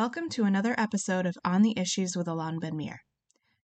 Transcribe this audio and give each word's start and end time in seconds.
Welcome 0.00 0.30
to 0.30 0.44
another 0.44 0.74
episode 0.78 1.26
of 1.26 1.36
On 1.44 1.60
the 1.60 1.78
Issues 1.78 2.16
with 2.16 2.26
Alon 2.26 2.58
Ben 2.58 2.74
Meir. 2.74 3.00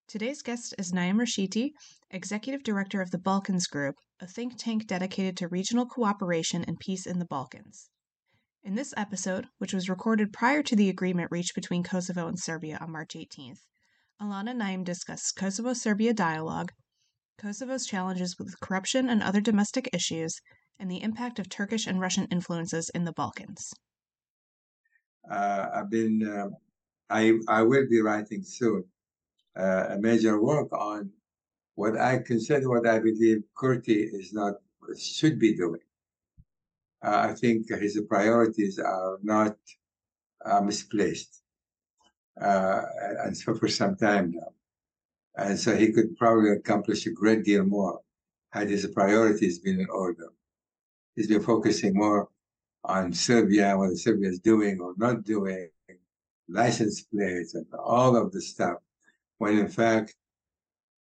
Today's 0.07 0.43
guest 0.43 0.75
is 0.77 0.93
Naim 0.93 1.17
Rashiti, 1.17 1.71
Executive 2.11 2.63
Director 2.63 3.01
of 3.01 3.11
the 3.11 3.17
Balkans 3.17 3.67
Group, 3.67 3.95
a 4.21 4.27
think 4.27 4.59
tank 4.59 4.87
dedicated 4.87 5.39
to 5.39 5.49
regional 5.49 5.87
cooperation 5.87 6.63
and 6.63 6.79
peace 6.79 7.07
in 7.07 7.21
the 7.21 7.25
Balkans. 7.25 7.89
In 8.63 8.75
this 8.75 8.93
episode, 8.99 9.47
which 9.57 9.73
was 9.73 9.89
recorded 9.89 10.31
prior 10.31 10.63
to 10.65 10.77
the 10.77 10.91
agreement 10.91 11.31
reached 11.31 11.55
between 11.55 11.83
Kosovo 11.83 12.29
and 12.29 12.39
Serbia 12.39 12.77
on 12.83 12.93
March 12.93 13.15
18th, 13.15 13.61
Alon 14.21 14.47
and 14.47 14.59
Naim 14.59 14.85
discuss 14.85 15.33
Kosovo 15.33 15.73
Serbia 15.73 16.13
dialogue, 16.13 16.71
Kosovo's 17.39 17.87
challenges 17.87 18.37
with 18.39 18.61
corruption 18.61 19.09
and 19.09 19.23
other 19.23 19.41
domestic 19.41 19.89
issues, 19.95 20.39
and 20.79 20.91
the 20.91 21.03
impact 21.03 21.39
of 21.39 21.49
Turkish 21.49 21.87
and 21.87 21.99
Russian 21.99 22.27
influences 22.27 22.91
in 22.95 23.05
the 23.05 23.13
Balkans. 23.15 23.73
Uh, 25.31 25.67
I've 25.75 25.91
been, 25.91 26.27
uh, 26.27 26.49
I, 27.11 27.39
I 27.49 27.63
will 27.63 27.87
be 27.89 28.01
writing 28.01 28.43
soon 28.43 28.85
uh, 29.59 29.87
a 29.91 29.99
major 29.99 30.41
work 30.41 30.73
on 30.73 31.11
what 31.75 31.99
I 31.99 32.19
consider 32.19 32.69
what 32.69 32.87
I 32.87 32.99
believe 32.99 33.43
Kurti 33.57 34.09
is 34.13 34.33
not, 34.33 34.55
should 34.99 35.39
be 35.39 35.55
doing. 35.55 35.81
I 37.03 37.35
think 37.35 37.69
his 37.69 38.01
priorities 38.09 38.79
are 38.79 39.19
not 39.23 39.57
misplaced. 40.63 41.43
and 42.37 43.37
so 43.37 43.55
for 43.61 43.69
some 43.69 43.97
time 43.97 44.33
now. 44.33 44.53
And 45.37 45.59
so 45.59 45.77
he 45.77 45.93
could 45.93 46.17
probably 46.17 46.53
accomplish 46.53 47.07
a 47.07 47.11
great 47.11 47.45
deal 47.45 47.65
more 47.65 48.01
had 48.51 48.71
his 48.71 48.87
priorities 48.87 49.59
been 49.59 49.81
in 49.81 49.91
order. 49.91 50.33
He's 51.15 51.29
been 51.29 51.43
focusing 51.43 51.95
more 51.95 52.29
on 52.87 53.13
Serbia, 53.13 53.77
what 53.77 53.97
Serbia 53.97 54.31
is 54.31 54.41
doing 54.41 54.81
or 54.81 54.95
not 54.97 55.25
doing, 55.25 55.69
license 56.49 57.03
plates 57.03 57.55
and 57.55 57.67
all 57.79 58.17
of 58.17 58.33
the 58.33 58.41
stuff, 58.41 58.79
when 59.39 59.59
in 59.59 59.69
fact 59.69 60.15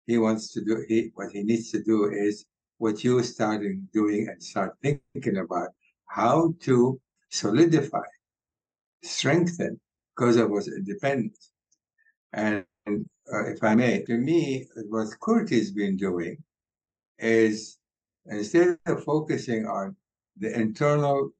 he 0.06 0.18
wants 0.18 0.52
to 0.52 0.64
do 0.64 0.84
he 0.88 1.10
what 1.14 1.30
he 1.32 1.42
needs 1.42 1.70
to 1.70 1.82
do 1.82 2.10
is 2.10 2.46
what 2.78 3.04
you 3.04 3.22
started 3.22 3.90
doing 3.92 4.28
and 4.28 4.42
start 4.42 4.74
thinking 4.82 5.38
about 5.38 5.68
how 6.06 6.54
to 6.60 7.00
solidify, 7.30 8.08
strengthen 9.02 9.80
Kosovo's 10.18 10.68
independence. 10.68 11.50
And 12.32 12.64
uh, 12.86 13.46
if 13.46 13.62
I 13.62 13.74
may, 13.74 14.02
to 14.02 14.16
me, 14.16 14.66
what 14.88 15.08
Kurti 15.20 15.58
has 15.58 15.70
been 15.70 15.96
doing 15.96 16.36
is 17.18 17.78
instead 18.26 18.78
of 18.86 19.04
focusing 19.04 19.66
on 19.66 19.96
the 20.38 20.52
internal 20.58 21.30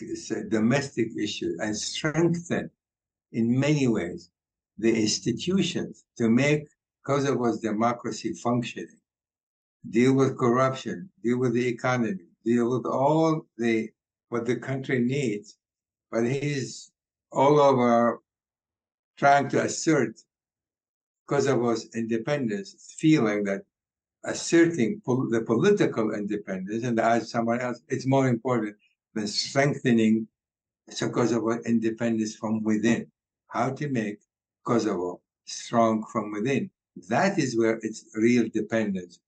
Uh, 0.00 0.40
domestic 0.48 1.08
issue 1.16 1.56
and 1.58 1.76
strengthen 1.76 2.70
in 3.32 3.58
many 3.58 3.88
ways 3.88 4.30
the 4.78 4.94
institutions 4.94 6.04
to 6.16 6.28
make 6.28 6.68
Kosovo's 7.04 7.60
democracy 7.60 8.32
functioning, 8.32 9.00
deal 9.90 10.12
with 10.12 10.38
corruption, 10.38 11.10
deal 11.24 11.38
with 11.38 11.52
the 11.52 11.66
economy, 11.66 12.28
deal 12.44 12.70
with 12.70 12.86
all 12.86 13.44
the 13.56 13.88
what 14.28 14.46
the 14.46 14.56
country 14.56 15.00
needs. 15.00 15.56
But 16.12 16.24
he's 16.26 16.92
all 17.32 17.58
over 17.58 18.20
trying 19.16 19.48
to 19.48 19.62
assert 19.62 20.20
Kosovo's 21.28 21.88
independence, 21.94 22.94
feeling 22.98 23.42
that 23.44 23.62
asserting 24.24 25.00
pol- 25.04 25.28
the 25.28 25.40
political 25.40 26.14
independence, 26.14 26.84
and 26.84 27.00
as 27.00 27.30
someone 27.30 27.60
else, 27.60 27.80
it's 27.88 28.06
more 28.06 28.28
important 28.28 28.76
the 29.20 29.28
strengthening 29.28 30.28
Kosovo 31.12 31.60
independence 31.62 32.34
from 32.34 32.62
within, 32.62 33.10
how 33.48 33.70
to 33.70 33.88
make 33.88 34.18
Kosovo 34.64 35.20
strong 35.44 36.04
from 36.12 36.32
within. 36.32 36.70
That 37.08 37.38
is 37.38 37.56
where 37.56 37.78
its 37.82 38.04
real 38.14 38.48
dependence, 38.52 39.20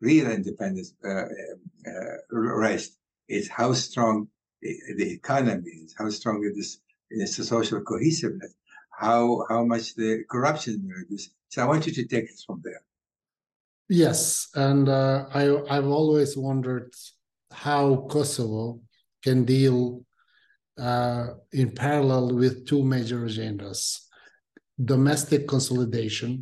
real 0.00 0.30
independence 0.30 0.94
uh, 1.04 1.24
uh, 1.90 2.16
rests. 2.30 2.96
It's 3.28 3.48
how 3.48 3.72
strong 3.72 4.28
the, 4.62 5.12
economy 5.12 5.70
is, 5.70 5.94
how 5.98 6.08
strong 6.10 6.44
it 6.44 6.58
is, 6.58 6.80
is 7.10 7.36
the 7.36 7.44
social 7.44 7.80
cohesiveness, 7.80 8.54
how 8.90 9.44
how 9.48 9.64
much 9.64 9.94
the 9.94 10.24
corruption 10.30 10.88
is. 11.10 11.30
So 11.48 11.62
I 11.62 11.66
want 11.66 11.86
you 11.86 11.92
to 11.92 12.04
take 12.06 12.24
it 12.24 12.40
from 12.46 12.60
there. 12.64 12.82
Yes, 13.88 14.48
and 14.54 14.88
uh, 14.88 15.26
I 15.32 15.42
I've 15.70 15.86
always 15.86 16.36
wondered 16.36 16.92
how 17.52 18.06
Kosovo 18.10 18.80
can 19.26 19.44
deal 19.44 19.78
uh, 20.78 21.26
in 21.52 21.68
parallel 21.86 22.26
with 22.40 22.66
two 22.70 22.82
major 22.94 23.20
agendas 23.30 23.80
domestic 24.94 25.48
consolidation 25.48 26.32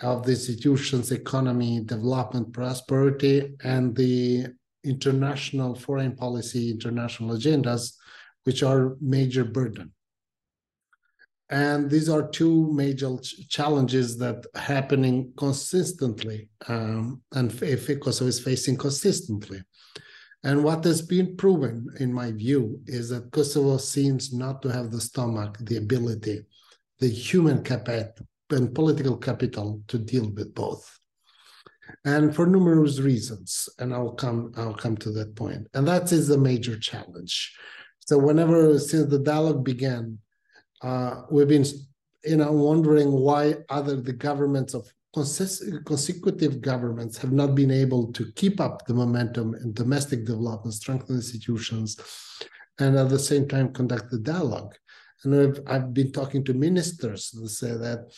of 0.00 0.24
the 0.24 0.32
institution's 0.38 1.10
economy, 1.10 1.72
development, 1.80 2.46
prosperity, 2.52 3.36
and 3.64 3.96
the 3.96 4.46
international 4.84 5.74
foreign 5.74 6.14
policy, 6.14 6.70
international 6.70 7.30
agendas, 7.36 7.82
which 8.44 8.62
are 8.62 8.96
major 9.00 9.44
burden. 9.44 9.92
And 11.50 11.90
these 11.90 12.08
are 12.08 12.28
two 12.40 12.72
major 12.72 13.10
challenges 13.56 14.18
that 14.18 14.38
happening 14.54 15.32
consistently, 15.36 16.48
um, 16.68 17.22
and 17.32 17.50
Kosovo 18.04 18.28
is 18.28 18.40
facing 18.48 18.76
consistently. 18.76 19.60
And 20.46 20.62
what 20.62 20.84
has 20.84 21.02
been 21.02 21.36
proven, 21.36 21.88
in 21.98 22.12
my 22.12 22.30
view, 22.30 22.80
is 22.86 23.08
that 23.08 23.32
Kosovo 23.32 23.78
seems 23.78 24.32
not 24.32 24.62
to 24.62 24.68
have 24.68 24.92
the 24.92 25.00
stomach, 25.00 25.58
the 25.60 25.78
ability, 25.78 26.44
the 27.00 27.08
human 27.08 27.64
capital, 27.64 28.28
and 28.50 28.72
political 28.72 29.16
capital 29.16 29.82
to 29.88 29.98
deal 29.98 30.30
with 30.30 30.54
both. 30.54 31.00
And 32.04 32.32
for 32.32 32.46
numerous 32.46 33.00
reasons, 33.00 33.68
and 33.80 33.92
I'll 33.92 34.12
come, 34.12 34.52
I'll 34.56 34.72
come 34.72 34.96
to 34.98 35.10
that 35.14 35.34
point. 35.34 35.66
And 35.74 35.84
that 35.88 36.12
is 36.12 36.28
the 36.28 36.38
major 36.38 36.78
challenge. 36.78 37.52
So 38.06 38.16
whenever 38.16 38.78
since 38.78 39.10
the 39.10 39.18
dialogue 39.18 39.64
began, 39.64 40.18
uh, 40.80 41.22
we've 41.28 41.48
been, 41.48 41.66
you 42.22 42.36
know, 42.36 42.52
wondering 42.52 43.10
why 43.10 43.56
other 43.68 43.96
the 43.96 44.12
governments 44.12 44.74
of 44.74 44.88
consecutive 45.16 46.60
governments 46.60 47.16
have 47.18 47.32
not 47.32 47.54
been 47.54 47.70
able 47.70 48.12
to 48.12 48.30
keep 48.32 48.60
up 48.60 48.86
the 48.86 48.94
momentum 48.94 49.54
in 49.54 49.72
domestic 49.72 50.24
development, 50.24 50.74
strengthen 50.74 51.16
institutions, 51.16 51.96
and 52.78 52.96
at 52.96 53.08
the 53.08 53.18
same 53.18 53.48
time 53.48 53.72
conduct 53.72 54.10
the 54.10 54.18
dialogue. 54.18 54.74
And 55.24 55.34
I've, 55.34 55.60
I've 55.66 55.94
been 55.94 56.12
talking 56.12 56.44
to 56.44 56.54
ministers 56.54 57.30
that 57.30 57.48
say 57.48 57.72
that, 57.72 58.12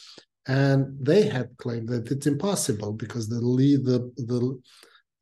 and 0.47 0.97
they 1.01 1.23
had 1.23 1.57
claimed 1.59 1.89
that 1.89 2.11
it's 2.11 2.27
impossible 2.27 2.93
because 2.93 3.29
the 3.29 3.41
lead, 3.41 3.85
the 3.85 4.13
the 4.17 4.61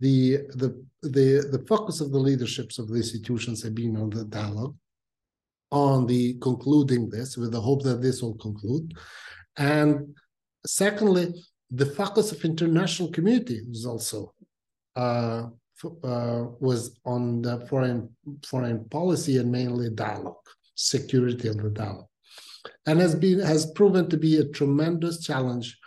the 0.00 0.36
the 0.54 0.84
the, 1.02 1.48
the 1.52 1.64
focus 1.68 2.00
of 2.00 2.12
the 2.12 2.18
leaderships 2.18 2.78
of 2.78 2.88
the 2.88 2.96
institutions 2.96 3.62
have 3.62 3.74
been 3.74 3.96
on 3.96 4.10
the 4.10 4.24
dialogue, 4.24 4.74
on 5.70 6.06
the 6.06 6.34
concluding 6.40 7.10
this 7.10 7.36
with 7.36 7.52
the 7.52 7.60
hope 7.60 7.82
that 7.82 8.00
this 8.00 8.22
will 8.22 8.36
conclude, 8.36 8.94
and 9.58 10.16
secondly, 10.66 11.34
the 11.70 11.86
focus 11.86 12.32
of 12.32 12.44
international 12.44 13.10
community 13.10 13.62
was 13.68 13.86
also 13.86 14.32
uh, 14.94 15.48
uh, 16.02 16.44
was 16.58 16.98
on 17.04 17.42
the 17.42 17.66
foreign 17.66 18.08
foreign 18.46 18.84
policy 18.88 19.36
and 19.38 19.50
mainly 19.50 19.90
dialogue, 19.90 20.46
security 20.74 21.48
of 21.48 21.58
the 21.58 21.70
dialogue, 21.70 22.06
and 22.86 23.00
has 23.00 23.14
been 23.14 23.40
has 23.40 23.72
proven 23.72 24.08
to 24.08 24.16
be 24.16 24.38
a 24.38 24.48
tremendous 24.48 25.24
challenge 25.24 25.78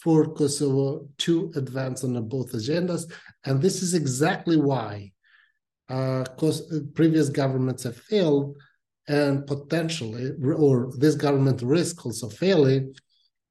for 0.00 0.32
Kosovo 0.32 1.08
to 1.18 1.52
advance 1.56 2.04
on 2.04 2.28
both 2.28 2.52
agendas, 2.52 3.10
and 3.44 3.60
this 3.60 3.82
is 3.82 3.94
exactly 3.94 4.56
why 4.56 5.12
uh, 5.88 6.24
previous 6.94 7.28
governments 7.28 7.82
have 7.82 7.96
failed, 7.96 8.56
and 9.08 9.46
potentially, 9.46 10.30
or 10.56 10.92
this 10.96 11.14
government 11.14 11.60
risks 11.62 12.06
also 12.06 12.28
failing 12.28 12.94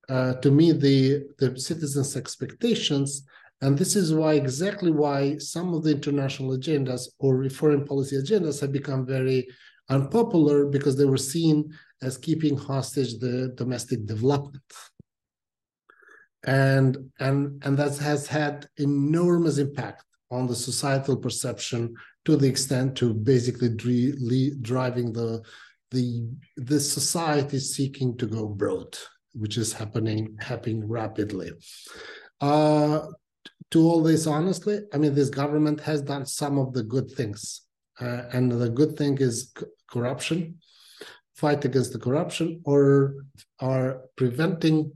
uh, 0.09 0.33
to 0.35 0.51
meet 0.51 0.79
the, 0.79 1.23
the 1.39 1.59
citizens' 1.59 2.15
expectations. 2.15 3.23
And 3.61 3.77
this 3.77 3.95
is 3.95 4.13
why 4.13 4.33
exactly 4.33 4.91
why 4.91 5.37
some 5.37 5.73
of 5.73 5.83
the 5.83 5.91
international 5.91 6.57
agendas 6.57 7.07
or 7.19 7.49
foreign 7.49 7.85
policy 7.85 8.17
agendas 8.17 8.61
have 8.61 8.71
become 8.71 9.05
very 9.05 9.47
unpopular 9.89 10.65
because 10.65 10.97
they 10.97 11.05
were 11.05 11.17
seen 11.17 11.73
as 12.01 12.17
keeping 12.17 12.57
hostage 12.57 13.17
the 13.17 13.53
domestic 13.55 14.05
development. 14.05 14.63
And, 16.43 17.11
and, 17.19 17.63
and 17.65 17.77
that 17.77 17.97
has 17.97 18.27
had 18.27 18.67
enormous 18.77 19.57
impact 19.57 20.03
on 20.29 20.47
the 20.47 20.55
societal 20.55 21.17
perception 21.17 21.95
to 22.25 22.35
the 22.35 22.47
extent 22.47 22.95
to 22.97 23.13
basically 23.13 24.51
driving 24.61 25.13
the, 25.13 25.41
the, 25.91 26.27
the 26.57 26.79
society 26.79 27.57
seeking 27.59 28.17
to 28.17 28.27
go 28.27 28.47
broad 28.47 28.95
which 29.41 29.57
is 29.57 29.73
happening 29.73 30.37
happening 30.39 30.87
rapidly. 30.87 31.49
Uh, 32.41 32.99
to 33.71 33.79
all 33.89 34.01
this, 34.03 34.27
honestly, 34.27 34.77
I 34.93 34.97
mean, 34.97 35.13
this 35.13 35.29
government 35.29 35.79
has 35.81 36.01
done 36.01 36.25
some 36.25 36.57
of 36.57 36.73
the 36.73 36.83
good 36.83 37.09
things, 37.11 37.41
uh, 37.99 38.23
and 38.33 38.51
the 38.51 38.69
good 38.69 38.93
thing 38.97 39.17
is 39.19 39.53
corruption. 39.93 40.39
fight 41.35 41.65
against 41.65 41.91
the 41.93 41.99
corruption 41.99 42.61
or 42.65 43.15
are 43.59 44.01
preventing 44.15 44.91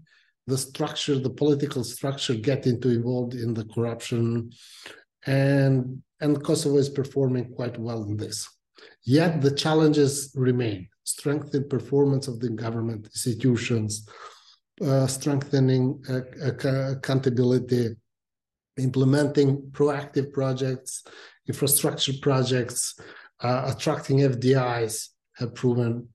the 0.48 0.58
structure, 0.58 1.20
the 1.20 1.30
political 1.30 1.84
structure, 1.84 2.34
getting 2.34 2.80
too 2.80 2.90
involved 2.90 3.34
in 3.34 3.54
the 3.54 3.66
corruption, 3.66 4.50
and 5.26 6.02
and 6.22 6.44
Kosovo 6.44 6.78
is 6.78 6.90
performing 6.90 7.54
quite 7.54 7.78
well 7.78 8.04
in 8.04 8.18
this. 8.18 8.48
Yet 9.04 9.42
the 9.42 9.52
challenges 9.52 10.32
remain: 10.36 10.88
strengthen 11.10 11.68
performance 11.68 12.28
of 12.28 12.40
the 12.40 12.50
government 12.50 13.06
institutions, 13.08 14.08
uh, 14.82 15.08
strengthening 15.08 15.84
uh, 16.10 16.22
accountability, 16.96 17.96
implementing 18.78 19.62
proactive 19.72 20.32
projects, 20.32 21.04
infrastructure 21.48 22.14
projects, 22.22 23.00
uh, 23.42 23.74
attracting 23.74 24.18
FDIs 24.20 25.10
have 25.38 25.56
proven 25.56 26.08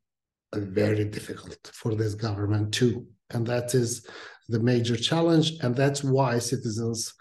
very 0.54 1.04
difficult 1.04 1.58
for 1.72 1.94
this 1.94 2.14
government 2.14 2.72
too. 2.72 3.06
And 3.30 3.46
that 3.46 3.74
is 3.74 4.06
the 4.48 4.60
major 4.60 4.96
challenge. 4.96 5.52
And 5.62 5.74
that's 5.74 6.04
why 6.04 6.38
citizens 6.38 7.14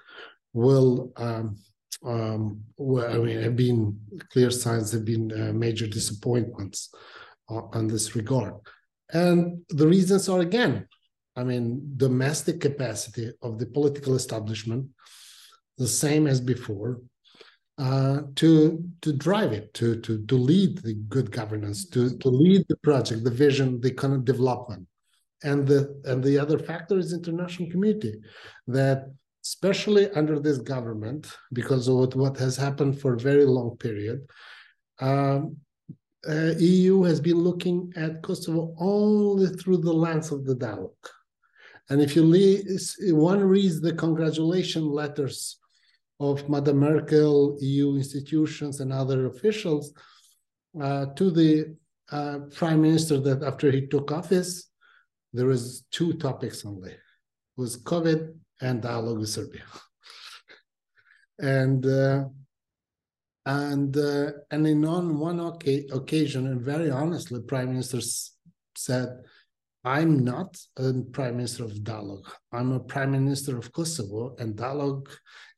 will, 0.54 1.12
um, 1.18 1.58
um, 2.06 2.62
well, 2.78 3.12
I 3.12 3.18
mean, 3.18 3.42
have 3.42 3.56
been 3.56 4.00
clear 4.32 4.52
signs, 4.52 4.92
have 4.92 5.06
been 5.06 5.32
uh, 5.32 5.54
major 5.54 5.88
disappointments 5.88 6.94
on 7.74 7.88
this 7.88 8.16
regard. 8.16 8.54
And 9.12 9.64
the 9.70 9.88
reasons 9.88 10.30
are 10.30 10.42
again, 10.42 10.88
I 11.36 11.44
mean, 11.44 11.94
domestic 11.98 12.62
capacity 12.62 13.32
of 13.42 13.60
the 13.60 13.66
political 13.66 14.16
establishment, 14.16 14.88
the 15.78 15.88
same 15.88 16.28
as 16.28 16.40
before, 16.40 17.02
uh, 17.78 18.22
to 18.36 18.84
to 19.02 19.14
drive 19.14 19.52
it, 19.52 19.74
to 19.74 20.00
to 20.02 20.24
to 20.26 20.36
lead 20.36 20.78
the 20.80 20.94
good 21.16 21.32
governance, 21.32 21.90
to 21.90 22.18
to 22.18 22.30
lead 22.30 22.64
the 22.70 22.78
project, 22.78 23.24
the 23.24 23.32
vision, 23.32 23.82
the 23.82 23.92
kind 23.92 24.14
of 24.14 24.26
development, 24.26 24.88
and 25.44 25.68
the 25.68 26.00
and 26.06 26.24
the 26.24 26.38
other 26.38 26.60
factor 26.60 26.98
is 27.00 27.14
international 27.14 27.70
community, 27.72 28.14
that 28.68 29.00
especially 29.44 30.10
under 30.12 30.40
this 30.40 30.60
government, 30.60 31.36
because 31.52 31.88
of 31.88 31.96
what, 31.96 32.16
what 32.16 32.38
has 32.38 32.56
happened 32.56 33.02
for 33.02 33.14
a 33.14 33.20
very 33.20 33.46
long 33.46 33.76
period, 33.78 34.22
um, 35.00 35.58
uh, 36.28 36.54
EU 36.58 37.04
has 37.04 37.20
been 37.20 37.38
looking 37.38 37.92
at 37.96 38.22
Kosovo 38.22 38.74
only 38.78 39.48
through 39.48 39.78
the 39.78 39.92
lens 39.92 40.32
of 40.32 40.46
the 40.46 40.56
dialogue. 40.56 40.92
And 41.90 42.02
if 42.02 42.16
you 42.16 42.24
one 43.14 43.44
reads 43.44 43.82
the 43.82 43.94
congratulation 43.94 44.86
letters 44.86 45.60
of 46.20 46.48
Madam 46.50 46.78
Merkel, 46.78 47.58
EU 47.60 47.96
institutions, 47.96 48.80
and 48.80 48.94
other 48.94 49.26
officials 49.26 49.94
uh, 50.82 51.08
to 51.18 51.30
the 51.30 51.76
uh, 52.12 52.40
prime 52.54 52.82
minister 52.82 53.20
that 53.20 53.44
after 53.44 53.70
he 53.70 53.88
took 53.88 54.12
office, 54.12 54.70
there 55.34 55.48
was 55.48 55.86
two 55.92 56.14
topics 56.14 56.66
only. 56.66 56.92
It 56.92 57.00
was 57.58 57.84
COVID 57.84 58.34
and 58.62 58.82
dialogue 58.82 59.20
with 59.20 59.30
Serbia. 59.30 59.64
and 61.40 61.86
uh, 61.86 62.26
and 63.46 63.96
uh, 63.98 64.32
and 64.52 64.66
in 64.68 64.86
on 64.86 65.20
one 65.20 65.40
occasion, 65.40 66.48
and 66.48 66.62
very 66.62 66.90
honestly, 66.90 67.42
prime 67.42 67.70
minister 67.70 68.00
said, 68.76 69.10
I'm 69.86 70.24
not 70.24 70.58
a 70.78 70.94
prime 71.12 71.36
minister 71.38 71.66
of 71.66 71.84
dialogue. 71.84 72.26
I'm 72.54 72.72
a 72.72 72.80
prime 72.80 73.12
minister 73.12 73.58
of 73.58 73.72
Kosovo, 73.74 74.34
and 74.40 74.56
dialogue 74.56 75.10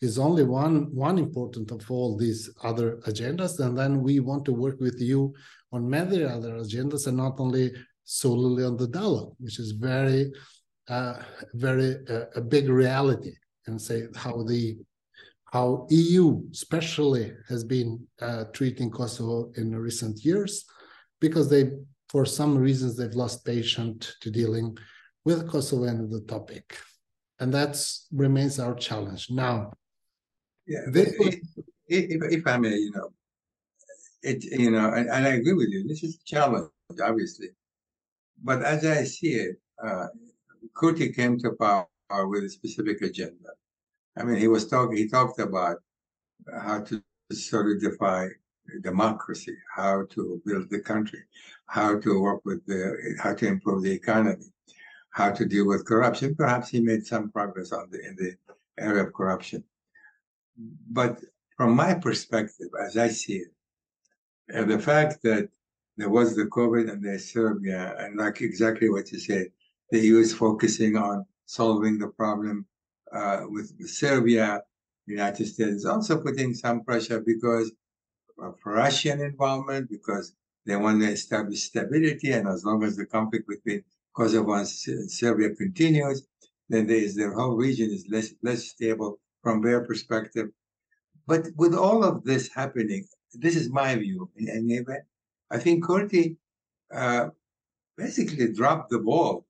is 0.02 0.18
only 0.18 0.44
one 0.44 0.94
one 0.96 1.20
important 1.20 1.72
of 1.72 1.90
all 1.92 2.18
these 2.18 2.50
other 2.64 2.98
agendas. 3.08 3.60
And 3.60 3.78
then 3.78 4.02
we 4.02 4.20
want 4.20 4.46
to 4.46 4.54
work 4.54 4.80
with 4.80 5.00
you 5.00 5.34
on 5.72 5.90
many 5.90 6.24
other 6.24 6.54
agendas, 6.54 7.06
and 7.06 7.18
not 7.18 7.40
only 7.40 7.72
solely 8.04 8.64
on 8.64 8.78
the 8.78 8.88
dialogue, 8.88 9.36
which 9.40 9.60
is 9.60 9.72
very, 9.72 10.32
uh, 10.88 11.18
very 11.54 11.98
uh, 12.10 12.26
a 12.36 12.42
big 12.42 12.68
reality. 12.68 13.34
And 13.68 13.80
say 13.82 14.04
how 14.16 14.44
the 14.44 14.78
how 15.52 15.88
EU 15.90 16.42
especially 16.52 17.34
has 17.48 17.64
been 17.64 18.06
uh, 18.22 18.46
treating 18.54 18.90
Kosovo 18.90 19.52
in 19.56 19.76
recent 19.76 20.26
years, 20.26 20.66
because 21.20 21.50
they 21.50 21.72
for 22.10 22.26
some 22.26 22.58
reasons 22.58 22.96
they've 22.96 23.14
lost 23.14 23.46
patience 23.46 24.16
to 24.22 24.32
dealing 24.32 24.78
with 25.26 25.50
Kosovo 25.50 25.84
and 25.84 26.12
the 26.12 26.22
topic. 26.22 26.78
And 27.40 27.54
that 27.54 27.76
remains 28.12 28.60
our 28.60 28.76
challenge. 28.76 29.30
Now, 29.30 29.74
yeah, 30.68 30.82
this, 30.88 31.14
if, 31.20 31.40
if, 31.88 32.22
if, 32.32 32.48
I 32.48 32.58
may, 32.58 32.76
you 32.76 32.92
know, 32.92 33.10
it, 34.24 34.44
you 34.46 34.72
know, 34.72 34.94
and, 34.94 35.10
and, 35.10 35.28
I 35.28 35.32
agree 35.32 35.54
with 35.54 35.70
you, 35.70 35.88
this 35.88 36.04
is 36.04 36.16
a 36.16 36.26
challenge, 36.26 36.70
obviously. 37.04 37.50
But 38.42 38.64
as 38.64 38.86
I 38.86 39.04
see 39.04 39.34
it, 39.34 39.58
uh, 39.84 40.08
Kurti 40.76 41.14
came 41.16 41.38
to 41.40 41.52
power 41.60 41.88
with 42.28 42.46
a 42.46 42.50
specific 42.50 43.02
agenda. 43.02 43.50
I 44.18 44.24
mean, 44.24 44.38
he 44.38 44.48
was 44.48 44.68
talking, 44.68 44.98
he 44.98 45.08
talked 45.08 45.40
about 45.40 45.78
how 46.62 46.82
to 46.82 47.04
solidify 47.32 48.30
democracy, 48.82 49.56
how 49.76 50.06
to 50.12 50.42
build 50.46 50.70
the 50.70 50.80
country, 50.80 51.24
how 51.68 52.00
to 52.00 52.22
work 52.22 52.42
with 52.46 52.66
the, 52.66 53.18
how 53.22 53.34
to 53.34 53.48
improve 53.48 53.84
the 53.84 53.92
economy, 53.92 54.46
how 55.12 55.32
to 55.32 55.46
deal 55.46 55.68
with 55.68 55.86
corruption. 55.86 56.36
Perhaps 56.36 56.70
he 56.70 56.80
made 56.80 57.06
some 57.06 57.32
progress 57.32 57.72
on 57.72 57.90
the 57.92 58.00
in 58.06 58.16
the 58.16 58.36
area 58.78 59.04
of 59.04 59.14
corruption. 59.14 59.64
But 60.90 61.20
from 61.58 61.76
my 61.76 61.94
perspective, 61.94 62.70
as 62.82 62.98
I 62.98 63.10
see 63.10 63.38
it, 63.38 63.52
and 64.50 64.70
the 64.70 64.80
fact 64.80 65.22
that 65.24 65.50
there 65.98 66.10
was 66.10 66.36
the 66.36 66.46
COVID 66.46 66.92
and 66.92 67.04
the 67.04 67.18
Serbia, 67.18 67.96
and 67.98 68.18
like 68.18 68.42
exactly 68.42 68.90
what 68.90 69.12
you 69.12 69.20
said, 69.20 69.48
the 69.92 70.00
EU 70.00 70.20
is 70.20 70.34
focusing 70.34 70.98
on 70.98 71.26
solving 71.46 71.98
the 71.98 72.08
problem 72.08 72.66
uh, 73.12 73.44
with, 73.48 73.72
Serbia. 73.88 74.62
The 75.08 75.14
United 75.14 75.46
States 75.46 75.70
is 75.70 75.86
also 75.86 76.20
putting 76.20 76.54
some 76.56 76.84
pressure 76.84 77.20
because 77.20 77.72
of 78.40 78.56
Russian 78.66 79.22
involvement 79.22 79.90
because 79.90 80.34
they 80.66 80.76
want 80.76 81.02
to 81.02 81.08
establish 81.08 81.64
stability. 81.64 82.32
And 82.32 82.48
as 82.48 82.66
long 82.66 82.84
as 82.84 82.96
the 82.96 83.06
conflict 83.06 83.48
between 83.48 83.84
Kosovo 84.16 84.54
and 84.54 84.68
Serbia 84.68 85.52
continues, 85.52 86.26
then 86.70 86.88
there 86.88 86.98
is, 86.98 87.16
the 87.16 87.30
whole 87.30 87.56
region 87.56 87.92
is 87.92 88.08
less, 88.10 88.34
less 88.42 88.64
stable 88.64 89.20
from 89.44 89.62
their 89.62 89.82
perspective. 89.82 90.50
But 91.28 91.50
with 91.56 91.76
all 91.76 92.04
of 92.04 92.24
this 92.24 92.50
happening, 92.54 93.06
this 93.34 93.56
is 93.56 93.70
my 93.70 93.96
view 93.96 94.30
in 94.36 94.50
any 94.50 94.76
event. 94.76 95.04
I 95.52 95.60
think 95.60 95.86
Kurti 95.86 96.38
uh, 96.94 97.30
basically 97.98 98.52
dropped 98.54 98.90
the 98.90 99.00
ball 99.00 99.46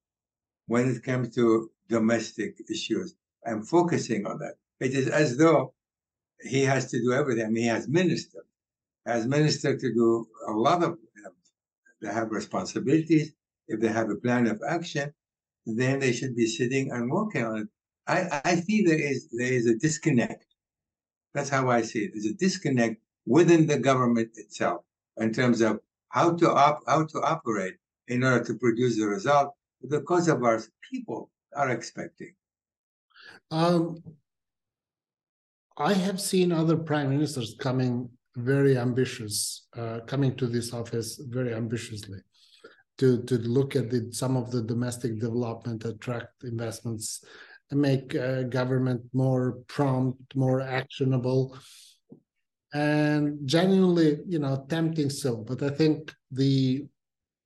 when 0.68 0.90
it 0.90 1.04
comes 1.04 1.34
to 1.36 1.72
domestic 1.88 2.58
issues 2.70 3.16
and 3.46 3.68
focusing 3.68 4.26
on 4.26 4.40
that. 4.40 4.56
It 4.80 4.94
is 4.94 5.08
as 5.08 5.38
though 5.38 5.74
he 6.42 6.62
has 6.64 6.92
to 6.92 7.00
do 7.00 7.14
everything. 7.14 7.46
I 7.46 7.50
mean, 7.50 7.64
he 7.64 7.70
has 7.70 7.88
ministers 7.88 8.46
as 9.06 9.28
minister 9.28 9.78
to 9.78 9.94
do 9.94 10.28
a 10.48 10.52
lot 10.52 10.84
of 10.84 10.98
them. 11.16 11.34
They 12.02 12.10
have 12.10 12.32
responsibilities. 12.32 13.32
If 13.68 13.80
they 13.80 13.88
have 13.88 14.10
a 14.10 14.16
plan 14.16 14.48
of 14.48 14.62
action, 14.68 15.14
then 15.66 16.00
they 16.00 16.12
should 16.12 16.36
be 16.36 16.48
sitting 16.48 16.92
and 16.92 17.10
working 17.10 17.44
on 17.44 17.58
it. 17.62 17.68
I, 18.08 18.42
I 18.46 18.56
see 18.56 18.84
there 18.84 19.00
is 19.00 19.30
there 19.32 19.52
is 19.52 19.66
a 19.66 19.76
disconnect. 19.76 20.46
That's 21.34 21.50
how 21.50 21.70
I 21.70 21.82
see 21.82 22.06
it. 22.06 22.12
There's 22.14 22.28
a 22.28 22.34
disconnect 22.34 23.02
within 23.26 23.66
the 23.66 23.80
government 23.80 24.30
itself 24.36 24.84
in 25.18 25.34
terms 25.34 25.62
of 25.62 25.80
how 26.10 26.36
to 26.36 26.54
op, 26.54 26.82
how 26.88 27.06
to 27.06 27.22
operate 27.22 27.76
in 28.08 28.24
order 28.24 28.44
to 28.46 28.54
produce 28.54 28.98
the 28.98 29.08
result 29.08 29.56
because 29.90 30.28
of 30.28 30.44
our 30.44 30.62
people 30.92 31.32
are 31.56 31.72
expecting. 31.72 32.36
Um, 33.52 34.04
I 35.78 35.94
have 35.94 36.22
seen 36.22 36.52
other 36.52 36.78
prime 36.78 37.10
ministers 37.10 37.56
coming 37.60 38.10
very 38.38 38.78
ambitious, 38.78 39.68
uh, 39.78 40.00
coming 40.08 40.36
to 40.36 40.48
this 40.48 40.74
office 40.74 41.22
very 41.30 41.54
ambitiously 41.54 42.20
to, 42.98 43.24
to 43.24 43.38
look 43.38 43.76
at 43.76 43.90
the, 43.90 44.10
some 44.12 44.38
of 44.38 44.52
the 44.52 44.62
domestic 44.62 45.20
development, 45.20 45.86
attract 45.86 46.44
investments, 46.44 47.24
and 47.72 47.82
make 47.82 48.16
uh, 48.16 48.44
government 48.44 49.02
more 49.14 49.60
prompt, 49.68 50.36
more 50.36 50.62
actionable, 50.62 51.58
and 52.74 53.40
genuinely, 53.46 54.20
you 54.28 54.40
know, 54.40 54.66
tempting 54.70 55.10
so. 55.10 55.38
But 55.38 55.64
I 55.64 55.70
think 55.70 56.14
the 56.32 56.86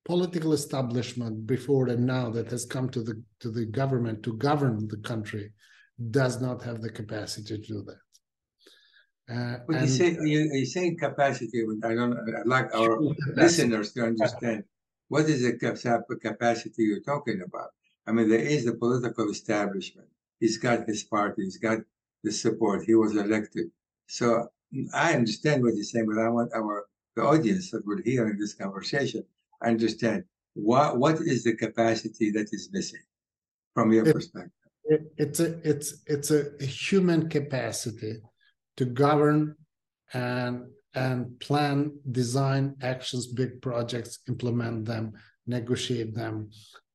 political 0.05 0.53
establishment 0.53 1.45
before 1.45 1.87
and 1.87 2.05
now 2.05 2.29
that 2.31 2.49
has 2.49 2.65
come 2.65 2.89
to 2.89 3.03
the 3.03 3.21
to 3.39 3.51
the 3.51 3.65
government 3.65 4.23
to 4.23 4.33
govern 4.37 4.87
the 4.87 4.97
country 4.97 5.51
does 5.99 6.41
not 6.41 6.63
have 6.63 6.81
the 6.81 6.89
capacity 6.89 7.57
to 7.57 7.57
do 7.57 7.83
that. 7.83 8.01
Uh, 9.33 9.57
but 9.67 9.81
you 9.81 9.87
say 9.87 10.17
you, 10.23 10.49
you 10.53 10.65
saying 10.65 10.97
capacity. 10.97 11.63
I 11.83 11.93
don't. 11.93 12.17
I'd 12.17 12.47
like 12.47 12.73
our 12.73 12.99
listeners 13.35 13.91
to 13.93 14.03
understand 14.03 14.63
what 15.09 15.25
is 15.25 15.43
the 15.43 15.53
capacity 16.21 16.83
you're 16.83 17.01
talking 17.01 17.41
about. 17.45 17.69
I 18.07 18.11
mean, 18.11 18.27
there 18.27 18.39
is 18.39 18.65
the 18.65 18.73
political 18.73 19.29
establishment. 19.29 20.07
He's 20.39 20.57
got 20.57 20.87
his 20.87 21.03
party. 21.03 21.43
He's 21.43 21.57
got 21.57 21.79
the 22.23 22.31
support. 22.31 22.85
He 22.85 22.95
was 22.95 23.15
elected. 23.15 23.67
So 24.07 24.47
I 24.93 25.13
understand 25.13 25.63
what 25.63 25.75
you're 25.75 25.83
saying, 25.83 26.07
but 26.07 26.17
I 26.17 26.29
want 26.29 26.51
our 26.55 26.87
the 27.15 27.23
audience 27.23 27.69
that 27.71 27.85
will 27.85 28.01
hear 28.03 28.27
in 28.29 28.39
this 28.39 28.55
conversation. 28.55 29.23
Understand 29.63 30.23
what 30.53 30.97
what 30.97 31.17
is 31.21 31.43
the 31.43 31.55
capacity 31.55 32.31
that 32.31 32.47
is 32.51 32.69
missing 32.71 33.05
from 33.75 33.91
your 33.91 34.07
It- 34.07 34.13
perspective? 34.13 34.58
It, 34.89 35.01
it's 35.17 35.39
a 35.39 35.59
it's 35.63 36.03
it's 36.07 36.31
a 36.31 36.65
human 36.65 37.29
capacity 37.29 38.15
to 38.77 38.85
govern 38.85 39.55
and 40.13 40.65
and 40.95 41.39
plan, 41.39 41.99
design 42.11 42.75
actions, 42.81 43.27
big 43.27 43.61
projects, 43.61 44.19
implement 44.27 44.85
them, 44.85 45.13
negotiate 45.45 46.15
them. 46.15 46.49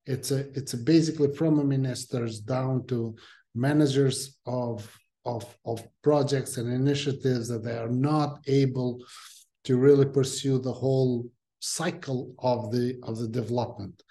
It's 0.07 0.33
a 0.33 0.41
it's 0.59 0.75
a 0.75 0.79
basically 0.79 1.33
from 1.35 1.67
ministers 1.69 2.41
down 2.41 2.87
to 2.89 3.15
managers 3.55 4.39
of 4.45 4.77
of 5.25 5.45
of 5.65 5.87
projects 6.03 6.57
and 6.59 6.73
initiatives 6.73 7.49
that 7.49 7.63
they 7.63 7.79
are 7.79 7.89
not 7.89 8.41
able 8.49 9.03
to 9.65 9.77
really 9.77 10.07
pursue 10.07 10.59
the 10.59 10.73
whole 10.73 11.31
cycle 11.61 12.35
of 12.41 12.71
the 12.73 12.99
of 13.05 13.19
the 13.19 13.29
development 13.29 14.03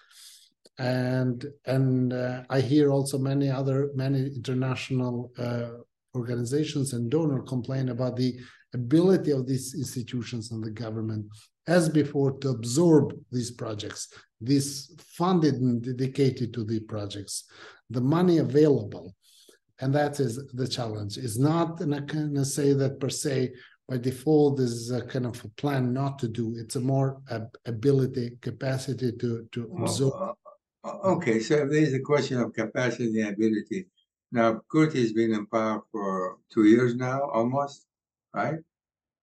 and 0.78 1.46
and 1.66 2.12
uh, 2.12 2.42
i 2.50 2.60
hear 2.60 2.90
also 2.90 3.16
many 3.16 3.48
other 3.48 3.90
many 3.94 4.26
international 4.26 5.30
uh, 5.38 5.70
organizations 6.16 6.92
and 6.92 7.10
donor 7.10 7.42
complain 7.42 7.90
about 7.90 8.16
the 8.16 8.36
ability 8.74 9.30
of 9.30 9.46
these 9.46 9.74
institutions 9.74 10.50
and 10.50 10.62
the 10.62 10.70
government 10.70 11.24
as 11.68 11.88
before 11.88 12.32
to 12.38 12.48
absorb 12.48 13.14
these 13.30 13.52
projects 13.52 14.08
this 14.40 14.94
funded 15.16 15.54
and 15.54 15.82
dedicated 15.82 16.52
to 16.52 16.64
the 16.64 16.80
projects 16.80 17.44
the 17.90 18.00
money 18.00 18.38
available. 18.38 19.14
And 19.80 19.94
that 19.94 20.20
is 20.20 20.36
the 20.52 20.68
challenge. 20.68 21.16
Is 21.18 21.38
not 21.38 21.80
and 21.80 21.94
i 21.94 22.00
can 22.00 22.44
say 22.44 22.72
that 22.72 23.00
per 23.00 23.08
se 23.08 23.52
by 23.88 23.98
default 23.98 24.56
this 24.56 24.70
is 24.70 24.90
a 24.90 25.02
kind 25.02 25.26
of 25.26 25.44
a 25.44 25.48
plan 25.60 25.92
not 25.92 26.18
to 26.20 26.28
do. 26.28 26.54
It's 26.56 26.76
a 26.76 26.80
more 26.80 27.20
ab- 27.30 27.56
ability 27.66 28.38
capacity 28.40 29.12
to 29.12 29.46
to 29.52 29.60
absorb 29.78 30.14
uh, 30.14 30.32
okay, 30.84 31.40
so 31.40 31.66
there's 31.66 31.92
a 31.94 32.00
question 32.00 32.40
of 32.40 32.52
capacity 32.52 33.20
and 33.20 33.34
ability. 33.34 33.86
Now, 34.32 34.60
Kurti 34.72 35.00
has 35.00 35.12
been 35.12 35.32
in 35.32 35.46
power 35.46 35.82
for 35.90 36.38
two 36.52 36.64
years 36.64 36.94
now, 36.94 37.30
almost, 37.30 37.86
right? 38.34 38.58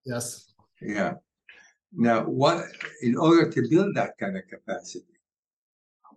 yes 0.06 0.54
Yeah. 0.82 1.14
Now, 1.94 2.24
what 2.24 2.66
in 3.02 3.18
order 3.18 3.52
to 3.52 3.70
build 3.70 3.96
that 3.96 4.18
kind 4.18 4.38
of 4.38 4.48
capacity, 4.48 5.16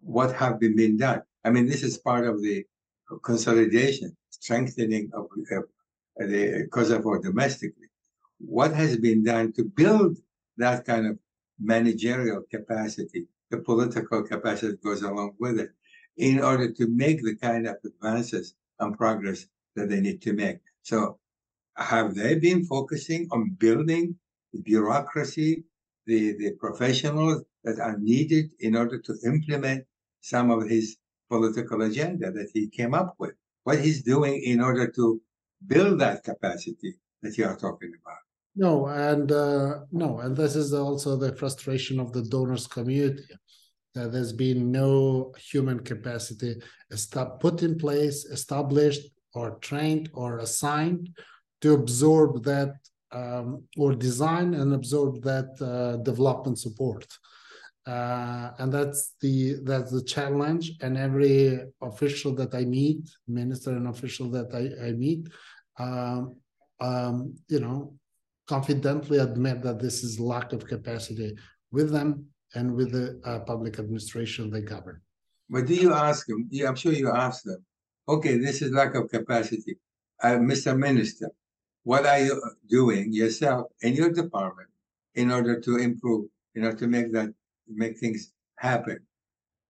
what 0.01 0.35
have 0.37 0.61
been 0.61 0.77
been 0.77 0.97
done? 0.97 1.23
I 1.45 1.51
mean, 1.51 1.67
this 1.67 1.83
is 1.83 1.99
part 1.99 2.25
of 2.27 2.41
the 2.41 2.65
consolidation, 3.23 4.17
strengthening 4.31 5.11
of 5.13 5.27
uh, 5.53 5.61
the 6.19 6.69
Kosovo 6.71 7.21
domestically. 7.21 7.89
What 8.39 8.73
has 8.73 8.97
been 8.97 9.25
done 9.25 9.53
to 9.55 9.65
build 9.65 10.19
that 10.57 10.85
kind 10.85 11.07
of 11.07 11.19
managerial 11.59 12.43
capacity, 12.51 13.27
the 13.51 13.59
political 13.59 14.23
capacity 14.23 14.77
goes 14.83 15.03
along 15.03 15.35
with 15.39 15.59
it, 15.61 15.71
in 16.17 16.41
order 16.41 16.71
to 16.73 16.87
make 16.87 17.23
the 17.23 17.37
kind 17.37 17.67
of 17.67 17.77
advances 17.85 18.55
and 18.79 18.97
progress 18.97 19.47
that 19.77 19.89
they 19.89 20.01
need 20.01 20.23
to 20.23 20.33
make? 20.33 20.59
So, 20.83 21.19
have 21.77 22.15
they 22.15 22.37
been 22.37 22.65
focusing 22.65 23.29
on 23.33 23.57
building 23.59 24.17
the 24.53 24.61
bureaucracy, 24.63 25.65
the, 26.07 26.37
the 26.39 26.53
professionals 26.53 27.43
that 27.65 27.81
are 27.81 27.99
needed 27.99 28.51
in 28.61 28.77
order 28.77 28.99
to 28.99 29.17
implement 29.25 29.85
some 30.21 30.51
of 30.51 30.69
his 30.69 30.97
political 31.29 31.83
agenda 31.83 32.31
that 32.31 32.51
he 32.55 32.69
came 32.69 32.95
up 32.95 33.15
with. 33.19 33.35
What 33.65 33.81
he's 33.81 34.03
doing 34.03 34.43
in 34.43 34.61
order 34.61 34.87
to 34.93 35.21
build 35.67 36.01
that 36.01 36.23
capacity 36.23 36.95
that 37.23 37.37
you 37.37 37.47
are 37.47 37.57
talking 37.57 37.93
about. 38.01 38.24
No 38.57 38.87
and 38.87 39.33
uh, 39.33 39.81
no 39.91 40.21
and 40.21 40.37
this 40.37 40.57
is 40.57 40.73
also 40.73 41.17
the 41.17 41.35
frustration 41.37 42.01
of 42.01 42.13
the 42.13 42.23
donors 42.23 42.67
community. 42.67 43.25
That 43.95 44.11
there's 44.11 44.33
been 44.33 44.73
no 44.73 45.33
human 45.39 45.79
capacity 45.79 46.61
put 47.39 47.63
in 47.63 47.79
place 47.79 48.25
established 48.25 49.03
or 49.35 49.59
trained 49.61 50.11
or 50.13 50.39
assigned 50.39 51.11
to 51.61 51.75
absorb 51.75 52.43
that 52.45 52.75
um, 53.13 53.63
or 53.77 53.95
design 53.95 54.55
and 54.55 54.75
absorb 54.75 55.23
that 55.23 55.51
uh, 55.61 56.03
development 56.03 56.59
support. 56.59 57.07
Uh, 57.87 58.51
and 58.59 58.73
that's 58.73 59.15
the 59.21 59.57
that's 59.63 59.93
the 59.93 60.03
challenge. 60.03 60.73
And 60.81 60.97
every 60.97 61.61
official 61.83 62.35
that 62.35 62.55
i 62.55 62.65
meet 62.65 63.09
minister 63.29 63.71
and 63.71 63.89
official 63.89 64.31
that 64.31 64.49
i, 64.55 64.89
I 64.89 64.93
meet 64.93 65.29
um, 65.79 66.37
um, 66.81 67.35
you 67.49 67.61
know 67.61 67.95
confidently 68.47 69.19
admit 69.19 69.63
that 69.63 69.81
this 69.81 70.03
is 70.03 70.21
lack 70.21 70.53
of 70.53 70.67
capacity 70.67 71.37
with 71.71 71.91
them 71.91 72.27
and 72.55 72.75
with 72.75 72.93
the 72.93 73.21
uh, 73.25 73.41
public 73.41 73.79
administration 73.79 74.51
they 74.51 74.61
govern 74.61 75.01
But 75.51 75.67
do 75.67 75.75
you 75.75 75.93
ask 75.93 76.27
them? 76.27 76.49
Yeah, 76.51 76.69
I'm 76.69 76.77
sure 76.77 76.93
you 76.93 77.11
ask 77.11 77.45
them. 77.45 77.65
Okay, 78.09 78.39
this 78.39 78.63
is 78.63 78.71
lack 78.73 78.95
of 78.95 79.11
capacity. 79.11 79.79
Uh, 80.23 80.39
Mr. 80.51 80.77
Minister, 80.77 81.31
what 81.85 82.07
are 82.07 82.19
you 82.19 82.41
doing 82.69 83.13
yourself 83.13 83.63
in 83.83 83.95
your 83.95 84.11
department 84.11 84.71
in 85.15 85.31
order 85.31 85.61
to 85.61 85.77
improve, 85.77 86.27
in 86.55 86.65
order 86.65 86.79
to 86.79 86.87
make 86.87 87.13
that 87.13 87.31
make 87.69 87.99
things 87.99 88.33
happen? 88.57 88.99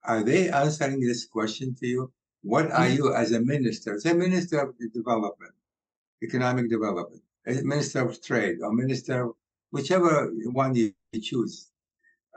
Are 0.05 0.23
they 0.23 0.51
answering 0.51 1.01
this 1.01 1.27
question 1.27 1.75
to 1.81 1.87
you? 1.87 2.13
What 2.43 2.71
are 2.71 2.89
you 2.89 3.15
as 3.15 3.33
a 3.33 3.41
minister, 3.41 3.95
as 3.95 4.05
a 4.05 4.15
minister 4.15 4.61
of 4.61 4.75
development, 4.93 5.55
economic 6.23 6.69
development, 6.69 7.24
minister 7.47 8.07
of 8.07 8.23
trade, 8.23 8.59
or 8.63 8.73
minister, 8.73 9.29
whichever 9.71 10.33
one 10.53 10.75
you 10.75 10.93
choose? 11.21 11.71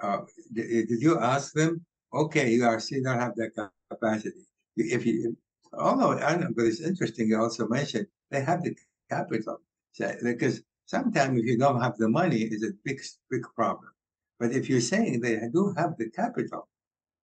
Uh, 0.02 0.20
did, 0.54 0.90
you 0.90 1.20
ask 1.20 1.54
them? 1.54 1.84
Okay, 2.14 2.52
you 2.52 2.66
are 2.66 2.80
still 2.80 3.04
don't 3.04 3.20
have 3.20 3.36
that 3.36 3.72
capacity. 3.90 4.46
If 4.76 5.06
you, 5.06 5.36
although 5.74 6.14
I 6.20 6.38
know, 6.38 6.50
but 6.56 6.66
it's 6.66 6.82
interesting. 6.82 7.30
You 7.30 7.42
also 7.42 7.68
mentioned 7.68 8.08
they 8.30 8.42
have 8.42 8.64
the 8.64 8.76
capital, 9.10 9.62
so, 9.94 10.14
because 10.22 10.62
sometimes 10.86 11.40
if 11.40 11.46
you 11.46 11.58
don't 11.58 11.82
have 11.82 11.98
the 11.98 12.10
money, 12.10 12.42
it's 12.42 12.64
a 12.64 12.72
big, 12.84 13.02
big 13.32 13.44
problem. 13.56 13.92
But 14.40 14.52
if 14.52 14.70
you're 14.70 14.82
saying 14.82 15.22
they 15.22 15.40
do 15.52 15.74
have 15.78 15.98
the 15.98 16.10
capital, 16.10 16.68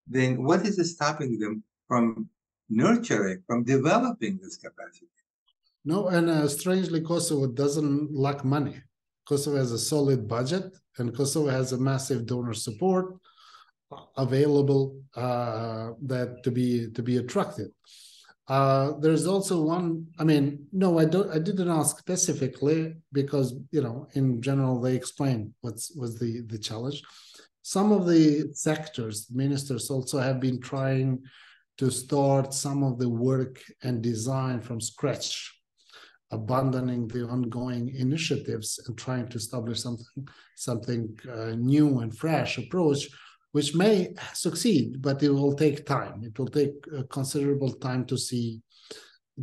then 0.06 0.42
what 0.42 0.66
is 0.66 0.78
stopping 0.92 1.38
them 1.38 1.62
from 1.86 2.28
nurturing, 2.68 3.42
from 3.46 3.64
developing 3.64 4.38
this 4.42 4.56
capacity? 4.56 5.06
No 5.84 6.08
and 6.08 6.28
uh, 6.30 6.48
strangely 6.48 7.00
kosovo 7.00 7.46
doesn't 7.46 8.14
lack 8.14 8.44
money. 8.44 8.76
Kosovo 9.28 9.56
has 9.56 9.72
a 9.72 9.78
solid 9.78 10.28
budget 10.28 10.76
and 10.98 11.16
kosovo 11.16 11.48
has 11.48 11.72
a 11.72 11.78
massive 11.78 12.26
donor 12.26 12.54
support 12.54 13.16
available 14.16 15.00
uh, 15.14 15.90
that 16.02 16.42
to 16.42 16.50
be 16.50 16.90
to 16.90 17.02
be 17.02 17.18
attractive 17.18 17.68
uh, 18.48 18.92
there's 19.00 19.26
also 19.26 19.62
one 19.62 20.06
i 20.18 20.24
mean 20.24 20.66
no 20.72 20.98
i 20.98 21.04
don't 21.04 21.30
i 21.30 21.38
didn't 21.38 21.70
ask 21.70 21.98
specifically 21.98 22.94
because 23.12 23.54
you 23.70 23.80
know 23.80 24.06
in 24.12 24.42
general 24.42 24.78
they 24.80 24.94
explain 24.94 25.54
what's 25.62 25.94
was 25.96 26.18
the 26.18 26.42
the 26.42 26.58
challenge. 26.58 27.02
Some 27.62 27.92
of 27.92 28.06
the 28.06 28.52
sectors 28.52 29.26
ministers 29.30 29.88
also 29.88 30.18
have 30.18 30.38
been 30.38 30.60
trying 30.60 31.22
to 31.78 31.90
start 31.90 32.52
some 32.52 32.84
of 32.84 32.98
the 32.98 33.08
work 33.08 33.58
and 33.82 34.02
design 34.02 34.60
from 34.60 34.82
scratch 34.82 35.50
abandoning 36.34 37.08
the 37.08 37.24
ongoing 37.34 37.84
initiatives 37.94 38.68
and 38.84 38.96
trying 38.96 39.26
to 39.28 39.36
establish 39.36 39.78
something 39.86 40.28
something 40.56 41.02
uh, 41.36 41.52
new 41.72 42.00
and 42.00 42.16
fresh 42.22 42.58
approach 42.58 43.00
which 43.54 43.74
may 43.74 43.96
succeed 44.32 45.00
but 45.00 45.22
it 45.22 45.30
will 45.30 45.54
take 45.54 45.86
time. 45.86 46.24
It 46.24 46.36
will 46.38 46.52
take 46.60 46.74
a 47.00 47.04
considerable 47.04 47.72
time 47.88 48.04
to 48.06 48.16
see 48.18 48.60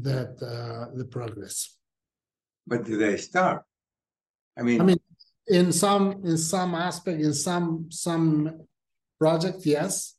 that 0.09 0.31
uh, 0.41 0.95
the 0.97 1.05
progress. 1.05 1.77
But 2.67 2.83
do 2.85 2.97
they 2.97 3.15
start? 3.17 3.63
I 4.59 4.63
mean, 4.63 4.81
i 4.81 4.83
mean 4.83 5.01
in 5.47 5.71
some 5.71 6.05
in 6.31 6.37
some 6.37 6.75
aspect 6.75 7.19
in 7.21 7.33
some 7.33 7.87
some 7.89 8.27
project 9.19 9.65
yes. 9.65 10.15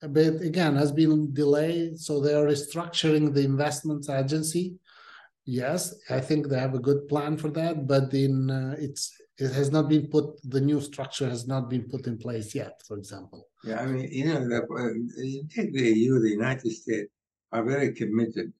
But 0.00 0.40
again 0.50 0.74
has 0.76 0.92
been 0.92 1.34
delayed 1.34 1.98
so 1.98 2.12
they 2.20 2.34
are 2.38 2.46
restructuring 2.46 3.34
the 3.34 3.44
investments 3.52 4.08
agency 4.08 4.64
yes 5.48 5.80
i 6.10 6.20
think 6.28 6.40
they 6.48 6.60
have 6.66 6.74
a 6.74 6.86
good 6.88 7.08
plan 7.08 7.36
for 7.42 7.50
that 7.58 7.86
but 7.86 8.12
in 8.12 8.50
uh, 8.50 8.74
it's 8.78 9.02
it 9.38 9.50
has 9.52 9.70
not 9.70 9.88
been 9.88 10.06
put 10.14 10.26
the 10.54 10.60
new 10.60 10.80
structure 10.80 11.28
has 11.28 11.46
not 11.46 11.70
been 11.70 11.84
put 11.92 12.06
in 12.06 12.16
place 12.18 12.54
yet 12.54 12.74
for 12.86 12.96
example 12.98 13.48
Yeah, 13.64 13.80
I 13.80 13.86
mean, 13.86 14.08
you 14.10 14.24
know, 14.26 14.48
the, 14.48 14.62
uh, 14.62 15.70
the 15.72 15.92
EU, 15.96 16.20
the 16.20 16.30
United 16.30 16.70
States 16.70 17.10
are 17.52 17.64
very 17.64 17.92
committed 17.92 18.52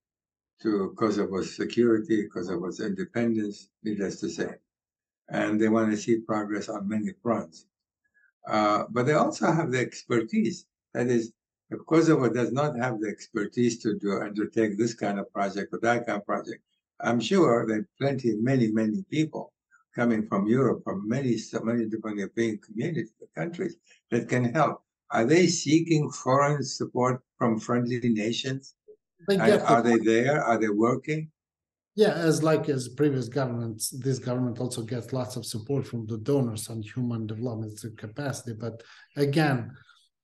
to 0.62 0.92
Kosovo's 0.97 1.54
security, 1.54 2.28
Kosovo's 2.28 2.80
independence, 2.80 3.68
needless 3.85 4.18
to 4.21 4.28
say. 4.28 4.50
And 5.28 5.61
they 5.61 5.68
want 5.68 5.90
to 5.90 5.97
see 5.97 6.18
progress 6.18 6.68
on 6.68 6.88
many 6.88 7.12
fronts. 7.23 7.66
Uh, 8.47 8.85
but 8.90 9.07
they 9.07 9.12
also 9.12 9.52
have 9.52 9.71
the 9.71 9.78
expertise. 9.78 10.66
That 10.95 11.07
is, 11.09 11.33
if 11.71 11.78
Kosovo 11.87 12.28
does 12.28 12.50
not 12.50 12.76
have 12.78 12.99
the 13.00 13.09
expertise 13.09 13.78
to 13.83 13.99
do 13.99 14.21
undertake 14.21 14.76
this 14.76 14.95
kind 14.95 15.21
of 15.21 15.33
project 15.33 15.73
or 15.73 15.78
that 15.80 16.07
kind 16.07 16.18
of 16.18 16.26
project, 16.26 16.62
I'm 17.00 17.21
sure 17.21 17.67
that 17.67 17.85
plenty, 18.00 18.35
many, 18.37 18.69
many 18.73 19.05
people 19.11 19.52
coming 19.95 20.26
from 20.26 20.47
Europe, 20.47 20.83
from 20.85 21.09
many, 21.09 21.37
so 21.38 21.61
many 21.61 21.87
different 21.87 22.19
European 22.19 22.59
communities, 22.59 23.12
countries 23.35 23.76
that 24.11 24.28
can 24.28 24.52
help. 24.52 24.83
are 25.11 25.25
they 25.25 25.47
seeking 25.47 26.11
foreign 26.11 26.62
support 26.62 27.23
from 27.38 27.59
friendly 27.59 28.00
nations? 28.25 28.75
Are, 29.31 29.61
are 29.61 29.83
they 29.83 29.99
there? 29.99 30.43
Are 30.43 30.59
they 30.59 30.69
working? 30.69 31.31
Yeah, 31.95 32.12
as 32.12 32.43
like 32.45 32.69
as 32.69 32.88
previous 32.88 33.28
governments, 33.28 33.90
this 33.90 34.21
government 34.21 34.61
also 34.61 34.83
gets 34.83 35.12
lots 35.12 35.35
of 35.37 35.45
support 35.45 35.85
from 35.87 36.07
the 36.07 36.19
donors 36.19 36.69
on 36.69 36.81
human 36.83 37.26
development 37.26 37.85
capacity. 37.97 38.52
But 38.52 38.83
again, 39.17 39.73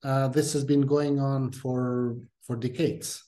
uh, 0.05 0.29
this 0.29 0.53
has 0.53 0.65
been 0.65 0.83
going 0.83 1.19
on 1.19 1.51
for 1.51 2.17
for 2.47 2.55
decades, 2.55 3.25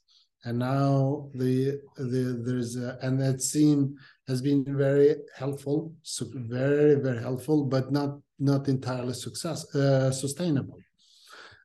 and 0.47 0.59
now 0.59 1.29
the 1.35 1.81
the 1.97 2.41
there's 2.47 2.77
a, 2.77 2.99
and 3.03 3.21
that 3.21 3.43
scene 3.43 3.97
has 4.29 4.41
been 4.41 4.65
very 4.65 5.17
helpful, 5.37 5.93
so 6.03 6.27
very 6.35 6.95
very 6.95 7.21
helpful, 7.21 7.65
but 7.65 7.91
not 7.91 8.11
not 8.39 8.69
entirely 8.69 9.13
success 9.15 9.75
uh, 9.75 10.11
sustainable. 10.11 10.79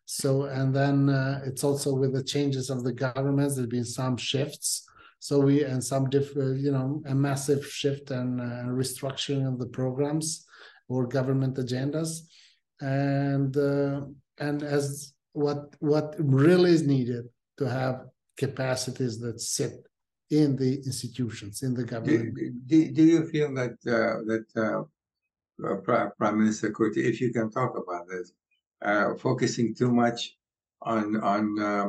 So 0.05 0.45
and 0.45 0.75
then 0.75 1.09
uh, 1.09 1.41
it's 1.45 1.63
also 1.63 1.93
with 1.93 2.13
the 2.13 2.23
changes 2.23 2.69
of 2.69 2.83
the 2.83 2.91
governments, 2.93 3.55
there's 3.55 3.67
been 3.67 3.85
some 3.85 4.17
shifts. 4.17 4.87
So 5.19 5.39
we 5.39 5.63
and 5.63 5.83
some 5.83 6.09
different, 6.09 6.59
you 6.59 6.71
know, 6.71 7.03
a 7.05 7.13
massive 7.13 7.63
shift 7.65 8.09
and 8.09 8.41
uh, 8.41 8.65
restructuring 8.81 9.47
of 9.47 9.59
the 9.59 9.67
programs 9.67 10.47
or 10.89 11.05
government 11.05 11.55
agendas, 11.57 12.21
and 12.81 13.55
uh, 13.55 14.01
and 14.39 14.63
as 14.63 15.13
what 15.33 15.75
what 15.79 16.15
really 16.17 16.71
is 16.71 16.83
needed 16.83 17.25
to 17.59 17.69
have 17.69 18.05
capacities 18.45 19.19
that 19.19 19.39
sit 19.39 19.73
in 20.31 20.55
the 20.55 20.73
institutions 20.89 21.61
in 21.61 21.73
the 21.79 21.83
government. 21.83 22.33
do, 22.67 22.77
do 22.97 23.03
you 23.13 23.21
feel 23.33 23.49
that 23.53 23.75
uh, 23.97 24.15
that 24.29 24.47
uh, 24.65 24.81
uh, 25.67 26.09
Prime 26.17 26.37
Minister 26.41 26.71
Kurti, 26.71 27.01
if 27.11 27.21
you 27.21 27.31
can 27.37 27.47
talk 27.51 27.73
about 27.83 28.05
this, 28.11 28.27
uh, 28.89 29.09
focusing 29.27 29.75
too 29.75 29.91
much 30.03 30.19
on 30.93 31.03
on 31.33 31.43
um, 31.69 31.87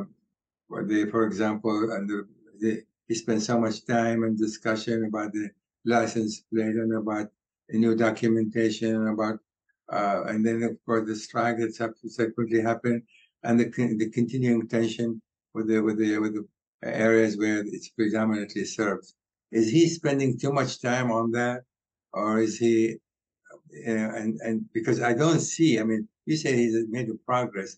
they, 0.89 1.05
for 1.13 1.23
example, 1.29 1.77
and 1.93 2.03
the, 2.09 2.27
the, 2.59 2.71
he 3.07 3.15
spent 3.15 3.41
so 3.41 3.55
much 3.65 3.85
time 3.85 4.23
and 4.23 4.37
discussion 4.37 5.05
about 5.05 5.31
the 5.33 5.49
license 5.85 6.33
plate 6.49 6.77
and 6.83 6.93
about 7.01 7.27
the 7.69 7.77
new 7.83 7.95
documentation 7.95 8.91
and 8.95 9.09
about 9.15 9.37
uh, 9.97 10.23
and 10.29 10.39
then 10.45 10.57
of 10.63 10.75
course 10.85 11.05
the 11.07 11.15
strike 11.15 11.57
that 11.57 11.75
subsequently 11.75 12.61
happened 12.61 13.01
and 13.43 13.59
the 13.59 13.67
the 14.01 14.09
continuing 14.09 14.67
tension 14.67 15.21
with 15.53 15.67
the 15.67 15.79
with 15.79 15.97
the 15.97 16.17
with 16.17 16.33
the 16.35 16.45
areas 16.83 17.37
where 17.37 17.59
it's 17.65 17.89
predominantly 17.89 18.65
served. 18.65 19.13
Is 19.51 19.69
he 19.69 19.87
spending 19.87 20.37
too 20.37 20.51
much 20.51 20.81
time 20.81 21.11
on 21.11 21.31
that, 21.31 21.63
or 22.11 22.39
is 22.39 22.57
he? 22.57 22.97
Uh, 23.87 24.11
and 24.21 24.39
and 24.41 24.65
because 24.73 25.01
I 25.01 25.13
don't 25.13 25.39
see, 25.39 25.79
I 25.79 25.83
mean, 25.83 26.07
you 26.25 26.37
say 26.37 26.55
he's 26.55 26.75
made 26.89 27.09
progress, 27.25 27.77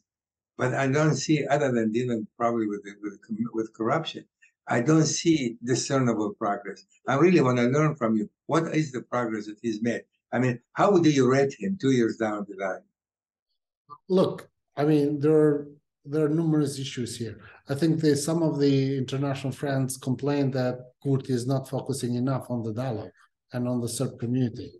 but 0.57 0.73
I 0.73 0.87
don't 0.87 1.15
see 1.15 1.45
other 1.47 1.71
than 1.71 1.91
dealing 1.91 2.27
probably 2.37 2.67
with 2.67 2.81
with 3.01 3.19
with 3.53 3.73
corruption. 3.73 4.25
I 4.67 4.81
don't 4.81 5.05
see 5.05 5.57
discernible 5.63 6.33
progress. 6.33 6.85
I 7.07 7.15
really 7.15 7.41
want 7.41 7.57
to 7.57 7.65
learn 7.65 7.95
from 7.95 8.15
you. 8.15 8.29
What 8.47 8.75
is 8.75 8.91
the 8.91 9.01
progress 9.01 9.45
that 9.45 9.59
he's 9.61 9.81
made? 9.81 10.03
I 10.31 10.39
mean, 10.39 10.59
how 10.73 10.97
do 10.97 11.09
you 11.09 11.29
rate 11.31 11.53
him 11.59 11.77
two 11.79 11.91
years 11.91 12.17
down 12.17 12.45
the 12.49 12.57
line? 12.57 12.81
Look, 14.09 14.49
I 14.75 14.85
mean, 14.85 15.19
there 15.19 15.37
are 15.37 15.67
there 16.05 16.25
are 16.25 16.29
numerous 16.29 16.79
issues 16.79 17.17
here. 17.17 17.39
I 17.67 17.75
think 17.75 17.99
the, 17.99 18.15
some 18.15 18.43
of 18.43 18.59
the 18.59 18.97
international 18.97 19.53
friends 19.53 19.97
complain 19.97 20.51
that 20.51 20.79
Kurti 21.03 21.31
is 21.31 21.47
not 21.47 21.69
focusing 21.69 22.15
enough 22.15 22.49
on 22.49 22.63
the 22.63 22.73
dialogue 22.73 23.11
and 23.53 23.67
on 23.67 23.81
the 23.81 23.89
Serb 23.89 24.19
community. 24.19 24.71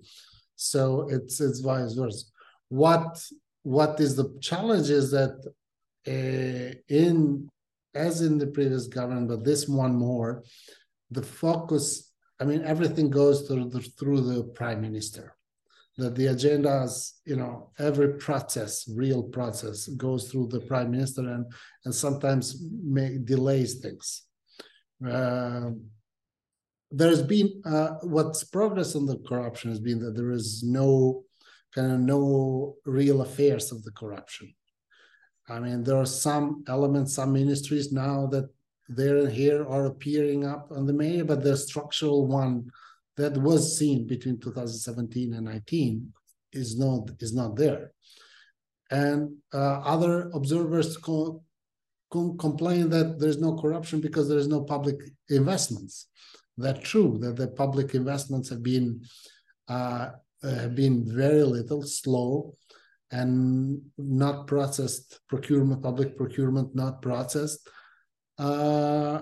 So 0.56 1.08
it's 1.10 1.42
it's 1.42 1.60
vice 1.60 1.94
versa. 1.94 2.26
What 2.70 3.22
what 3.64 4.00
is 4.00 4.16
the 4.16 4.38
challenge 4.42 4.90
is 4.90 5.12
that 5.12 5.36
uh, 6.08 6.76
in 6.88 7.50
as 7.94 8.22
in 8.22 8.38
the 8.38 8.48
previous 8.48 8.88
government, 8.88 9.30
but 9.30 9.44
this 9.44 9.68
one 9.68 9.96
more, 9.96 10.44
the 11.12 11.24
focus. 11.24 12.12
I 12.38 12.44
mean, 12.44 12.64
everything 12.66 13.10
goes 13.10 13.48
through 13.48 13.70
the, 13.70 13.80
through 13.80 14.20
the 14.20 14.44
prime 14.44 14.82
minister 14.82 15.35
that 15.98 16.16
the 16.16 16.26
agendas, 16.26 17.14
you 17.26 17.36
know, 17.36 17.72
every 17.80 18.14
process, 18.16 18.88
real 18.94 19.24
process, 19.24 19.88
goes 19.88 20.30
through 20.30 20.48
the 20.48 20.60
prime 20.60 20.92
minister 20.92 21.22
and 21.22 21.46
and 21.86 21.96
sometimes 21.96 22.62
may 22.84 23.18
delays 23.18 23.76
things. 23.76 24.24
Uh, 25.06 25.72
there's 26.92 27.22
been 27.22 27.62
uh, 27.66 27.96
what's 28.04 28.44
progress 28.44 28.96
on 28.96 29.06
the 29.06 29.18
corruption 29.28 29.70
has 29.70 29.80
been 29.80 30.00
that 30.00 30.16
there 30.16 30.32
is 30.32 30.64
no 30.64 31.24
kind 31.74 31.92
of 31.92 32.00
no 32.00 32.76
real 32.86 33.22
affairs 33.22 33.72
of 33.72 33.84
the 33.84 33.92
corruption. 33.92 34.54
I 35.50 35.60
mean, 35.60 35.84
there 35.84 35.98
are 35.98 36.06
some 36.06 36.64
elements, 36.68 37.16
some 37.16 37.34
ministries 37.34 37.92
now 37.92 38.28
that 38.28 38.50
there 38.88 39.18
and 39.18 39.32
here 39.32 39.68
are 39.68 39.86
appearing 39.86 40.46
up 40.46 40.70
on 40.72 40.86
the 40.86 40.94
mayor, 40.94 41.24
but 41.24 41.44
the 41.44 41.58
structural 41.58 42.28
one 42.28 42.72
that 43.18 43.38
was 43.38 43.78
seen 43.78 44.08
between 44.08 44.40
2017 44.40 45.34
and 45.34 45.46
19 45.46 46.14
is 46.54 46.78
not 46.78 47.10
is 47.20 47.34
not 47.34 47.56
there. 47.56 47.92
And 48.92 49.38
uh, 49.54 49.80
other 49.82 50.30
observers 50.34 50.98
co- 50.98 51.44
co- 52.12 52.34
complain 52.34 52.90
that 52.90 53.20
there's 53.20 53.40
no 53.40 53.56
corruption 53.56 54.00
because 54.00 54.30
there's 54.30 54.48
no 54.48 54.62
public 54.62 54.98
investments. 55.30 56.08
That's 56.58 56.88
true 56.88 57.18
that 57.22 57.36
the 57.36 57.48
public 57.48 57.96
investments 57.96 58.50
have 58.50 58.64
been 58.64 59.02
uh, 59.68 60.12
have 60.44 60.76
been 60.76 61.04
very 61.06 61.44
little 61.44 61.82
slow 61.82 62.56
and 63.12 63.82
not 63.98 64.48
processed 64.48 65.20
procurement 65.28 65.82
public 65.82 66.18
procurement 66.18 66.76
not 66.76 67.02
processed. 67.02 67.68
Uh, 68.38 69.22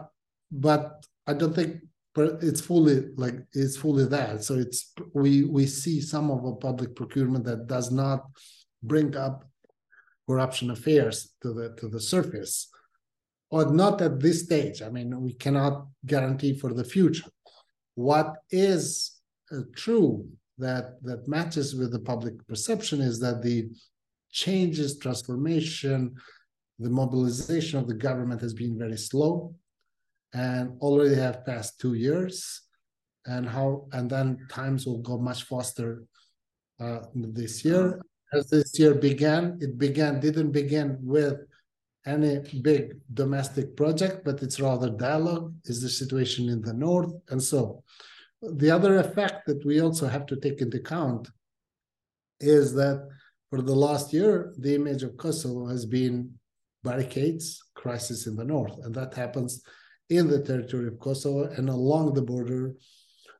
but 0.53 1.06
i 1.25 1.34
don't 1.34 1.56
think 1.56 1.82
but 2.15 2.43
it's 2.43 2.62
fully 2.62 3.08
like 3.15 3.36
it's 3.54 3.78
fully 3.78 4.06
that 4.06 4.43
so 4.43 4.54
it's 4.56 4.93
we 5.13 5.43
we 5.43 5.65
see 5.65 5.99
some 5.99 6.30
of 6.30 6.45
a 6.45 6.56
public 6.56 6.95
procurement 6.95 7.43
that 7.45 7.67
does 7.67 7.91
not 7.91 8.26
bring 8.84 9.15
up 9.15 9.45
corruption 10.28 10.71
affairs 10.71 11.34
to 11.41 11.54
the 11.54 11.76
to 11.80 11.88
the 11.88 11.99
surface. 11.99 12.69
Or 13.49 13.71
not 13.71 14.02
at 14.02 14.19
this 14.19 14.43
stage. 14.43 14.82
I 14.82 14.89
mean 14.89 15.21
we 15.21 15.34
cannot 15.34 15.86
guarantee 16.06 16.58
for 16.58 16.73
the 16.73 16.84
future. 16.84 17.30
What 17.95 18.36
is 18.49 19.19
uh, 19.52 19.62
true 19.76 20.28
that 20.58 21.04
that 21.04 21.28
matches 21.28 21.76
with 21.76 21.91
the 21.91 21.99
public 21.99 22.36
perception 22.47 23.02
is 23.02 23.19
that 23.19 23.43
the 23.43 23.69
changes 24.32 24.97
transformation 24.97 26.15
the 26.80 26.89
mobilization 26.89 27.78
of 27.80 27.88
the 27.88 27.93
government 27.93 28.41
has 28.41 28.54
been 28.54 28.78
very 28.78 28.97
slow 28.97 29.54
and 30.34 30.78
already 30.82 31.15
have 31.15 31.46
passed 31.46 31.80
two 31.80 31.93
years 31.93 32.62
and 33.26 33.48
how 33.48 33.88
and 33.93 34.10
then 34.10 34.46
times 34.50 34.86
will 34.86 35.02
go 35.02 35.17
much 35.17 35.43
faster 35.43 36.04
uh, 36.80 37.00
this 37.13 37.63
year. 37.63 38.02
As 38.34 38.50
this 38.50 38.78
year 38.80 38.96
began 38.96 39.60
it 39.62 39.78
began 39.78 40.19
didn't 40.19 40.52
begin 40.52 40.98
with 41.02 41.39
any 42.06 42.39
big 42.62 43.00
domestic 43.13 43.78
project 43.78 44.26
but 44.26 44.41
it's 44.41 44.60
rather 44.60 44.89
dialogue 44.89 45.54
is 45.65 45.82
the 45.82 45.89
situation 45.89 46.50
in 46.50 46.62
the 46.62 46.74
north 46.74 47.13
and 47.30 47.41
so. 47.41 47.84
The 48.41 48.72
other 48.72 48.98
effect 48.98 49.46
that 49.48 49.65
we 49.65 49.80
also 49.80 50.08
have 50.08 50.26
to 50.26 50.36
take 50.36 50.60
into 50.60 50.78
account 50.78 51.30
is 52.41 52.74
that 52.74 53.08
for 53.50 53.62
the 53.62 53.76
last 53.76 54.12
year 54.12 54.54
the 54.58 54.76
image 54.76 55.04
of 55.04 55.15
kosovo 55.15 55.67
has 55.67 55.86
been 55.86 56.34
barricades 56.84 57.63
crisis 57.76 58.28
in 58.28 58.36
the 58.36 58.43
north 58.43 58.78
and 58.84 58.93
that 58.96 59.13
happens 59.13 59.62
in 60.17 60.28
the 60.28 60.41
territory 60.41 60.88
of 60.88 60.99
Kosovo 60.99 61.43
and 61.58 61.69
along 61.69 62.13
the 62.13 62.21
border 62.21 62.73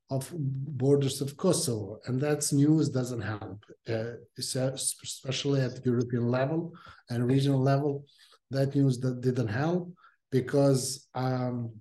of 0.10 0.32
borders 0.34 1.22
of 1.22 1.36
Kosovo. 1.38 2.00
And 2.06 2.20
that's 2.20 2.54
news 2.54 2.90
doesn't 2.90 3.22
help, 3.22 3.66
uh, 3.90 4.14
especially 4.38 5.62
at 5.62 5.86
European 5.86 6.28
level 6.30 6.74
and 7.10 7.28
regional 7.28 7.62
level. 7.62 8.06
That 8.52 8.76
news 8.76 9.00
that 9.00 9.22
didn't 9.22 9.48
help 9.48 9.92
because 10.32 11.08
um, 11.16 11.72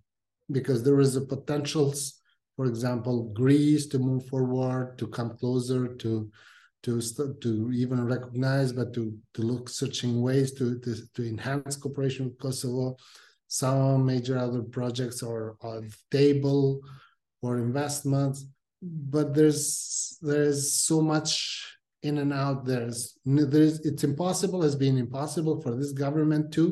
because 0.51 0.83
there 0.83 1.01
is 1.01 1.17
a 1.17 1.21
potentials, 1.21 2.21
for 2.57 2.67
example, 2.67 3.33
Greece 3.35 3.87
to 3.89 3.99
move 3.99 4.27
forward, 4.27 4.99
to 4.99 5.07
come 5.07 5.37
closer, 5.37 5.89
to 6.03 6.31
to 6.85 7.01
to 7.45 7.71
even 7.73 8.07
recognize, 8.07 8.73
but 8.73 8.95
to 8.95 9.03
to 9.35 9.43
look 9.43 9.69
searching 9.69 10.23
ways 10.23 10.53
to 10.53 10.79
to, 10.81 10.91
to 11.15 11.29
enhance 11.29 11.77
cooperation 11.77 12.27
with 12.27 12.39
Kosovo 12.39 12.97
some 13.53 14.07
major 14.07 14.37
other 14.39 14.63
projects 14.63 15.23
are 15.23 15.57
on 15.61 15.89
table 16.11 16.81
for 17.41 17.59
investments 17.59 18.47
but 18.83 19.35
there's 19.35 20.19
there's 20.23 20.73
so 20.73 21.01
much 21.01 21.31
in 22.03 22.19
and 22.19 22.33
out 22.33 22.65
there's 22.65 23.19
there's 23.25 23.79
it's 23.87 24.05
impossible 24.05 24.61
has 24.63 24.75
been 24.75 24.99
impossible 24.99 25.61
for 25.61 25.75
this 25.77 25.93
government 25.93 26.53
to 26.53 26.65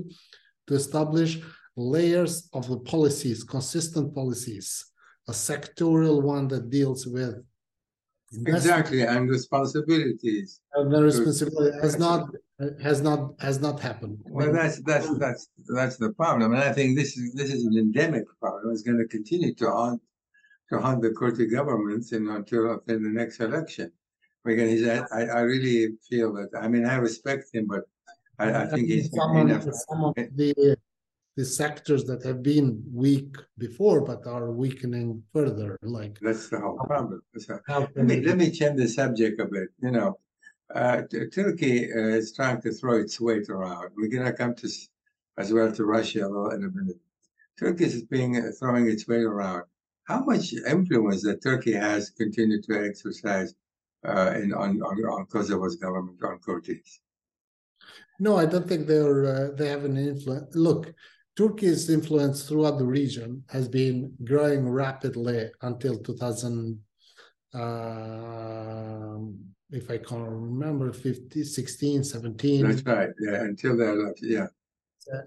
to 0.67 0.75
establish 0.75 1.41
layers 1.77 2.49
of 2.53 2.69
the 2.69 2.79
policies 2.79 3.45
consistent 3.45 4.15
policies. 4.15 4.87
A 5.29 5.33
sectorial 5.33 6.23
one 6.23 6.49
that 6.49 6.71
deals 6.71 7.07
with 7.07 7.37
exactly 8.33 9.03
and 9.03 9.29
responsibilities. 9.29 10.61
And 10.75 10.93
the 10.93 11.03
responsibility 11.03 11.79
has 11.81 11.99
not 11.99 12.29
has 12.83 13.01
not 13.01 13.35
has 13.41 13.61
not 13.61 13.81
happened. 13.81 14.19
Well 14.27 14.53
that's 14.53 14.81
that's 14.83 15.09
that's 15.19 15.49
that's 15.75 15.97
the 15.97 16.11
problem 16.13 16.53
and 16.53 16.63
i 16.63 16.73
think 16.73 16.97
this 16.97 17.17
is 17.17 17.33
this 17.35 17.53
is 17.53 17.65
an 17.65 17.77
endemic 17.77 18.25
problem 18.39 18.73
it's 18.73 18.83
going 18.83 18.99
to 18.99 19.09
continue 19.09 19.55
to 19.55 19.71
haunt 19.71 20.03
to 20.71 20.79
haunt 20.79 21.03
the 21.03 21.11
Kurti 21.11 21.51
governments 21.51 22.13
in, 22.13 22.29
until 22.29 22.81
in 22.87 23.03
the 23.03 23.09
next 23.09 23.41
election. 23.41 23.91
Because 24.45 24.71
he's 24.71 24.87
I, 24.89 25.23
I 25.39 25.41
really 25.41 25.97
feel 26.09 26.33
that 26.35 26.51
i 26.59 26.67
mean 26.69 26.87
i 26.87 26.97
respect 26.97 27.45
him 27.53 27.67
but 27.67 27.83
i, 28.39 28.63
I 28.63 28.67
think 28.67 28.89
he's 28.89 29.11
some, 29.15 29.51
of, 29.51 29.63
some 29.63 30.05
of 30.05 30.15
the 30.15 30.77
the 31.41 31.47
sectors 31.47 32.05
that 32.05 32.23
have 32.23 32.43
been 32.43 32.69
weak 32.93 33.35
before 33.57 34.01
but 34.11 34.27
are 34.27 34.51
weakening 34.51 35.23
further 35.33 35.79
like 35.81 36.19
that's 36.21 36.51
the 36.51 36.61
whole 36.61 36.79
problem. 36.93 37.23
Let 37.97 38.05
me 38.11 38.17
let 38.29 38.37
me 38.43 38.49
change 38.59 38.77
the 38.77 38.89
subject 39.01 39.41
a 39.41 39.47
bit 39.47 39.69
you 39.85 39.93
know. 39.97 40.11
Uh, 40.81 40.99
turkey 41.39 41.77
uh, 41.99 42.19
is 42.21 42.29
trying 42.39 42.61
to 42.65 42.71
throw 42.79 42.97
its 43.05 43.17
weight 43.27 43.49
around. 43.49 43.89
We're 43.97 44.15
going 44.17 44.29
to 44.31 44.35
come 44.43 44.55
to 44.63 44.69
as 45.43 45.49
well 45.55 45.73
to 45.73 45.85
russia 45.97 46.25
in 46.55 46.61
a 46.69 46.71
minute. 46.79 47.01
Turkey 47.59 47.87
is 47.93 48.03
being 48.17 48.33
uh, 48.37 48.51
throwing 48.59 48.87
its 48.95 49.09
weight 49.09 49.29
around. 49.35 49.65
How 50.11 50.21
much 50.31 50.53
influence 50.77 51.23
that 51.23 51.43
turkey 51.43 51.73
has 51.89 52.11
continued 52.11 52.65
to 52.65 52.75
exercise 52.89 53.55
uh, 54.11 54.33
in 54.43 54.53
on, 54.53 54.71
on, 54.89 54.97
on 55.15 55.23
kosovo's 55.33 55.77
government 55.77 56.23
on 56.23 56.39
Kurti 56.47 56.81
no, 58.21 58.37
I 58.37 58.45
don't 58.45 58.69
think 58.69 58.87
they're 58.87 59.25
uh, 59.35 59.51
they 59.57 59.69
have 59.69 59.85
an 59.85 59.97
influence. 59.97 60.55
Look, 60.55 60.93
Turkey's 61.37 61.89
influence 61.89 62.49
throughout 62.49 62.79
the 62.79 62.85
region 62.85 63.45
has 63.51 63.69
been 63.69 64.13
growing 64.25 64.69
rapidly 64.69 65.51
until 65.63 65.99
2000, 65.99 66.79
uh, 67.55 67.59
if 69.71 69.91
I 69.91 69.99
can 69.99 70.23
remember, 70.23 70.93
50, 70.93 71.45
16, 71.45 72.05
17. 72.05 72.69
That's 72.69 72.85
right. 72.85 73.11
Yeah, 73.21 73.43
until 73.45 73.75
left. 73.75 74.21
Yeah. 74.23 74.49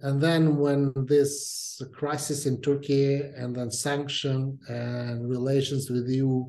And 0.02 0.22
then 0.22 0.58
when 0.58 0.94
this 0.96 1.82
crisis 1.94 2.46
in 2.46 2.62
Turkey 2.62 3.16
and 3.16 3.56
then 3.56 3.72
sanction 3.72 4.60
and 4.70 5.28
relations 5.28 5.90
with 5.90 6.08
EU 6.08 6.46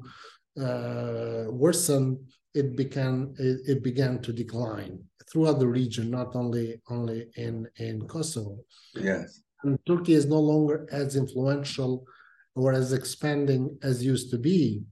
uh, 0.61 1.45
worsened, 1.49 2.19
it 2.55 2.77
began 2.77 3.35
it, 3.39 3.61
it 3.67 3.83
began 3.83 4.21
to 4.23 4.33
decline 4.33 5.03
throughout 5.31 5.59
the 5.59 5.67
region, 5.67 6.11
not 6.11 6.37
only 6.37 6.81
only 6.91 7.27
in 7.37 7.67
in 7.77 8.07
Kosovo. 8.07 8.59
Yes. 8.95 9.44
And 9.65 9.79
Turkey 9.87 10.15
is 10.15 10.27
no 10.27 10.39
longer 10.39 10.87
as 10.93 11.17
influential 11.17 12.07
or 12.55 12.73
as 12.73 12.93
expanding 12.93 13.79
as 13.83 14.05
used 14.05 14.31
to 14.31 14.39
be. 14.39 14.83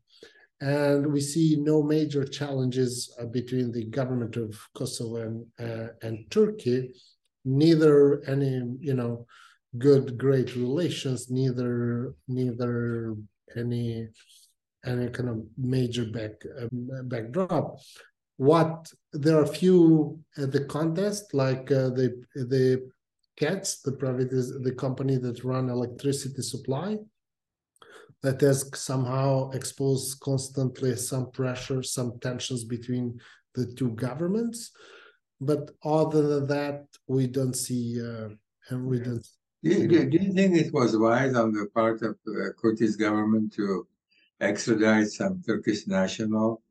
And 0.60 1.12
we 1.12 1.20
see 1.20 1.56
no 1.58 1.82
major 1.82 2.24
challenges 2.24 3.12
uh, 3.20 3.26
between 3.26 3.72
the 3.72 3.84
government 3.84 4.36
of 4.36 4.58
Kosovo 4.74 5.16
and, 5.16 5.46
uh, 5.58 5.88
and 6.02 6.30
Turkey, 6.30 6.94
neither 7.44 8.22
any, 8.24 8.62
you 8.80 8.94
know, 8.94 9.26
good, 9.78 10.18
great 10.18 10.54
relations, 10.54 11.30
neither, 11.30 12.14
neither 12.28 13.14
any, 13.56 14.08
any 14.84 15.08
kind 15.08 15.28
of 15.28 15.44
major 15.56 16.04
back, 16.04 16.32
um, 16.60 17.08
backdrop 17.08 17.78
what 18.36 18.90
there 19.12 19.38
are 19.38 19.46
few 19.46 20.18
at 20.36 20.50
the 20.50 20.64
contest 20.64 21.32
like 21.32 21.70
uh, 21.70 21.90
the 21.90 22.24
the 22.34 22.90
KEDS, 23.38 23.82
the 23.82 23.92
private 23.92 24.32
is 24.32 24.52
the 24.60 24.72
company 24.72 25.16
that 25.16 25.44
run 25.44 25.68
electricity 25.68 26.42
supply, 26.42 26.98
that 28.22 28.40
has 28.40 28.70
somehow 28.74 29.50
exposed 29.50 30.20
constantly 30.20 30.94
some 30.96 31.30
pressure, 31.30 31.82
some 31.82 32.18
tensions 32.20 32.64
between 32.64 33.18
the 33.54 33.66
two 33.74 33.90
governments. 33.90 34.70
But 35.40 35.72
other 35.84 36.22
than 36.28 36.46
that, 36.48 36.84
we 37.08 37.26
don't 37.26 37.56
see, 37.56 38.00
uh, 38.00 38.28
and 38.68 38.86
we 38.86 39.00
don't. 39.00 39.26
Do 39.64 39.70
you, 39.70 39.88
do 39.88 40.18
you 40.18 40.32
think 40.32 40.56
it 40.56 40.72
was 40.72 40.96
wise 40.96 41.34
on 41.34 41.52
the 41.52 41.66
part 41.74 42.02
of 42.02 42.16
the 42.24 42.52
Kurti 42.62 42.96
government 42.98 43.52
to 43.54 43.86
extradite 44.40 45.08
some 45.08 45.42
Turkish 45.44 45.86
national 45.86 46.62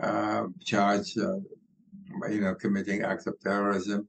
uh, 0.00 0.44
charged, 0.64 1.18
uh, 1.18 1.38
you 2.30 2.40
know, 2.40 2.54
committing 2.54 3.02
acts 3.02 3.26
of 3.26 3.38
terrorism? 3.40 4.08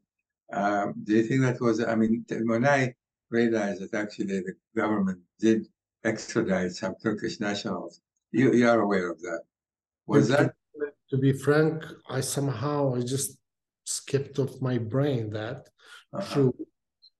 Um, 0.51 0.95
do 1.03 1.13
you 1.13 1.23
think 1.23 1.41
that 1.41 1.61
was, 1.61 1.83
I 1.83 1.95
mean, 1.95 2.25
when 2.43 2.65
I 2.65 2.93
realized 3.29 3.81
that 3.81 3.93
actually 3.93 4.39
the 4.39 4.53
government 4.75 5.19
did 5.39 5.67
extradite 6.03 6.71
some 6.71 6.95
Turkish 7.01 7.39
nationals, 7.39 8.01
you, 8.31 8.53
you 8.53 8.67
are 8.67 8.81
aware 8.81 9.11
of 9.11 9.19
that. 9.21 9.41
Was 10.07 10.29
that? 10.29 10.53
To 11.11 11.17
be 11.17 11.33
frank, 11.33 11.83
I 12.09 12.21
somehow, 12.21 12.95
I 12.95 13.01
just 13.01 13.37
skipped 13.85 14.39
off 14.39 14.61
my 14.61 14.77
brain 14.77 15.31
that. 15.31 15.67
Uh-huh. 16.13 16.33
True. 16.33 16.55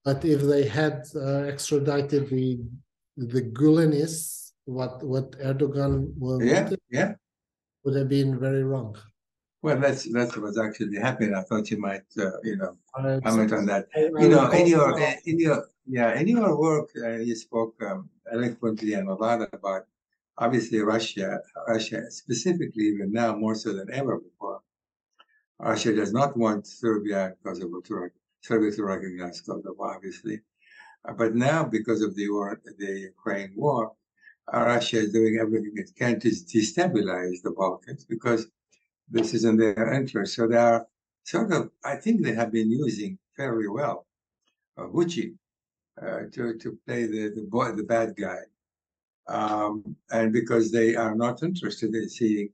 But 0.06 0.24
if 0.26 0.42
they 0.42 0.66
had 0.68 1.04
uh, 1.16 1.44
extradited 1.44 2.30
the 2.30 2.60
the 3.18 3.42
Gulenists, 3.42 4.54
what 4.66 5.04
what 5.04 5.32
Erdogan 5.40 6.14
was 6.18 6.42
yeah, 6.44 6.70
yeah. 6.90 7.14
would 7.84 7.96
have 7.96 8.10
been 8.10 8.40
very 8.40 8.64
wrong. 8.64 8.96
Well, 9.62 9.78
that's 9.78 10.12
that's 10.14 10.38
what's 10.38 10.58
actually 10.58 10.98
happening. 10.98 11.36
I 11.36 11.42
thought 11.42 11.70
you 11.70 11.80
might, 11.80 12.08
uh, 12.18 12.40
you 12.44 12.56
know, 12.56 12.78
comment 12.96 13.52
on 13.52 13.66
that. 13.66 13.88
You 13.96 14.30
know, 14.30 14.50
in 14.52 14.68
your 14.68 14.98
in 15.26 15.40
your 15.40 15.68
yeah, 15.86 16.18
in 16.18 16.28
your 16.28 16.58
work, 16.58 16.90
uh, 17.04 17.18
you 17.18 17.36
spoke 17.36 17.76
um, 17.82 18.10
eloquently 18.32 18.94
and 18.94 19.10
a 19.10 19.14
lot 19.14 19.42
about 19.54 19.86
obviously 20.38 20.80
Russia, 20.80 21.42
Russia 21.68 22.10
specifically 22.10 22.86
even 22.86 23.12
now 23.12 23.36
more 23.36 23.56
so 23.56 23.74
than 23.74 23.92
ever 23.92 24.18
before. 24.20 24.62
Russia 25.60 25.94
does 25.94 26.14
not 26.14 26.38
want 26.38 26.66
Serbia 26.66 27.26
and 27.26 27.36
Kosovo 27.44 27.82
to 27.82 28.10
Serbia 28.42 28.72
to 28.72 28.84
recognize 28.84 29.42
Kosovo, 29.42 29.76
obviously, 29.82 30.40
uh, 31.06 31.14
but 31.14 31.36
now 31.36 31.66
because 31.66 32.02
of 32.02 32.16
the 32.16 32.30
war, 32.30 32.62
the 32.78 33.00
Ukraine 33.12 33.52
war, 33.58 33.92
uh, 34.54 34.62
Russia 34.62 35.00
is 35.00 35.12
doing 35.12 35.38
everything 35.42 35.74
it 35.76 35.92
can 35.98 36.18
to 36.22 36.30
destabilize 36.30 37.42
the 37.44 37.52
Balkans 37.52 38.06
because 38.06 38.48
this 39.10 39.34
is 39.34 39.46
in 39.46 39.58
their 39.58 39.94
interest. 39.94 40.36
So 40.36 40.48
they 40.48 40.58
are 40.58 40.88
sort 41.24 41.52
of, 41.52 41.72
I 41.84 41.96
think 41.96 42.24
they 42.24 42.34
have 42.34 42.52
been 42.52 42.72
using 42.72 43.18
fairly 43.36 43.68
well 43.68 44.06
uh, 44.78 44.84
Vucic 44.84 45.36
uh, 46.02 46.22
to, 46.34 46.58
to 46.58 46.78
play 46.86 47.06
the, 47.06 47.30
the, 47.36 47.46
boy, 47.50 47.72
the 47.72 47.84
bad 47.84 48.16
guy. 48.16 48.40
Um, 49.28 49.96
and 50.12 50.34
because 50.34 50.72
they 50.72 50.96
are 50.96 51.16
not 51.16 51.44
interested 51.44 51.94
in 51.94 52.10
seeing, 52.10 52.50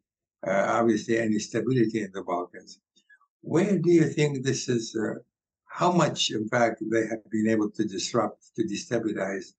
uh, 0.46 0.65
obviously, 0.80 1.18
any 1.18 1.39
stability 1.39 2.02
in 2.02 2.12
the 2.13 2.22
Balkans. 2.22 2.80
Where 3.41 3.78
do 3.78 3.91
you 3.91 4.06
think 4.06 4.44
this 4.44 4.68
is? 4.68 4.96
Uh, 4.96 5.20
how 5.65 5.91
much, 5.91 6.32
in 6.32 6.48
fact, 6.48 6.82
they 6.89 7.06
have 7.08 7.30
been 7.30 7.50
able 7.50 7.70
to 7.72 7.84
disrupt, 7.84 8.56
to 8.56 8.63
destabilize 8.63 9.54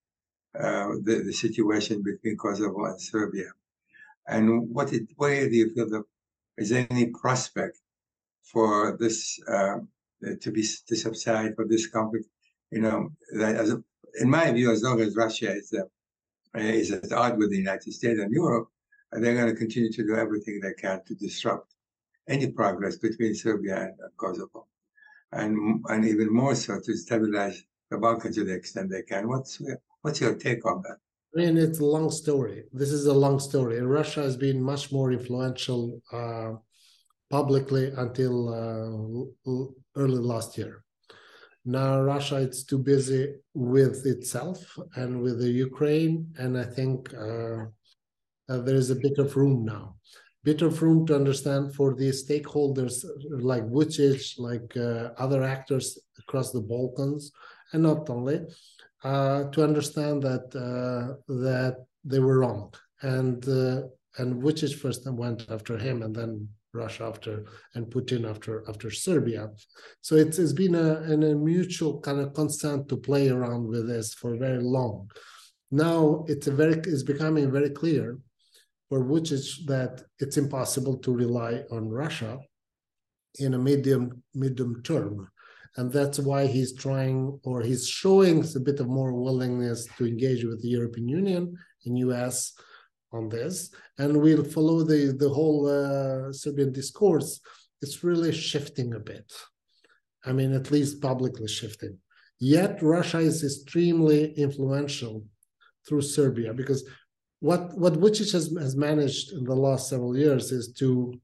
uh, 0.59 0.97
the, 1.03 1.23
the 1.27 1.33
situation 1.33 2.03
between 2.03 2.37
Kosovo 2.37 2.87
and 2.87 3.01
Serbia? 3.01 3.51
And 4.27 4.69
what 4.71 4.93
it, 4.93 5.09
where 5.17 5.49
do 5.49 5.55
you 5.55 5.75
feel 5.75 5.89
the 5.89 6.05
is 6.59 6.71
there 6.71 6.87
any 6.91 7.07
prospect 7.07 7.79
for 8.43 8.97
this 8.99 9.39
uh, 9.49 9.79
to 10.41 10.51
be 10.51 10.65
to 10.89 10.97
subside 10.97 11.55
for 11.55 11.67
this 11.67 11.87
conflict? 11.87 12.27
You 12.71 12.81
know, 12.81 13.11
as 13.41 13.71
a, 13.73 13.83
in 14.21 14.31
my 14.31 14.51
view, 14.53 14.71
as 14.71 14.83
long 14.83 15.01
as 15.01 15.17
Russia 15.17 15.53
is 15.53 15.73
uh, 15.75 15.85
is 16.59 16.91
at 16.91 17.13
odds 17.13 17.37
with 17.39 17.51
the 17.51 17.59
United 17.59 17.93
States 17.93 18.21
and 18.21 18.33
Europe, 18.33 18.69
they're 19.13 19.37
going 19.37 19.53
to 19.53 19.55
continue 19.55 19.93
to 19.93 20.07
do 20.07 20.15
everything 20.17 20.61
they 20.61 20.75
can 20.75 21.03
to 21.07 21.15
disrupt 21.15 21.75
any 22.29 22.51
progress 22.51 22.97
between 22.97 23.35
Serbia 23.35 23.77
and, 23.77 23.95
and 24.01 24.17
Kosovo, 24.17 24.67
and 25.33 25.85
and 25.89 26.05
even 26.05 26.33
more 26.33 26.55
so 26.55 26.81
to 26.81 26.97
stabilize 26.97 27.63
the 27.91 27.99
Balkans 27.99 28.37
to 28.37 28.45
the 28.45 28.55
extent 28.55 28.91
they 28.91 29.03
can. 29.03 29.29
What's 29.29 29.61
what's 30.03 30.21
your 30.21 30.35
take 30.35 30.65
on 30.67 30.83
that? 30.83 30.99
I 31.37 31.41
mean, 31.41 31.59
it's 31.59 31.81
a 31.81 31.85
long 31.85 32.11
story. 32.11 32.65
This 32.73 32.91
is 32.91 33.05
a 33.05 33.13
long 33.13 33.39
story. 33.39 33.79
Russia 33.83 34.23
has 34.23 34.39
been 34.39 34.63
much 34.63 34.91
more 34.91 35.13
influential 35.13 36.01
uh, 36.11 36.53
publicly 37.29 37.93
until 37.95 38.35
uh, 38.49 40.01
early 40.01 40.19
last 40.19 40.57
year. 40.57 40.83
Now 41.67 42.01
Russia 42.01 42.37
is 42.37 42.65
too 42.65 42.79
busy 42.79 43.35
with 43.53 44.07
itself 44.07 44.79
and 44.95 45.21
with 45.21 45.39
the 45.39 45.51
Ukraine, 45.51 46.33
and 46.39 46.57
I 46.57 46.65
think 46.65 47.13
uh, 47.13 47.65
uh, 48.49 48.59
there 48.65 48.77
is 48.77 48.89
a 48.89 48.97
bit 48.97 49.19
of 49.19 49.37
room 49.37 49.67
now. 49.67 49.97
Bit 50.43 50.63
of 50.63 50.81
room 50.81 51.07
to 51.07 51.17
understand 51.17 51.75
for 51.75 51.95
the 51.95 52.13
stakeholders 52.13 53.05
like 53.29 53.65
Vucic, 53.65 54.39
like 54.39 54.75
uh, 54.75 55.11
other 55.19 55.43
actors 55.43 55.99
across 56.19 56.51
the 56.53 56.63
Balkans, 56.63 57.31
and 57.75 57.83
not 57.83 58.09
only 58.09 58.41
uh, 59.07 59.45
to 59.53 59.63
understand 59.63 60.17
that 60.29 60.47
uh, 60.69 61.15
that 61.29 61.77
they 62.11 62.19
were 62.19 62.39
wrong, 62.41 62.73
and 63.03 63.39
uh, 63.49 63.83
and 64.19 64.43
Vucic 64.43 64.75
first 64.83 65.03
went 65.25 65.41
after 65.49 65.75
him, 65.79 66.03
and 66.03 66.15
then 66.19 66.49
Russia 66.75 67.05
after, 67.05 67.45
and 67.75 67.87
Putin 67.87 68.29
after 68.29 68.65
after 68.71 68.91
Serbia. 68.91 69.43
So 70.01 70.17
it's 70.17 70.39
it's 70.43 70.57
been 70.63 70.75
a, 70.75 70.91
a 71.13 71.17
mutual 71.53 72.01
kind 72.01 72.21
of 72.21 72.35
consent 72.35 72.89
to 72.89 72.97
play 72.97 73.29
around 73.29 73.69
with 73.69 73.87
this 73.87 74.15
for 74.15 74.37
very 74.37 74.63
long. 74.79 75.11
Now 75.71 76.25
it's 76.27 76.49
a 76.49 76.55
very 76.61 76.77
it's 76.93 77.09
becoming 77.13 77.51
very 77.59 77.71
clear 77.71 78.19
for 78.89 79.05
Vucic 79.05 79.67
that 79.67 80.03
it's 80.19 80.37
impossible 80.37 80.97
to 80.99 81.21
rely 81.25 81.53
on 81.71 81.89
Russia 81.89 82.39
in 83.39 83.55
a 83.55 83.59
medium 83.59 84.23
medium 84.35 84.83
term. 84.83 85.29
And 85.77 85.93
that's 85.93 86.19
why 86.19 86.47
he's 86.47 86.73
trying 86.75 87.39
or 87.45 87.61
he's 87.61 87.87
showing 87.87 88.45
a 88.55 88.61
bit 88.61 88.81
of 88.81 88.89
more 88.89 89.13
willingness 89.13 89.87
to 89.99 90.07
engage 90.07 90.43
with 90.45 90.63
the 90.63 90.69
European 90.69 91.09
Union 91.09 91.57
and 91.85 91.99
US 91.99 92.55
on 93.13 93.29
this. 93.29 93.71
And 93.99 94.23
we'll 94.23 94.45
follow 94.45 94.83
the, 94.83 95.15
the 95.19 95.29
whole 95.29 95.67
uh, 95.69 96.33
Serbian 96.33 96.73
discourse. 96.73 97.41
It's 97.83 98.03
really 98.03 98.33
shifting 98.33 98.95
a 98.95 98.99
bit. 98.99 99.31
I 100.25 100.33
mean, 100.33 100.53
at 100.55 100.71
least 100.71 101.03
publicly 101.03 101.47
shifting. 101.47 101.99
Yet 102.41 102.83
Russia 102.83 103.19
is 103.19 103.45
extremely 103.45 104.33
influential 104.33 105.25
through 105.87 106.03
Serbia 106.03 106.53
because 106.53 106.89
what 107.41 107.77
what 107.77 107.95
Vucic 107.95 108.33
has, 108.33 108.55
has 108.59 108.77
managed 108.77 109.33
in 109.33 109.45
the 109.45 109.55
last 109.55 109.89
several 109.89 110.17
years 110.17 110.53
is 110.53 110.73
to 110.75 111.15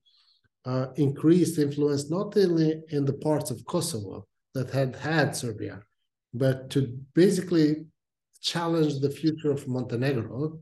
uh, 0.65 0.87
increase 0.97 1.59
influence 1.59 2.11
not 2.11 2.37
only 2.37 2.83
in 2.91 3.05
the 3.05 3.15
parts 3.15 3.51
of 3.51 3.65
Kosovo 3.67 4.27
that 4.55 4.71
had 4.71 4.97
had 4.97 5.37
Serbia, 5.37 5.83
but 6.35 6.71
to 6.71 6.81
basically 7.15 7.87
challenge 8.41 9.01
the 9.01 9.11
future 9.11 9.51
of 9.51 9.69
Montenegro, 9.69 10.61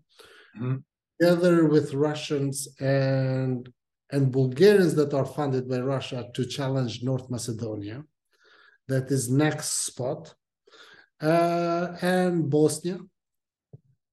mm-hmm. 0.57 0.77
together 1.21 1.67
with 1.67 1.95
Russians 1.95 2.69
and 2.81 3.73
and 4.13 4.33
Bulgarians 4.33 4.95
that 4.97 5.15
are 5.15 5.25
funded 5.25 5.69
by 5.69 5.79
Russia 5.79 6.29
to 6.35 6.45
challenge 6.45 7.05
North 7.05 7.31
Macedonia, 7.31 8.03
that 8.89 9.09
is 9.11 9.31
next 9.31 9.87
spot, 9.87 10.35
uh, 11.21 11.97
and 12.03 12.51
Bosnia 12.51 12.99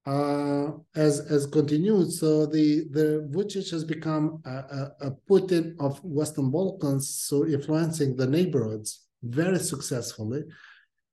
uh, 0.08 0.72
as 0.96 1.20
as 1.20 1.46
continued. 1.46 2.12
So 2.12 2.46
the 2.46 2.86
the 2.92 3.28
Vucic 3.30 3.70
has 3.72 3.84
become 3.84 4.42
a, 4.46 4.50
a, 4.50 4.92
a, 5.08 5.12
Putin 5.30 5.76
of 5.80 6.02
Western 6.04 6.50
Balkans, 6.50 7.10
so 7.10 7.46
influencing 7.46 8.16
the 8.16 8.26
neighborhoods 8.26 9.07
very 9.24 9.60
successfully, 9.60 10.44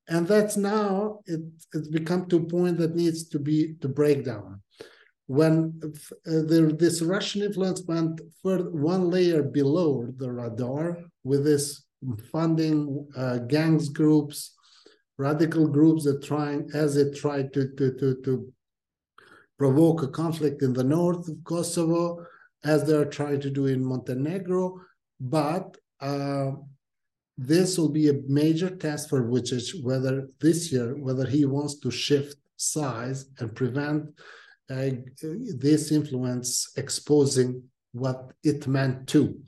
and 0.08 0.26
that's 0.26 0.56
now 0.56 1.20
it 1.26 1.40
it's 1.72 1.88
become 1.88 2.26
to 2.28 2.36
a 2.36 2.44
point 2.44 2.78
that 2.78 2.94
needs 2.94 3.28
to 3.28 3.38
be 3.38 3.74
to 3.80 3.88
break 3.88 4.24
down. 4.24 4.60
When 5.26 5.80
uh, 5.82 5.88
the, 6.24 6.76
this 6.78 7.00
Russian 7.00 7.42
influence 7.42 7.82
went 7.88 8.20
for 8.42 8.70
one 8.70 9.08
layer 9.10 9.42
below 9.42 10.12
the 10.16 10.30
radar 10.30 10.98
with 11.22 11.44
this 11.44 11.84
funding 12.30 13.08
uh, 13.16 13.38
gangs 13.38 13.88
groups, 13.88 14.54
radical 15.16 15.66
groups 15.66 16.04
that 16.04 16.22
trying 16.22 16.68
as 16.74 16.96
it 16.96 17.16
tried 17.16 17.52
to 17.54 17.68
to 17.76 17.92
to 17.98 18.20
to 18.22 18.52
provoke 19.56 20.02
a 20.02 20.08
conflict 20.08 20.62
in 20.62 20.72
the 20.72 20.84
north 20.84 21.28
of 21.28 21.42
Kosovo, 21.44 22.26
as 22.64 22.84
they're 22.84 23.04
trying 23.04 23.40
to 23.40 23.50
do 23.50 23.66
in 23.66 23.84
Montenegro. 23.84 24.80
But 25.20 25.76
uh, 26.00 26.50
this 27.36 27.76
will 27.78 27.88
be 27.88 28.08
a 28.08 28.20
major 28.28 28.70
test 28.70 29.08
for 29.08 29.24
Vucic, 29.24 29.82
whether 29.82 30.28
this 30.40 30.72
year, 30.72 30.96
whether 30.96 31.26
he 31.26 31.44
wants 31.44 31.78
to 31.80 31.90
shift 31.90 32.36
size 32.56 33.26
and 33.38 33.54
prevent 33.54 34.08
uh, 34.70 34.90
this 35.20 35.90
influence 35.90 36.72
exposing 36.76 37.62
what 37.92 38.30
it 38.42 38.66
meant 38.66 39.08
to. 39.08 39.38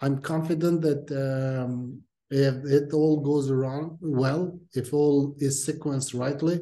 I'm 0.00 0.18
confident 0.18 0.82
that 0.82 1.04
um, 1.10 2.00
if 2.30 2.54
it 2.64 2.92
all 2.92 3.20
goes 3.20 3.50
around 3.50 3.98
well, 4.00 4.58
if 4.72 4.92
all 4.92 5.34
is 5.38 5.66
sequenced 5.66 6.18
rightly, 6.18 6.60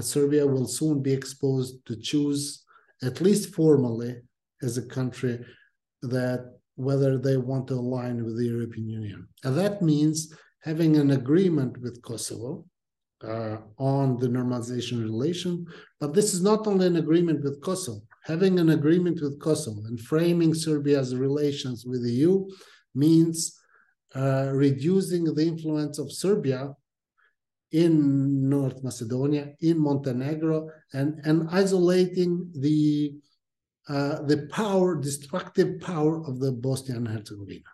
Serbia 0.00 0.46
will 0.46 0.66
soon 0.66 1.02
be 1.02 1.12
exposed 1.12 1.84
to 1.86 1.96
choose, 1.96 2.64
at 3.02 3.20
least 3.20 3.54
formally, 3.54 4.16
as 4.62 4.76
a 4.76 4.86
country 4.86 5.44
that 6.02 6.58
whether 6.76 7.18
they 7.18 7.36
want 7.36 7.68
to 7.68 7.74
align 7.74 8.24
with 8.24 8.36
the 8.36 8.46
European 8.46 8.88
Union. 8.88 9.28
And 9.44 9.56
that 9.56 9.82
means 9.82 10.34
having 10.62 10.96
an 10.96 11.12
agreement 11.12 11.78
with 11.80 12.02
Kosovo 12.02 12.64
uh, 13.22 13.58
on 13.78 14.18
the 14.18 14.28
normalization 14.28 15.02
relation. 15.02 15.66
But 16.00 16.14
this 16.14 16.34
is 16.34 16.42
not 16.42 16.66
only 16.66 16.86
an 16.86 16.96
agreement 16.96 17.42
with 17.42 17.62
Kosovo, 17.62 18.00
having 18.24 18.58
an 18.58 18.70
agreement 18.70 19.20
with 19.20 19.40
Kosovo 19.40 19.82
and 19.86 20.00
framing 20.00 20.54
Serbia's 20.54 21.14
relations 21.14 21.84
with 21.86 22.02
the 22.02 22.12
EU 22.12 22.48
means 22.94 23.58
uh, 24.14 24.50
reducing 24.52 25.24
the 25.24 25.46
influence 25.46 25.98
of 25.98 26.12
Serbia 26.12 26.74
in 27.72 28.48
North 28.48 28.84
Macedonia, 28.84 29.52
in 29.60 29.78
Montenegro, 29.78 30.70
and, 30.92 31.20
and 31.24 31.48
isolating 31.50 32.48
the 32.60 33.12
uh, 33.88 34.22
the 34.22 34.48
power, 34.50 34.96
destructive 34.96 35.80
power 35.80 36.24
of 36.26 36.40
the 36.40 36.52
Bosnia 36.52 36.96
and 36.96 37.08
Herzegovina. 37.08 37.64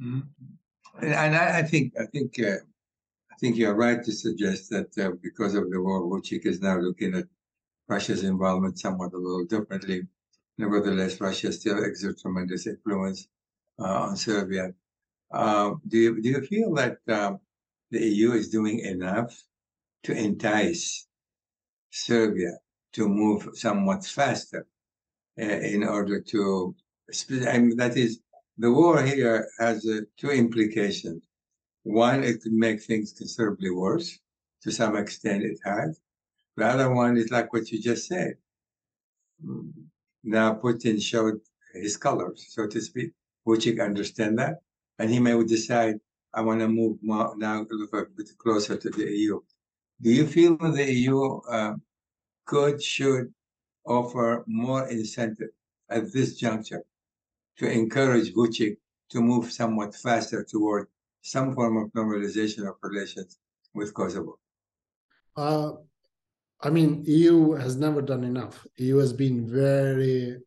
Mm-hmm. 0.00 1.04
And 1.04 1.36
I, 1.36 1.58
I, 1.58 1.62
think 1.62 1.92
I 2.00 2.06
think 2.06 2.40
uh, 2.40 2.58
I 3.32 3.36
think 3.40 3.56
you're 3.56 3.74
right 3.74 4.02
to 4.02 4.12
suggest 4.12 4.70
that 4.70 4.96
uh, 4.98 5.12
because 5.22 5.54
of 5.54 5.70
the 5.70 5.80
war, 5.80 6.02
Vucic 6.02 6.46
is 6.46 6.60
now 6.60 6.78
looking 6.78 7.14
at 7.14 7.26
Russia's 7.88 8.24
involvement 8.24 8.78
somewhat 8.78 9.12
a 9.12 9.16
little 9.16 9.44
differently. 9.44 10.06
Nevertheless, 10.56 11.20
Russia 11.20 11.52
still 11.52 11.84
exerts 11.84 12.22
tremendous 12.22 12.66
influence 12.66 13.28
uh, 13.78 14.08
on 14.08 14.16
Serbia. 14.16 14.72
Uh, 15.30 15.74
do 15.86 15.98
you 15.98 16.22
do 16.22 16.28
you 16.28 16.40
feel 16.42 16.74
that 16.74 16.98
uh, 17.08 17.34
the 17.90 18.00
EU 18.00 18.32
is 18.32 18.50
doing 18.50 18.80
enough 18.80 19.40
to 20.04 20.12
entice 20.12 21.06
Serbia 21.90 22.52
to 22.92 23.08
move 23.08 23.48
somewhat 23.54 24.04
faster 24.04 24.66
in 25.38 25.84
order 25.84 26.20
to, 26.20 26.74
I 27.48 27.58
mean, 27.58 27.76
that 27.76 27.96
is, 27.96 28.20
the 28.58 28.72
war 28.72 29.02
here 29.02 29.48
has 29.58 29.86
uh, 29.86 30.00
two 30.16 30.30
implications. 30.30 31.22
One, 31.84 32.24
it 32.24 32.42
could 32.42 32.52
make 32.52 32.82
things 32.82 33.12
considerably 33.12 33.70
worse. 33.70 34.18
To 34.62 34.72
some 34.72 34.96
extent, 34.96 35.44
it 35.44 35.58
has. 35.64 36.00
The 36.56 36.66
other 36.66 36.92
one 36.92 37.16
is 37.16 37.30
like 37.30 37.52
what 37.52 37.70
you 37.70 37.80
just 37.80 38.08
said. 38.08 38.34
Now 40.24 40.54
Putin 40.54 41.00
showed 41.00 41.40
his 41.72 41.96
colors, 41.96 42.46
so 42.48 42.66
to 42.66 42.80
speak. 42.80 43.12
Vucic 43.46 43.82
understand 43.82 44.38
that, 44.40 44.56
and 44.98 45.08
he 45.08 45.20
may 45.20 45.40
decide 45.44 46.00
I 46.34 46.42
want 46.42 46.60
to 46.60 46.68
move 46.68 46.98
more, 47.02 47.34
now 47.36 47.62
a 47.62 48.04
bit 48.16 48.28
closer 48.36 48.76
to 48.76 48.90
the 48.90 49.10
EU. 49.10 49.40
Do 50.02 50.10
you 50.10 50.26
feel 50.26 50.56
the 50.56 50.92
EU 50.92 51.40
uh, 51.48 51.74
could, 52.44 52.82
should 52.82 53.32
offer 53.88 54.44
more 54.46 54.88
incentive 54.88 55.50
at 55.88 56.12
this 56.12 56.36
juncture 56.36 56.84
to 57.58 57.70
encourage 57.70 58.34
Vucic 58.34 58.76
to 59.10 59.20
move 59.20 59.50
somewhat 59.50 59.94
faster 59.94 60.44
toward 60.44 60.86
some 61.22 61.54
form 61.54 61.76
of 61.76 61.92
normalization 61.92 62.68
of 62.68 62.76
relations 62.82 63.38
with 63.74 63.92
Kosovo? 63.94 64.38
Uh, 65.36 65.72
I 66.60 66.70
mean, 66.70 67.04
EU 67.06 67.52
has 67.52 67.76
never 67.76 68.02
done 68.02 68.24
enough. 68.24 68.66
EU 68.76 68.96
has 68.96 69.12
been 69.12 69.48
very 69.48 70.38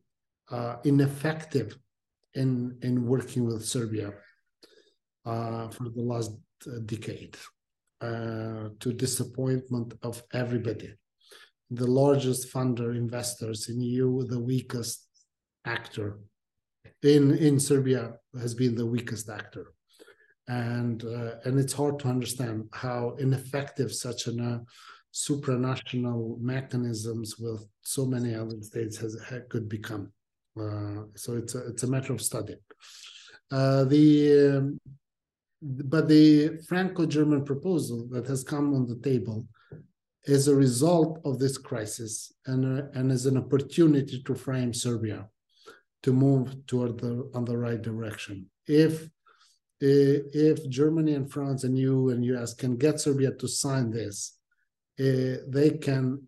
uh, 0.50 0.76
ineffective 0.84 1.78
in 2.34 2.78
in 2.82 3.06
working 3.06 3.46
with 3.46 3.66
Serbia 3.66 4.14
uh, 5.26 5.68
for 5.70 5.90
the 5.90 6.02
last 6.02 6.32
uh, 6.68 6.80
decade 6.86 7.38
uh, 8.02 8.70
to 8.80 8.94
disappointment 8.94 9.94
of 10.04 10.24
everybody. 10.34 10.94
The 11.72 11.88
largest 11.88 12.52
funder 12.54 12.96
investors 12.96 13.70
in 13.70 13.82
EU, 13.82 14.28
the 14.28 14.40
weakest 14.40 15.08
actor 15.66 16.20
in 17.04 17.36
in 17.38 17.60
Serbia 17.60 18.14
has 18.40 18.54
been 18.54 18.76
the 18.76 18.86
weakest 18.86 19.30
actor, 19.30 19.74
and 20.48 21.04
uh, 21.04 21.36
and 21.46 21.60
it's 21.60 21.74
hard 21.74 22.00
to 22.00 22.08
understand 22.08 22.70
how 22.74 23.16
ineffective 23.20 23.92
such 23.92 24.28
a 24.28 24.32
uh, 24.32 24.60
supranational 25.14 26.40
mechanisms 26.40 27.38
with 27.38 27.66
so 27.82 28.06
many 28.06 28.34
other 28.34 28.62
states 28.62 28.98
has 28.98 29.18
could 29.50 29.68
become. 29.68 30.12
Uh, 30.60 31.04
so 31.16 31.34
it's 31.34 31.56
a, 31.56 31.68
it's 31.68 31.84
a 31.84 31.88
matter 31.88 32.14
of 32.14 32.22
study. 32.22 32.56
Uh, 33.52 33.84
the 33.86 34.58
um, 34.58 34.80
but 35.62 36.08
the 36.08 36.58
Franco-German 36.68 37.46
proposal 37.46 38.08
that 38.10 38.26
has 38.28 38.44
come 38.44 38.74
on 38.74 38.88
the 38.88 38.96
table 38.96 39.46
is 40.26 40.48
a 40.48 40.56
result 40.56 41.20
of 41.26 41.40
this 41.40 41.58
crisis 41.58 42.32
and, 42.46 42.80
uh, 42.80 42.84
and 42.94 43.12
is 43.12 43.26
an 43.26 43.38
opportunity 43.38 44.22
to 44.24 44.36
frame 44.36 44.74
Serbia 44.74 45.28
to 46.04 46.14
move 46.14 46.66
toward 46.68 47.00
the 47.00 47.30
on 47.34 47.46
the 47.46 47.58
right 47.58 47.82
direction. 47.82 48.50
If 48.68 49.10
if 49.80 50.70
Germany 50.70 51.16
and 51.16 51.32
France 51.32 51.64
and 51.64 51.78
you 51.78 52.10
and 52.10 52.24
US 52.26 52.54
can 52.54 52.78
get 52.78 53.00
Serbia 53.00 53.32
to 53.32 53.48
sign 53.48 53.90
this, 53.90 54.38
uh, 55.00 55.42
they 55.48 55.78
can 55.82 56.28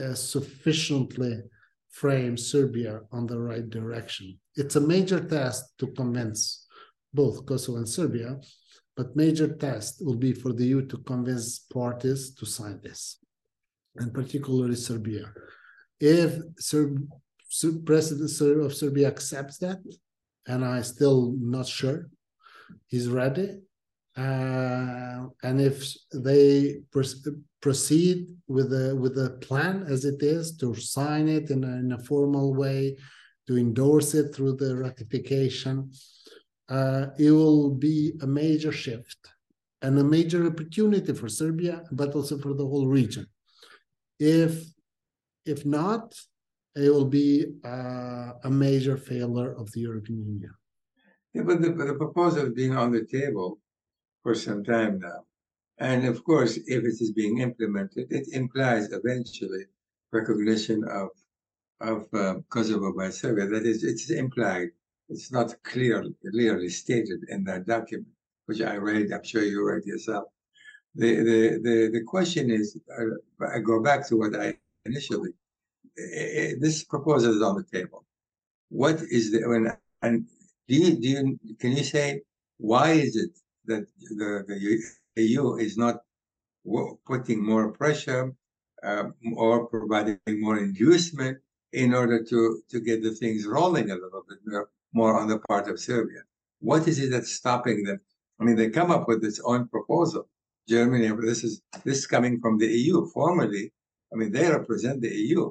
uh, 0.00 0.14
sufficiently 0.14 1.42
frame 1.90 2.36
Serbia 2.36 3.00
on 3.12 3.26
the 3.26 3.38
right 3.38 3.68
direction. 3.68 4.38
It's 4.54 4.76
a 4.76 4.80
major 4.80 5.20
task 5.20 5.66
to 5.78 5.88
convince 5.88 6.66
both 7.12 7.44
Kosovo 7.44 7.78
and 7.78 7.88
Serbia, 7.88 8.36
but 8.98 9.14
major 9.14 9.46
test 9.46 10.04
will 10.04 10.16
be 10.16 10.32
for 10.32 10.52
the 10.52 10.66
EU 10.66 10.84
to 10.84 10.98
convince 11.12 11.60
parties 11.60 12.34
to 12.34 12.44
sign 12.44 12.80
this, 12.82 13.18
and 13.94 14.12
particularly 14.12 14.74
Serbia. 14.74 15.32
If 16.00 16.30
Serb 16.58 17.86
President 17.86 18.64
of 18.66 18.74
Serbia 18.74 19.06
accepts 19.06 19.58
that, 19.58 19.78
and 20.48 20.64
I'm 20.64 20.82
still 20.82 21.36
not 21.38 21.68
sure 21.68 22.10
he's 22.88 23.08
ready. 23.08 23.60
Uh, 24.16 25.26
and 25.44 25.60
if 25.60 25.76
they 26.12 26.80
proceed 27.60 28.18
with 28.48 28.70
the 28.70 28.96
with 28.96 29.14
the 29.14 29.30
plan 29.46 29.84
as 29.88 30.04
it 30.04 30.20
is 30.24 30.56
to 30.56 30.74
sign 30.74 31.28
it 31.28 31.50
in 31.50 31.62
a, 31.62 31.74
in 31.84 31.92
a 31.92 32.04
formal 32.10 32.52
way, 32.52 32.96
to 33.46 33.56
endorse 33.56 34.14
it 34.14 34.34
through 34.34 34.56
the 34.56 34.76
ratification, 34.76 35.92
uh, 36.68 37.06
it 37.18 37.30
will 37.30 37.70
be 37.70 38.12
a 38.22 38.26
major 38.26 38.72
shift 38.72 39.18
and 39.82 39.98
a 39.98 40.04
major 40.04 40.46
opportunity 40.46 41.12
for 41.14 41.28
Serbia, 41.28 41.84
but 41.92 42.14
also 42.14 42.38
for 42.38 42.54
the 42.54 42.66
whole 42.66 42.88
region. 42.88 43.26
If 44.18 44.64
if 45.44 45.64
not, 45.64 46.14
it 46.76 46.90
will 46.90 47.06
be 47.06 47.46
uh, 47.64 48.32
a 48.44 48.50
major 48.50 48.96
failure 48.96 49.52
of 49.52 49.72
the 49.72 49.80
European 49.80 50.20
Union. 50.26 50.54
Yeah, 51.32 51.42
but 51.42 51.62
the, 51.62 51.70
the 51.70 51.94
proposal 51.94 52.44
has 52.44 52.52
been 52.52 52.76
on 52.76 52.92
the 52.92 53.04
table 53.06 53.58
for 54.22 54.34
some 54.34 54.62
time 54.64 54.98
now. 54.98 55.24
And 55.78 56.04
of 56.06 56.24
course, 56.24 56.56
if 56.56 56.84
it 56.84 56.96
is 57.00 57.12
being 57.12 57.38
implemented, 57.38 58.06
it 58.10 58.28
implies 58.32 58.90
eventually 58.92 59.64
recognition 60.12 60.84
of 60.84 61.08
of 61.80 62.08
uh, 62.12 62.34
Kosovo 62.48 62.92
by 62.92 63.10
Serbia. 63.10 63.46
That 63.46 63.64
is, 63.64 63.84
it's 63.84 64.10
implied. 64.10 64.70
It's 65.08 65.32
not 65.32 65.54
clearly 65.62 66.14
clearly 66.30 66.68
stated 66.68 67.20
in 67.28 67.44
that 67.44 67.66
document, 67.66 68.08
which 68.46 68.60
I 68.60 68.74
read. 68.76 69.12
I'm 69.12 69.24
sure 69.24 69.42
you 69.42 69.66
read 69.66 69.84
yourself. 69.84 70.24
The 70.94 71.10
the 71.28 71.40
the, 71.66 71.90
the 71.92 72.02
question 72.04 72.50
is, 72.50 72.76
uh, 72.98 73.46
I 73.56 73.58
go 73.60 73.82
back 73.82 74.06
to 74.08 74.16
what 74.16 74.34
I 74.36 74.54
initially. 74.84 75.30
Uh, 75.98 76.54
this 76.60 76.84
proposal 76.84 77.34
is 77.36 77.42
on 77.42 77.56
the 77.56 77.78
table. 77.78 78.04
What 78.68 79.00
is 79.10 79.32
the 79.32 79.48
when 79.48 79.72
and 80.02 80.26
do 80.68 80.74
you 80.74 80.90
do 81.00 81.08
you 81.08 81.54
can 81.56 81.72
you 81.72 81.84
say 81.84 82.22
why 82.58 82.90
is 82.90 83.16
it 83.16 83.30
that 83.66 83.86
the, 84.18 84.44
the 84.46 85.22
EU 85.22 85.56
is 85.56 85.76
not 85.76 86.02
putting 87.06 87.44
more 87.44 87.72
pressure 87.72 88.34
um, 88.82 89.14
or 89.36 89.66
providing 89.66 90.18
more 90.26 90.58
inducement 90.58 91.38
in 91.72 91.94
order 91.94 92.22
to, 92.24 92.62
to 92.70 92.80
get 92.80 93.02
the 93.02 93.10
things 93.10 93.46
rolling 93.46 93.90
a 93.90 93.94
little 93.94 94.24
bit 94.28 94.38
more, 94.46 94.68
more 94.92 95.18
on 95.18 95.28
the 95.28 95.38
part 95.40 95.68
of 95.68 95.80
Serbia. 95.80 96.20
What 96.60 96.88
is 96.88 96.98
it 96.98 97.10
that's 97.10 97.32
stopping 97.32 97.84
them? 97.84 98.00
I 98.40 98.44
mean, 98.44 98.56
they 98.56 98.70
come 98.70 98.90
up 98.90 99.08
with 99.08 99.24
its 99.24 99.40
own 99.40 99.68
proposal. 99.68 100.28
Germany, 100.68 101.10
this 101.22 101.44
is 101.44 101.62
this 101.84 101.98
is 101.98 102.06
coming 102.06 102.40
from 102.40 102.58
the 102.58 102.66
EU. 102.66 103.06
Formally, 103.06 103.72
I 104.12 104.16
mean, 104.16 104.32
they 104.32 104.50
represent 104.50 105.00
the 105.00 105.08
EU. 105.08 105.50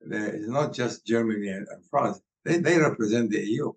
It's 0.00 0.48
not 0.48 0.72
just 0.72 1.06
Germany 1.06 1.48
and, 1.48 1.66
and 1.68 1.84
France. 1.90 2.20
They, 2.44 2.56
they 2.56 2.78
represent 2.78 3.30
the 3.30 3.40
EU. 3.40 3.72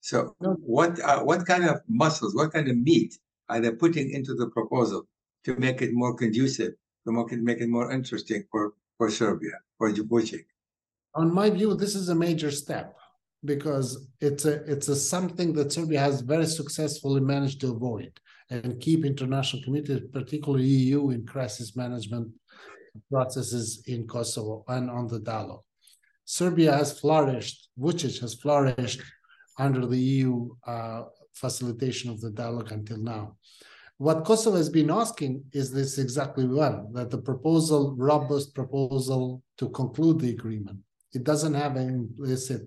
So 0.00 0.34
what 0.40 1.00
uh, 1.00 1.20
what 1.20 1.46
kind 1.46 1.64
of 1.64 1.80
muscles, 1.88 2.34
what 2.34 2.52
kind 2.52 2.68
of 2.68 2.76
meat 2.76 3.18
are 3.48 3.60
they 3.60 3.70
putting 3.70 4.10
into 4.10 4.34
the 4.34 4.48
proposal 4.48 5.06
to 5.44 5.56
make 5.56 5.82
it 5.82 5.92
more 5.92 6.14
conducive, 6.14 6.72
to 7.06 7.12
make 7.12 7.32
it, 7.32 7.40
make 7.40 7.60
it 7.60 7.68
more 7.68 7.90
interesting 7.90 8.44
for, 8.50 8.74
for 8.98 9.10
Serbia, 9.10 9.52
for 9.78 9.90
Vucic? 9.92 10.44
On 11.14 11.32
my 11.32 11.50
view, 11.50 11.74
this 11.74 11.94
is 11.94 12.08
a 12.08 12.14
major 12.14 12.50
step 12.50 12.96
because 13.44 14.08
it's 14.20 14.44
a 14.44 14.62
it's 14.64 14.88
a 14.88 14.96
something 14.96 15.52
that 15.54 15.72
Serbia 15.72 16.00
has 16.00 16.20
very 16.20 16.46
successfully 16.46 17.20
managed 17.20 17.60
to 17.60 17.72
avoid 17.72 18.12
and 18.50 18.80
keep 18.80 19.04
international 19.04 19.62
community, 19.62 20.06
particularly 20.12 20.64
EU, 20.64 21.10
in 21.10 21.24
crisis 21.26 21.74
management 21.74 22.28
processes 23.10 23.82
in 23.86 24.06
Kosovo 24.06 24.64
and 24.68 24.90
on 24.90 25.08
the 25.08 25.20
dialogue. 25.20 25.62
Serbia 26.24 26.72
has 26.72 26.98
flourished, 27.00 27.68
Vucic 27.78 28.20
has 28.20 28.34
flourished 28.34 29.00
under 29.58 29.86
the 29.86 29.98
EU 29.98 30.50
uh, 30.66 31.04
facilitation 31.34 32.10
of 32.10 32.20
the 32.20 32.30
dialogue 32.30 32.70
until 32.72 32.98
now. 32.98 33.36
What 33.98 34.24
Kosovo 34.24 34.56
has 34.56 34.68
been 34.68 34.90
asking 34.90 35.44
is 35.52 35.72
this 35.72 35.98
exactly 35.98 36.46
one 36.46 36.92
that 36.92 37.10
the 37.10 37.18
proposal, 37.18 37.94
robust 37.96 38.54
proposal 38.54 39.42
to 39.58 39.68
conclude 39.70 40.20
the 40.20 40.30
agreement, 40.30 40.78
it 41.14 41.24
doesn't 41.24 41.54
have 41.54 41.76
an 41.76 41.88
implicit, 41.88 42.62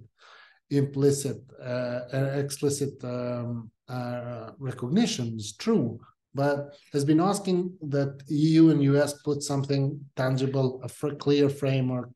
implicit, 0.70 1.42
uh, 1.62 2.02
explicit 2.36 3.04
um, 3.04 3.70
uh, 3.88 4.52
recognition. 4.60 5.34
It's 5.36 5.56
true, 5.56 6.00
but 6.34 6.76
has 6.94 7.06
been 7.06 7.20
asking 7.22 7.74
that 7.82 8.22
EU 8.28 8.70
and 8.70 8.84
US 8.84 9.14
put 9.22 9.44
something 9.44 10.00
tangible, 10.16 10.82
a 10.84 11.16
clear 11.16 11.50
framework, 11.50 12.10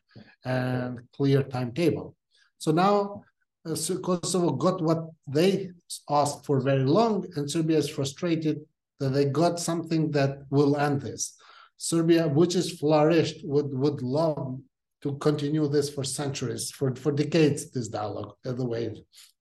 and 0.45 0.99
clear 1.15 1.43
timetable. 1.43 2.15
So 2.57 2.71
now 2.71 3.23
uh, 3.65 3.75
Kosovo 4.03 4.51
got 4.51 4.81
what 4.81 5.05
they 5.27 5.71
asked 6.09 6.45
for 6.45 6.61
very 6.61 6.85
long, 6.85 7.25
and 7.35 7.49
Serbia 7.49 7.77
is 7.77 7.89
frustrated 7.89 8.61
that 8.99 9.09
they 9.09 9.25
got 9.25 9.59
something 9.59 10.11
that 10.11 10.39
will 10.49 10.77
end 10.77 11.01
this. 11.01 11.35
Serbia, 11.77 12.27
which 12.27 12.55
is 12.55 12.77
flourished, 12.77 13.37
would 13.45 13.73
would 13.73 14.01
love 14.01 14.59
to 15.01 15.15
continue 15.17 15.67
this 15.67 15.89
for 15.89 16.03
centuries, 16.03 16.71
for, 16.71 16.93
for 16.95 17.11
decades, 17.11 17.71
this 17.71 17.87
dialogue, 17.87 18.33
uh, 18.45 18.51
the 18.51 18.65
way. 18.65 18.93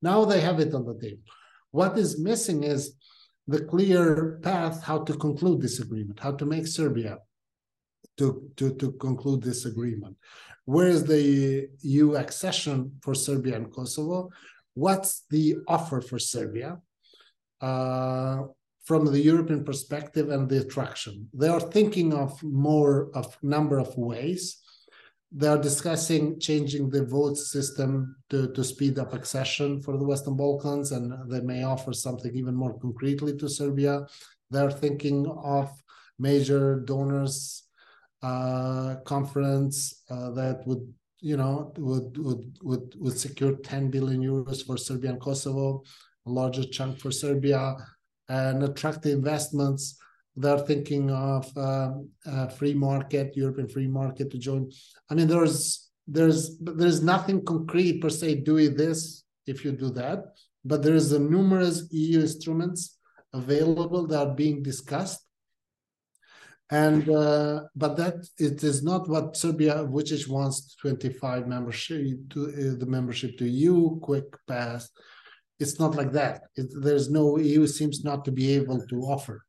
Now 0.02 0.24
they 0.24 0.40
have 0.40 0.60
it 0.60 0.74
on 0.74 0.84
the 0.84 0.98
table. 0.98 1.22
What 1.70 1.98
is 1.98 2.18
missing 2.18 2.64
is 2.64 2.94
the 3.46 3.64
clear 3.64 4.38
path 4.42 4.82
how 4.82 4.98
to 5.04 5.14
conclude 5.14 5.60
this 5.60 5.80
agreement, 5.80 6.20
how 6.20 6.32
to 6.32 6.46
make 6.46 6.66
Serbia 6.66 7.18
to, 8.18 8.50
to, 8.56 8.74
to 8.74 8.92
conclude 8.92 9.42
this 9.42 9.64
agreement. 9.64 10.16
Where 10.64 10.88
is 10.88 11.04
the 11.04 11.68
EU 11.80 12.16
accession 12.16 12.92
for 13.02 13.14
Serbia 13.14 13.56
and 13.56 13.72
Kosovo? 13.72 14.30
What's 14.74 15.24
the 15.30 15.56
offer 15.66 16.00
for 16.00 16.18
Serbia 16.18 16.78
uh, 17.60 18.42
from 18.84 19.06
the 19.06 19.20
European 19.20 19.64
perspective 19.64 20.28
and 20.28 20.48
the 20.48 20.60
attraction? 20.60 21.28
They 21.32 21.48
are 21.48 21.60
thinking 21.60 22.12
of 22.12 22.42
more 22.42 23.08
of 23.14 23.36
number 23.42 23.78
of 23.78 23.96
ways. 23.96 24.58
They 25.30 25.46
are 25.48 25.58
discussing 25.58 26.40
changing 26.40 26.88
the 26.88 27.04
vote 27.04 27.36
system 27.36 28.16
to, 28.30 28.50
to 28.52 28.64
speed 28.64 28.98
up 28.98 29.12
accession 29.12 29.82
for 29.82 29.98
the 29.98 30.04
Western 30.04 30.36
Balkans, 30.36 30.92
and 30.92 31.30
they 31.30 31.40
may 31.40 31.64
offer 31.64 31.92
something 31.92 32.34
even 32.34 32.54
more 32.54 32.78
concretely 32.78 33.36
to 33.36 33.48
Serbia. 33.48 34.06
They're 34.50 34.70
thinking 34.70 35.26
of 35.26 35.70
major 36.18 36.80
donors 36.80 37.64
uh, 38.22 38.96
conference 39.04 40.02
uh, 40.10 40.30
that 40.30 40.66
would 40.66 40.92
you 41.20 41.36
know 41.36 41.72
would 41.76 42.16
would 42.18 42.58
would 42.62 42.94
would 42.98 43.18
secure 43.18 43.56
10 43.56 43.90
billion 43.90 44.22
euros 44.22 44.64
for 44.64 44.76
Serbia 44.76 45.10
and 45.10 45.20
Kosovo, 45.20 45.82
a 46.26 46.30
larger 46.30 46.64
chunk 46.64 46.98
for 46.98 47.10
Serbia, 47.10 47.76
and 48.28 48.62
attract 48.62 49.02
the 49.02 49.12
investments. 49.12 49.98
They're 50.40 50.66
thinking 50.70 51.10
of 51.10 51.44
um, 51.56 52.10
free 52.56 52.74
market, 52.74 53.36
European 53.36 53.68
free 53.68 53.88
market 53.88 54.30
to 54.30 54.38
join. 54.38 54.70
I 55.10 55.14
mean, 55.14 55.28
there's 55.28 55.90
there's 56.06 56.58
there's 56.58 57.02
nothing 57.02 57.44
concrete 57.44 58.00
per 58.00 58.10
se 58.10 58.36
doing 58.50 58.76
this 58.76 59.24
if 59.46 59.64
you 59.64 59.72
do 59.72 59.90
that, 59.90 60.20
but 60.64 60.82
there 60.82 60.94
is 60.94 61.12
a 61.12 61.18
numerous 61.18 61.88
EU 61.90 62.20
instruments 62.20 62.98
available 63.32 64.06
that 64.06 64.18
are 64.18 64.34
being 64.34 64.62
discussed 64.62 65.22
and 66.70 67.08
uh, 67.08 67.62
but 67.74 67.96
that 67.96 68.26
it 68.38 68.62
is 68.62 68.82
not 68.82 69.08
what 69.08 69.36
Serbia, 69.36 69.84
which 69.84 70.12
is 70.12 70.28
wants 70.28 70.76
25 70.76 71.46
membership 71.46 72.28
to 72.30 72.46
uh, 72.46 72.78
the 72.78 72.86
membership 72.86 73.38
to 73.38 73.48
EU 73.48 73.98
quick 74.00 74.24
pass. 74.46 74.90
It's 75.58 75.80
not 75.80 75.94
like 75.94 76.12
that. 76.12 76.42
It, 76.56 76.68
there's 76.82 77.10
no 77.10 77.38
EU 77.38 77.66
seems 77.66 78.04
not 78.04 78.24
to 78.26 78.32
be 78.32 78.54
able 78.54 78.86
to 78.86 78.96
offer, 79.00 79.44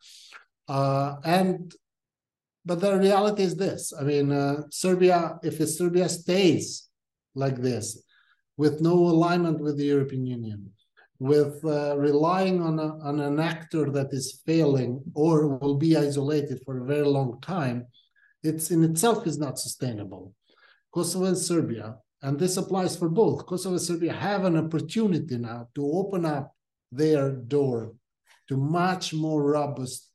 uh, 0.70 1.16
and 1.26 1.74
but 2.66 2.82
the 2.82 2.98
reality 2.98 3.44
is 3.44 3.56
this. 3.56 3.94
I 4.00 4.04
mean, 4.04 4.32
uh, 4.32 4.64
Serbia, 4.70 5.40
if 5.42 5.56
Serbia 5.68 6.08
stays 6.08 6.88
like 7.34 7.58
this, 7.58 8.04
with 8.58 8.80
no 8.82 8.94
alignment 8.94 9.60
with 9.60 9.78
the 9.78 9.86
European 9.86 10.28
Union, 10.28 10.70
with 11.18 11.64
uh, 11.66 11.98
relying 11.98 12.62
on, 12.62 12.78
a, 12.78 12.98
on 13.00 13.20
an 13.20 13.40
actor 13.40 13.90
that 13.90 14.10
is 14.12 14.42
failing 14.46 15.02
or 15.16 15.58
will 15.58 15.78
be 15.78 15.98
isolated 15.98 16.62
for 16.64 16.80
a 16.80 16.86
very 16.86 17.08
long 17.08 17.42
time, 17.42 17.88
it's 18.44 18.70
in 18.70 18.84
itself 18.84 19.26
is 19.26 19.40
not 19.40 19.58
sustainable. 19.58 20.34
Kosovo 20.94 21.26
and 21.26 21.38
Serbia, 21.38 21.96
and 22.22 22.38
this 22.38 22.58
applies 22.58 22.96
for 22.96 23.10
both, 23.10 23.46
Kosovo 23.48 23.76
and 23.76 23.82
Serbia 23.82 24.14
have 24.14 24.46
an 24.46 24.58
opportunity 24.58 25.38
now 25.38 25.68
to 25.76 25.84
open 25.86 26.26
up 26.26 26.54
their 26.92 27.32
door 27.32 27.94
to 28.48 28.58
much 28.58 29.14
more 29.14 29.44
robust 29.44 30.09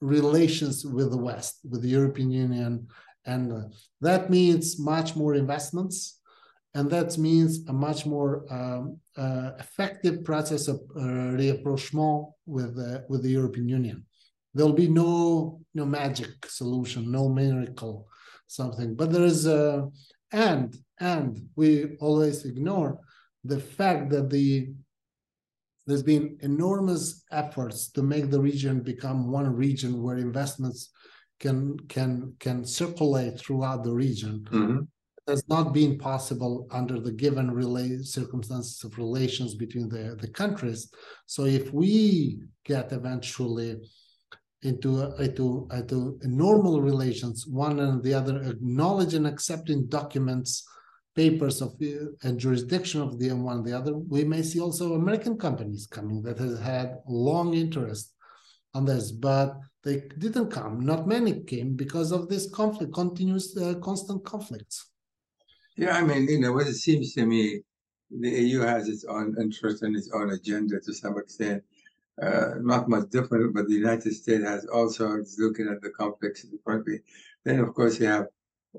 relations 0.00 0.84
with 0.84 1.10
the 1.10 1.16
West, 1.16 1.60
with 1.68 1.82
the 1.82 1.88
European 1.88 2.30
Union. 2.30 2.86
And 3.24 3.52
uh, 3.52 3.62
that 4.00 4.30
means 4.30 4.78
much 4.78 5.16
more 5.16 5.34
investments, 5.34 6.20
and 6.74 6.90
that 6.90 7.16
means 7.18 7.66
a 7.68 7.72
much 7.72 8.06
more 8.06 8.44
um, 8.52 8.98
uh, 9.16 9.52
effective 9.58 10.22
process 10.22 10.68
of 10.68 10.80
uh, 10.94 11.32
rapprochement 11.32 12.26
with 12.44 12.78
uh, 12.78 13.00
with 13.08 13.22
the 13.22 13.30
European 13.30 13.68
Union. 13.68 14.04
There'll 14.54 14.72
be 14.72 14.88
no 14.88 15.60
no 15.74 15.84
magic 15.84 16.46
solution, 16.46 17.10
no 17.10 17.28
miracle, 17.28 18.06
something. 18.46 18.94
But 18.94 19.10
there 19.10 19.24
is 19.24 19.46
a 19.46 19.88
and 20.32 20.76
and 21.00 21.48
we 21.56 21.96
always 22.00 22.44
ignore 22.44 23.00
the 23.44 23.60
fact 23.60 24.10
that 24.10 24.30
the 24.30 24.72
there's 25.86 26.02
been 26.02 26.36
enormous 26.40 27.24
efforts 27.30 27.90
to 27.92 28.02
make 28.02 28.30
the 28.30 28.40
region 28.40 28.80
become 28.80 29.30
one 29.30 29.54
region 29.54 30.02
where 30.02 30.18
investments 30.18 30.90
can 31.38 31.78
can 31.88 32.34
can 32.40 32.64
circulate 32.64 33.38
throughout 33.38 33.84
the 33.84 33.92
region. 33.92 34.46
Mm-hmm. 34.50 34.80
Has 35.28 35.42
not 35.48 35.74
been 35.74 35.98
possible 35.98 36.68
under 36.70 37.00
the 37.00 37.10
given 37.10 37.50
relay 37.50 37.98
circumstances 38.02 38.84
of 38.84 38.96
relations 38.96 39.56
between 39.56 39.88
the, 39.88 40.16
the 40.20 40.28
countries. 40.28 40.88
So 41.26 41.46
if 41.46 41.72
we 41.72 42.38
get 42.64 42.92
eventually 42.92 43.76
into 44.62 45.12
into 45.16 45.68
into 45.72 46.18
normal 46.22 46.80
relations, 46.80 47.44
one 47.46 47.80
and 47.80 48.02
the 48.02 48.14
other 48.14 48.40
acknowledge 48.42 49.14
and 49.14 49.26
accepting 49.26 49.86
documents 49.88 50.64
papers 51.16 51.62
of 51.62 51.76
the, 51.78 52.14
and 52.22 52.38
jurisdiction 52.38 53.00
of 53.00 53.18
the 53.18 53.32
one 53.32 53.64
the 53.64 53.76
other, 53.76 53.94
we 53.96 54.22
may 54.22 54.42
see 54.42 54.60
also 54.60 54.94
American 54.94 55.36
companies 55.38 55.86
coming 55.86 56.22
that 56.22 56.38
has 56.38 56.60
had 56.60 56.98
long 57.08 57.54
interest 57.54 58.12
on 58.74 58.84
this, 58.84 59.10
but 59.10 59.58
they 59.82 60.02
didn't 60.18 60.50
come. 60.50 60.80
Not 60.80 61.08
many 61.08 61.40
came 61.40 61.74
because 61.74 62.12
of 62.12 62.28
this 62.28 62.50
conflict, 62.50 62.92
continuous, 62.92 63.56
uh, 63.56 63.74
constant 63.82 64.24
conflicts. 64.24 64.90
Yeah, 65.76 65.96
I 65.96 66.02
mean, 66.02 66.28
you 66.28 66.38
know, 66.38 66.52
what 66.52 66.66
it 66.66 66.74
seems 66.74 67.14
to 67.14 67.24
me, 67.24 67.62
the 68.10 68.28
EU 68.28 68.60
has 68.60 68.88
its 68.88 69.04
own 69.04 69.34
interest 69.40 69.82
and 69.82 69.96
its 69.96 70.10
own 70.12 70.30
agenda 70.30 70.80
to 70.80 70.92
some 70.92 71.18
extent. 71.18 71.62
Uh, 72.20 72.54
not 72.60 72.88
much 72.88 73.10
different, 73.10 73.54
but 73.54 73.68
the 73.68 73.74
United 73.74 74.12
States 74.12 74.44
has 74.44 74.64
also 74.66 75.16
is 75.16 75.36
looking 75.38 75.68
at 75.68 75.82
the 75.82 75.90
conflicts 75.90 76.42
differently. 76.44 77.00
Then, 77.44 77.60
of 77.60 77.74
course, 77.74 78.00
you 78.00 78.06
have 78.06 78.26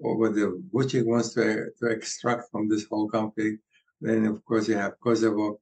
what 0.01 0.33
the 0.35 0.61
Vucic 0.73 1.05
wants 1.05 1.33
to, 1.33 1.67
to 1.79 1.85
extract 1.87 2.49
from 2.51 2.69
this 2.69 2.85
whole 2.85 3.09
conflict. 3.09 3.61
Then, 4.01 4.25
of 4.25 4.43
course, 4.45 4.67
you 4.67 4.75
have 4.75 4.99
Kosovo. 4.99 5.59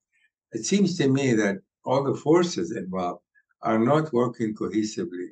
It 0.51 0.65
seems 0.65 0.97
to 0.97 1.07
me 1.07 1.33
that 1.33 1.57
all 1.83 2.03
the 2.03 2.15
forces 2.15 2.71
involved 2.71 3.21
are 3.61 3.79
not 3.79 4.13
working 4.13 4.53
cohesively 4.55 5.29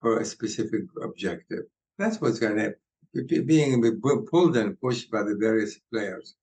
for 0.00 0.18
a 0.18 0.24
specific 0.24 0.82
objective. 1.02 1.64
That's 1.98 2.20
what's 2.20 2.38
going 2.38 2.56
to 2.56 2.62
happen. 2.62 3.46
Being 3.46 4.00
pulled 4.30 4.56
and 4.56 4.80
pushed 4.80 5.10
by 5.10 5.22
the 5.22 5.36
various 5.36 5.78
players. 5.92 6.34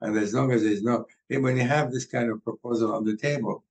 And 0.00 0.16
as 0.18 0.34
long 0.34 0.52
as 0.52 0.62
there's 0.62 0.82
no, 0.82 1.06
when 1.28 1.56
you 1.56 1.62
have 1.62 1.92
this 1.92 2.06
kind 2.06 2.30
of 2.30 2.42
proposal 2.42 2.94
on 2.94 3.04
the 3.04 3.16
table, 3.16 3.64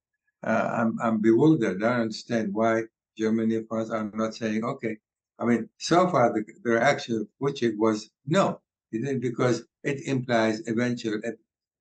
uh, 0.43 0.69
I'm, 0.77 0.99
I'm 1.01 1.19
bewildered. 1.19 1.83
I 1.83 1.89
don't 1.89 2.01
understand 2.01 2.53
why 2.53 2.83
Germany 3.17 3.55
and 3.57 3.67
France 3.67 3.89
are 3.89 4.09
not 4.13 4.35
saying, 4.35 4.63
okay, 4.63 4.97
I 5.43 5.45
mean, 5.45 5.69
so 5.77 6.07
far 6.07 6.31
the, 6.31 6.45
the 6.63 6.71
reaction 6.71 7.15
of 7.17 7.27
Vucic 7.41 7.77
was 7.77 8.09
no, 8.25 8.61
he 8.91 8.99
didn't, 8.99 9.19
because 9.19 9.63
it 9.83 10.07
implies 10.07 10.61
eventual, 10.67 11.19
uh, 11.25 11.31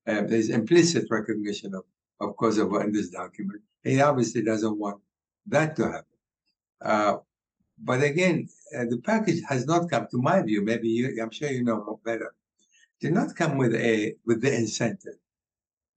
there's 0.05 0.49
implicit 0.49 1.07
recognition 1.11 1.73
of, 1.73 1.85
of 2.21 2.37
Kosovo 2.37 2.81
in 2.81 2.91
this 2.93 3.11
document. 3.11 3.63
He 3.85 4.01
obviously 4.01 4.43
doesn't 4.43 4.77
want 4.77 5.01
that 5.47 5.77
to 5.77 5.85
happen. 5.85 6.19
Uh, 6.81 7.17
but 7.79 8.03
again, 8.03 8.49
uh, 8.77 8.87
the 8.91 8.99
package 8.99 9.41
has 9.49 9.65
not 9.65 9.89
come, 9.89 10.09
to 10.11 10.19
my 10.19 10.43
view, 10.43 10.63
maybe 10.63 10.89
you, 10.89 11.23
I'm 11.23 11.31
sure 11.31 11.49
you 11.49 11.63
know 11.63 12.01
better, 12.05 12.35
did 13.01 13.13
not 13.13 13.37
come 13.37 13.59
with 13.59 13.75
a 13.77 14.17
with 14.27 14.41
the 14.43 14.53
incentive, 14.53 15.19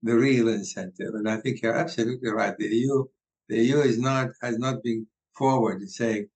the 0.04 0.14
real 0.14 0.48
incentive. 0.48 1.14
And 1.14 1.28
I 1.28 1.38
think 1.38 1.62
you're 1.62 1.74
absolutely 1.74 2.30
right. 2.30 2.56
The 2.56 2.66
EU, 2.66 3.04
the 3.48 3.58
EU 3.58 3.78
is 3.78 3.98
not 3.98 4.30
has 4.40 4.56
not 4.58 4.84
been 4.84 5.06
forward 5.32 5.82
in 5.82 5.88
saying 5.88 6.28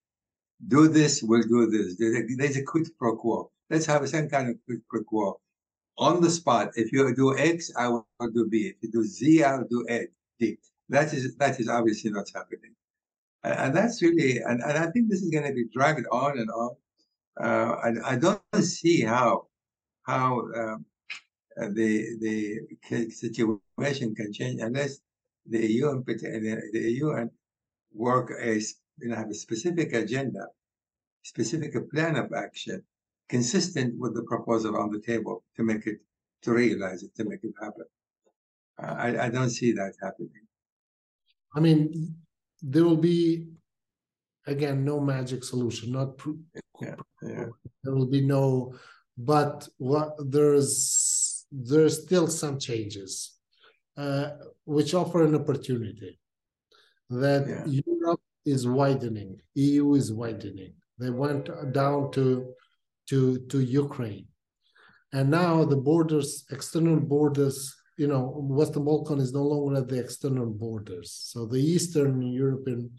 do 0.69 0.89
this, 0.89 1.23
we'll 1.23 1.43
do 1.43 1.67
this. 1.71 1.97
There's 1.99 2.57
a 2.57 2.63
quid 2.63 2.89
pro 2.99 3.17
quo. 3.17 3.51
Let's 3.71 3.87
have 3.87 4.09
some 4.09 4.29
kind 4.29 4.51
of 4.51 4.57
quid 4.67 4.83
pro 4.89 5.03
quo. 5.05 5.41
On 5.99 6.21
the 6.21 6.31
spot, 6.31 6.71
if 6.77 6.93
you 6.93 7.15
do 7.15 7.37
X, 7.37 7.71
I 7.77 7.89
will 7.89 8.07
do 8.35 8.49
B. 8.49 8.69
If 8.69 8.77
you 8.83 8.91
do 8.91 9.05
Z, 9.05 9.45
I'll 9.45 9.65
do 9.65 9.87
A, 9.91 10.09
D. 10.39 10.59
That 10.89 11.13
is 11.13 11.37
that 11.37 11.61
is 11.61 11.69
obviously 11.69 12.11
not 12.11 12.27
happening. 12.35 12.75
And, 13.45 13.55
and 13.55 13.77
that's 13.77 14.03
really, 14.03 14.39
and, 14.39 14.61
and 14.63 14.79
I 14.79 14.91
think 14.91 15.09
this 15.09 15.23
is 15.23 15.31
going 15.31 15.47
to 15.47 15.53
be 15.53 15.67
dragged 15.73 16.07
on 16.11 16.39
and 16.39 16.51
on. 16.51 16.77
Uh, 17.41 17.77
and 17.85 18.03
I 18.05 18.17
don't 18.17 18.41
see 18.61 19.03
how 19.03 19.47
how 20.03 20.41
um, 20.57 20.85
the 21.57 22.17
the 22.21 23.11
situation 23.11 24.15
can 24.15 24.33
change 24.33 24.61
unless 24.61 25.01
the 25.47 25.67
EU 25.67 25.91
and 25.91 26.05
the, 26.05 26.71
the 26.73 26.81
EU 26.93 27.11
and 27.11 27.31
work 27.93 28.33
as 28.41 28.75
you 29.01 29.09
know, 29.09 29.17
have 29.17 29.31
a 29.31 29.35
specific 29.35 29.93
agenda, 29.93 30.47
specific 31.23 31.73
plan 31.91 32.17
of 32.17 32.33
action, 32.33 32.83
consistent 33.29 33.99
with 33.99 34.15
the 34.15 34.23
proposal 34.23 34.77
on 34.77 34.91
the 34.91 35.01
table 35.01 35.45
to 35.57 35.63
make 35.63 35.87
it, 35.87 35.99
to 36.43 36.53
realize 36.53 37.03
it, 37.03 37.15
to 37.17 37.25
make 37.25 37.45
it 37.45 37.55
happen. 37.61 37.85
I, 38.79 39.27
I 39.27 39.29
don't 39.29 39.51
see 39.51 39.73
that 39.73 39.93
happening. 40.03 40.47
I 41.55 41.61
mean, 41.61 42.15
there 42.63 42.85
will 42.85 42.97
be, 42.97 43.49
again, 44.47 44.85
no 44.85 45.01
magic 45.01 45.45
solution. 45.45 45.93
Not 45.93 46.21
yeah, 46.81 46.95
yeah. 47.23 47.47
there 47.83 47.95
will 47.95 48.07
be 48.07 48.23
no, 48.23 48.75
but 49.19 49.69
what 49.77 50.15
there's 50.19 51.47
there's 51.53 52.03
still 52.03 52.29
some 52.29 52.59
changes, 52.59 53.37
uh, 53.97 54.31
which 54.65 54.95
offer 54.95 55.25
an 55.25 55.35
opportunity 55.35 56.19
that 57.11 57.47
yeah. 57.49 57.65
Europe 57.67 57.90
is 58.51 58.67
widening. 58.67 59.41
EU 59.55 59.95
is 59.95 60.13
widening. 60.13 60.75
They 60.99 61.11
went 61.11 61.49
down 61.73 62.11
to 62.13 62.55
to 63.09 63.39
to 63.51 63.61
Ukraine, 63.61 64.29
and 65.13 65.31
now 65.31 65.65
the 65.65 65.77
borders, 65.91 66.45
external 66.51 67.01
borders. 67.01 67.57
You 67.97 68.07
know, 68.07 68.23
Western 68.61 68.85
Balkan 68.85 69.19
is 69.19 69.33
no 69.33 69.43
longer 69.43 69.77
at 69.81 69.89
the 69.89 70.01
external 70.01 70.47
borders. 70.47 71.13
So 71.13 71.47
the 71.47 71.61
Eastern 71.61 72.23
European 72.23 72.93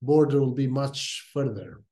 border 0.00 0.38
will 0.40 0.54
be 0.64 0.68
much 0.68 1.28
further, 1.32 1.82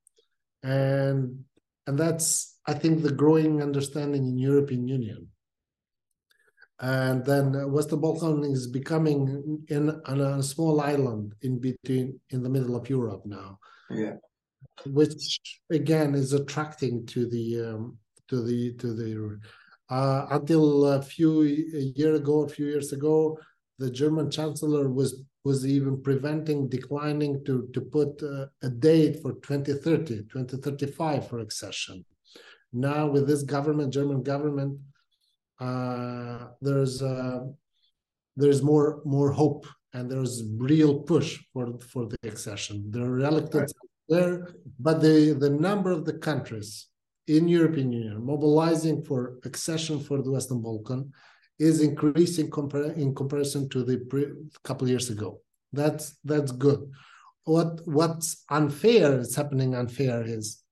and 0.62 1.44
and 1.86 1.98
that's 1.98 2.58
I 2.66 2.74
think 2.74 3.02
the 3.02 3.12
growing 3.12 3.62
understanding 3.62 4.26
in 4.26 4.38
European 4.38 4.86
Union 4.86 5.28
and 6.80 7.24
then 7.24 7.70
Western 7.70 8.00
Balkan 8.00 8.44
is 8.44 8.66
becoming 8.66 9.64
in 9.68 9.90
on 10.06 10.20
a 10.20 10.42
small 10.42 10.80
island 10.80 11.34
in 11.42 11.58
between 11.58 12.18
in 12.30 12.42
the 12.42 12.48
middle 12.48 12.76
of 12.76 12.88
Europe 12.88 13.22
now. 13.24 13.58
Yeah, 13.90 14.14
which 14.86 15.40
again 15.70 16.14
is 16.14 16.32
attracting 16.32 17.06
to 17.06 17.28
the 17.28 17.60
um, 17.60 17.98
to 18.28 18.42
the 18.42 18.74
to 18.74 18.94
the 18.94 19.40
uh, 19.90 20.26
until 20.30 20.86
a 20.86 21.02
few 21.02 21.42
a 21.42 21.98
year 21.98 22.14
ago, 22.14 22.44
a 22.44 22.48
few 22.48 22.66
years 22.66 22.92
ago, 22.92 23.38
the 23.78 23.90
German 23.90 24.30
Chancellor 24.30 24.88
was 24.88 25.22
was 25.44 25.66
even 25.66 26.02
preventing 26.02 26.68
declining 26.68 27.44
to 27.44 27.68
to 27.72 27.80
put 27.80 28.22
uh, 28.22 28.46
a 28.62 28.68
date 28.68 29.20
for 29.22 29.32
2030 29.32 30.24
2035 30.30 31.28
for 31.28 31.38
accession 31.38 32.04
now 32.72 33.06
with 33.06 33.26
this 33.26 33.42
government 33.42 33.92
german 33.92 34.22
government 34.22 34.78
uh, 35.60 36.48
there's 36.60 37.02
uh, 37.02 37.40
there's 38.36 38.62
more 38.62 39.02
more 39.04 39.30
hope 39.30 39.66
and 39.92 40.10
there's 40.10 40.42
real 40.56 41.00
push 41.00 41.38
for 41.52 41.78
for 41.80 42.06
the 42.06 42.18
accession. 42.24 42.90
The 42.90 43.08
reluctance 43.08 43.72
right. 43.76 44.08
there, 44.08 44.48
but 44.78 45.00
the 45.00 45.36
the 45.38 45.50
number 45.50 45.90
of 45.90 46.04
the 46.04 46.14
countries 46.14 46.88
in 47.26 47.46
European 47.46 47.92
Union 47.92 48.24
mobilizing 48.24 49.02
for 49.04 49.38
accession 49.44 50.00
for 50.00 50.22
the 50.22 50.30
Western 50.30 50.62
Balkan 50.62 51.12
is 51.58 51.80
increasing 51.82 52.48
compar- 52.50 52.96
in 52.96 53.14
comparison 53.14 53.68
to 53.68 53.84
the 53.84 53.98
pre- 54.10 54.32
couple 54.64 54.88
years 54.88 55.10
ago. 55.10 55.40
That's 55.72 56.16
that's 56.24 56.52
good. 56.52 56.90
What 57.44 57.80
what's 57.84 58.44
unfair 58.50 59.20
is 59.20 59.36
happening 59.36 59.74
unfair 59.74 60.22
is 60.22 60.62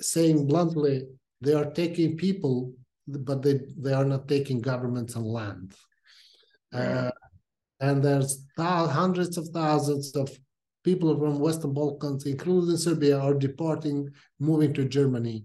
saying 0.00 0.46
bluntly 0.46 1.06
they 1.40 1.54
are 1.54 1.70
taking 1.70 2.16
people 2.16 2.72
but 3.06 3.42
they 3.42 3.60
they 3.76 3.92
are 3.92 4.04
not 4.04 4.28
taking 4.28 4.60
governments 4.60 5.16
and 5.16 5.26
land. 5.26 5.74
Uh, 6.72 7.10
and 7.80 8.02
there's 8.02 8.44
th- 8.56 8.90
hundreds 8.90 9.36
of 9.36 9.48
thousands 9.48 10.14
of 10.14 10.30
people 10.84 11.16
from 11.18 11.38
Western 11.38 11.72
Balkans, 11.72 12.26
including 12.26 12.76
Serbia, 12.76 13.18
are 13.18 13.34
departing, 13.34 14.08
moving 14.38 14.72
to 14.74 14.84
Germany. 14.84 15.44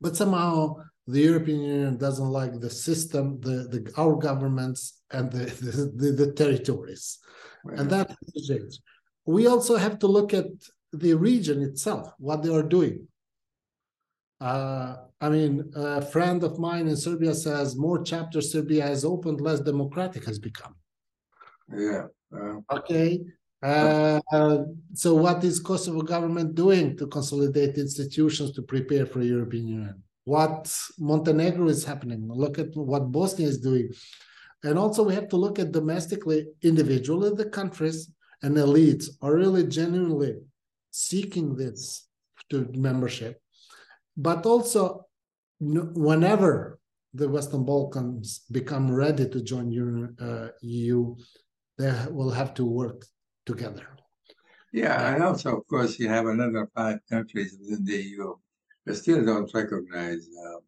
But 0.00 0.16
somehow 0.16 0.76
the 1.06 1.20
European 1.20 1.60
Union 1.60 1.96
doesn't 1.96 2.28
like 2.28 2.58
the 2.58 2.70
system, 2.70 3.40
the, 3.40 3.68
the 3.68 3.92
our 3.96 4.16
governments, 4.16 5.00
and 5.10 5.30
the 5.30 5.44
the, 5.96 6.12
the, 6.12 6.32
territories, 6.32 7.18
right. 7.64 7.78
and 7.78 7.90
that 7.90 8.08
has 8.08 8.32
to 8.34 8.40
change. 8.48 8.78
We 9.24 9.46
also 9.46 9.76
have 9.76 9.98
to 10.00 10.06
look 10.06 10.34
at 10.34 10.46
the 10.92 11.14
region 11.14 11.62
itself, 11.62 12.12
what 12.18 12.42
they 12.42 12.52
are 12.52 12.62
doing. 12.62 13.06
Uh, 14.40 14.96
I 15.20 15.28
mean, 15.28 15.70
a 15.74 16.00
friend 16.00 16.42
of 16.42 16.58
mine 16.58 16.88
in 16.88 16.96
Serbia 16.96 17.34
says 17.34 17.76
more 17.76 18.02
chapters 18.02 18.52
Serbia 18.52 18.82
has 18.82 19.04
opened, 19.04 19.40
less 19.40 19.60
democratic 19.60 20.24
has 20.24 20.38
become. 20.38 20.74
Yeah. 21.72 22.06
Okay. 22.72 23.20
Uh, 23.62 24.20
uh, 24.32 24.58
so 24.94 25.14
what 25.14 25.44
is 25.44 25.60
Kosovo 25.60 26.00
government 26.00 26.54
doing 26.54 26.96
to 26.96 27.06
consolidate 27.06 27.76
institutions 27.76 28.52
to 28.52 28.62
prepare 28.62 29.04
for 29.04 29.20
European 29.20 29.66
Union? 29.68 30.02
what 30.24 30.72
Montenegro 30.98 31.68
is 31.68 31.84
happening. 31.84 32.28
Look 32.28 32.58
at 32.58 32.76
what 32.76 33.10
Bosnia 33.10 33.48
is 33.48 33.58
doing. 33.58 33.90
And 34.62 34.78
also, 34.78 35.02
we 35.02 35.14
have 35.14 35.28
to 35.30 35.36
look 35.36 35.58
at 35.58 35.72
domestically, 35.72 36.46
individually, 36.62 37.30
the 37.34 37.46
countries 37.46 38.10
and 38.42 38.56
elites 38.56 39.06
are 39.22 39.34
really 39.34 39.66
genuinely 39.66 40.36
seeking 40.90 41.56
this 41.56 42.06
to 42.50 42.70
membership. 42.74 43.40
But 44.16 44.46
also, 44.46 45.06
whenever 45.60 46.78
the 47.14 47.28
Western 47.28 47.64
Balkans 47.64 48.40
become 48.50 48.90
ready 48.90 49.28
to 49.28 49.42
join 49.42 49.72
EU, 49.72 51.16
uh, 51.16 51.22
they 51.78 52.06
will 52.10 52.30
have 52.30 52.54
to 52.54 52.64
work 52.64 53.04
together. 53.46 53.86
Yeah, 54.72 55.14
and 55.14 55.22
also, 55.22 55.56
of 55.56 55.66
course, 55.66 55.98
you 55.98 56.08
have 56.08 56.26
another 56.26 56.68
five 56.74 57.00
countries 57.10 57.56
within 57.58 57.84
the 57.84 57.96
EU 57.96 58.34
that 58.86 58.94
still 58.94 59.24
don't 59.24 59.52
recognize. 59.52 60.28
Uh, 60.46 60.58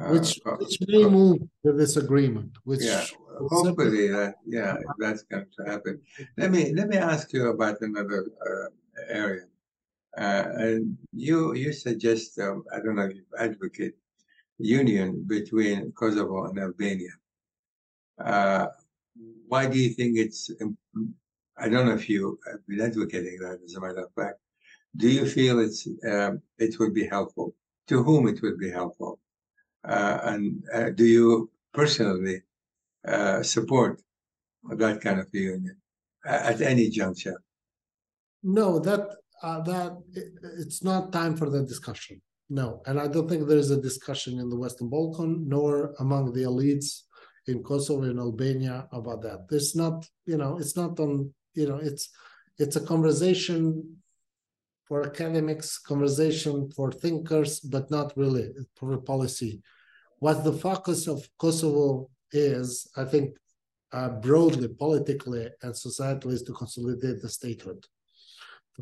uh, 0.00 0.10
which, 0.10 0.40
which 0.58 0.78
may 0.88 1.04
move 1.04 1.38
to 1.64 1.72
this 1.72 1.96
agreement. 1.96 2.50
Which 2.64 2.82
yeah, 2.82 3.04
hopefully 3.48 4.08
that 4.08 4.34
yeah 4.44 4.76
that's 4.98 5.22
going 5.22 5.46
to 5.56 5.70
happen. 5.70 6.00
Let 6.36 6.50
me 6.50 6.72
let 6.72 6.88
me 6.88 6.96
ask 6.96 7.32
you 7.32 7.46
about 7.46 7.80
another 7.80 8.26
uh, 8.44 8.68
area. 9.08 9.44
Uh, 10.16 10.44
and 10.66 10.98
you 11.12 11.54
you 11.54 11.72
suggest 11.72 12.38
um, 12.38 12.64
I 12.72 12.78
don't 12.80 12.96
know 12.96 13.06
if 13.06 13.16
you 13.16 13.24
advocate 13.38 13.94
union 14.58 15.24
between 15.26 15.92
Kosovo 15.92 16.44
and 16.46 16.58
Albania. 16.58 17.14
Uh, 18.18 18.68
why 19.48 19.66
do 19.66 19.78
you 19.78 19.90
think 19.90 20.16
it's? 20.18 20.50
I 21.56 21.68
don't 21.68 21.86
know 21.86 21.94
if 21.94 22.08
you 22.08 22.38
have 22.46 22.66
been 22.66 22.80
advocating 22.80 23.38
that. 23.40 23.60
As 23.64 23.74
a 23.74 23.80
matter 23.80 24.04
of 24.04 24.12
fact, 24.14 24.38
do 24.96 25.08
you 25.08 25.26
feel 25.26 25.60
it's 25.60 25.86
um, 26.10 26.42
it 26.58 26.78
would 26.78 26.94
be 26.94 27.06
helpful? 27.06 27.54
To 27.88 28.02
whom 28.02 28.28
it 28.28 28.42
would 28.42 28.58
be 28.58 28.70
helpful? 28.70 29.20
Uh, 29.84 30.18
and 30.24 30.64
uh, 30.72 30.90
do 30.90 31.04
you 31.06 31.50
personally 31.72 32.42
uh, 33.06 33.42
support 33.42 34.02
that 34.64 35.00
kind 35.00 35.20
of 35.20 35.28
union 35.32 35.80
at 36.24 36.60
any 36.62 36.90
juncture? 36.90 37.42
No, 38.42 38.78
that 38.78 39.18
uh, 39.42 39.60
that 39.62 39.96
it, 40.12 40.32
it's 40.58 40.82
not 40.82 41.12
time 41.12 41.36
for 41.36 41.50
that 41.50 41.68
discussion. 41.68 42.20
No, 42.50 42.82
and 42.86 43.00
I 43.00 43.08
don't 43.08 43.28
think 43.28 43.48
there 43.48 43.58
is 43.58 43.70
a 43.70 43.80
discussion 43.80 44.38
in 44.38 44.48
the 44.48 44.56
Western 44.56 44.88
Balkan 44.88 45.48
nor 45.48 45.94
among 45.98 46.32
the 46.32 46.42
elites 46.42 47.02
in 47.46 47.62
Kosovo 47.62 48.02
and 48.02 48.18
Albania 48.18 48.86
about 48.92 49.22
that. 49.22 49.46
There's 49.48 49.74
not, 49.74 50.06
you 50.26 50.36
know, 50.36 50.58
it's 50.58 50.76
not 50.76 50.98
on, 51.00 51.32
you 51.54 51.68
know, 51.68 51.76
it's 51.76 52.10
it's 52.58 52.76
a 52.76 52.80
conversation 52.80 53.96
for 54.86 55.06
academics, 55.06 55.78
conversation 55.78 56.70
for 56.70 56.92
thinkers, 56.92 57.60
but 57.60 57.90
not 57.90 58.12
really 58.16 58.52
for 58.76 58.96
policy. 58.98 59.62
What 60.18 60.44
the 60.44 60.52
focus 60.52 61.06
of 61.06 61.26
Kosovo 61.38 62.10
is, 62.32 62.88
I 62.96 63.04
think, 63.04 63.36
uh, 63.92 64.10
broadly, 64.10 64.68
politically 64.68 65.48
and 65.62 65.72
societally, 65.72 66.34
is 66.34 66.42
to 66.42 66.52
consolidate 66.52 67.22
the 67.22 67.28
statehood 67.28 67.86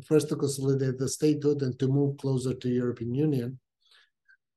first 0.01 0.29
to 0.29 0.35
consolidate 0.35 0.97
the 0.97 1.07
statehood 1.07 1.61
and 1.61 1.77
to 1.79 1.87
move 1.87 2.17
closer 2.17 2.53
to 2.53 2.69
European 2.69 3.13
Union. 3.13 3.59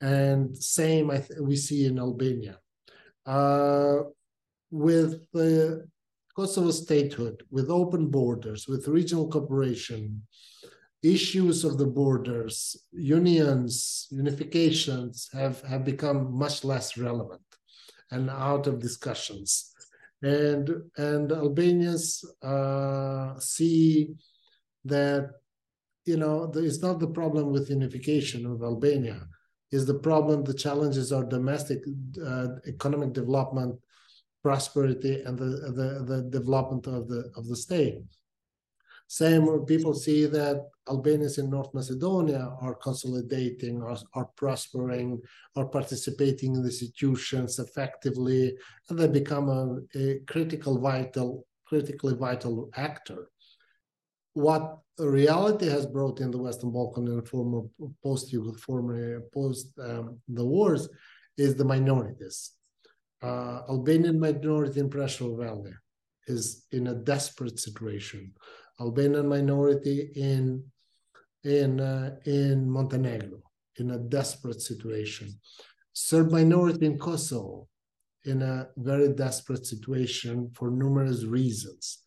And 0.00 0.56
same 0.56 1.10
I 1.10 1.18
th- 1.18 1.40
we 1.40 1.56
see 1.56 1.86
in 1.86 1.98
Albania. 1.98 2.58
Uh, 3.24 3.98
with 4.70 5.26
the 5.32 5.86
Kosovo 6.34 6.70
statehood, 6.70 7.42
with 7.50 7.70
open 7.70 8.08
borders, 8.08 8.68
with 8.68 8.88
regional 8.88 9.28
cooperation, 9.28 10.22
issues 11.02 11.64
of 11.64 11.78
the 11.78 11.86
borders, 11.86 12.76
unions, 12.92 14.08
unifications 14.12 15.32
have, 15.32 15.62
have 15.62 15.84
become 15.84 16.36
much 16.36 16.64
less 16.64 16.96
relevant 16.98 17.42
and 18.10 18.28
out 18.30 18.66
of 18.66 18.80
discussions. 18.80 19.72
And, 20.22 20.70
and 20.96 21.32
Albanians 21.32 22.24
uh, 22.42 23.38
see 23.38 24.14
that 24.86 25.30
you 26.04 26.16
know 26.16 26.50
it's 26.54 26.82
not 26.82 27.00
the 27.00 27.08
problem 27.08 27.50
with 27.52 27.70
unification 27.70 28.46
of 28.46 28.62
Albania. 28.62 29.26
Is 29.72 29.84
the 29.84 29.98
problem 29.98 30.44
the 30.44 30.54
challenges 30.54 31.12
are 31.12 31.24
domestic 31.24 31.80
uh, 32.24 32.48
economic 32.66 33.12
development 33.12 33.78
prosperity 34.42 35.22
and 35.22 35.36
the, 35.36 35.50
the 35.78 35.88
the 36.10 36.22
development 36.30 36.86
of 36.86 37.08
the 37.08 37.30
of 37.36 37.48
the 37.48 37.56
state. 37.56 37.98
Same 39.08 39.64
people 39.66 39.94
see 39.94 40.26
that 40.26 40.68
Albanians 40.88 41.38
in 41.38 41.48
North 41.48 41.72
Macedonia 41.72 42.52
are 42.60 42.74
consolidating, 42.74 43.80
are, 43.80 43.96
are 44.14 44.28
prospering, 44.36 45.20
are 45.54 45.66
participating 45.66 46.56
in 46.56 46.62
the 46.62 46.68
institutions 46.68 47.58
effectively, 47.60 48.56
and 48.88 48.98
they 48.98 49.06
become 49.06 49.48
a, 49.48 49.78
a 49.98 50.18
critical, 50.26 50.80
vital, 50.80 51.46
critically 51.66 52.14
vital 52.14 52.68
actor 52.76 53.30
what 54.36 54.80
reality 54.98 55.66
has 55.66 55.86
brought 55.86 56.20
in 56.20 56.30
the 56.30 56.36
Western 56.36 56.70
Balkan 56.70 57.08
and 57.08 57.26
former 57.26 57.62
post 58.02 58.34
former 58.60 59.22
post 59.32 59.68
um, 59.82 60.20
the 60.28 60.44
wars 60.44 60.90
is 61.38 61.54
the 61.56 61.64
minorities. 61.64 62.52
Uh, 63.22 63.62
Albanian 63.70 64.20
minority 64.20 64.80
in 64.80 64.90
Preševo 64.90 65.38
Valley 65.38 65.72
is 66.26 66.66
in 66.70 66.88
a 66.88 66.94
desperate 66.94 67.58
situation. 67.58 68.32
Albanian 68.78 69.26
minority 69.26 70.10
in 70.14 70.62
in 71.44 71.80
uh, 71.80 72.16
in 72.26 72.70
Montenegro 72.70 73.40
in 73.78 73.92
a 73.92 73.98
desperate 73.98 74.60
situation. 74.60 75.28
Serb 75.94 76.30
minority 76.30 76.84
in 76.84 76.98
Kosovo 76.98 77.68
in 78.26 78.42
a 78.42 78.68
very 78.76 79.14
desperate 79.14 79.64
situation 79.64 80.50
for 80.54 80.70
numerous 80.70 81.24
reasons 81.24 82.02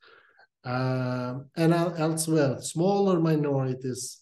uh, 0.65 1.35
and 1.55 1.73
elsewhere, 1.73 2.61
smaller 2.61 3.19
minorities 3.19 4.21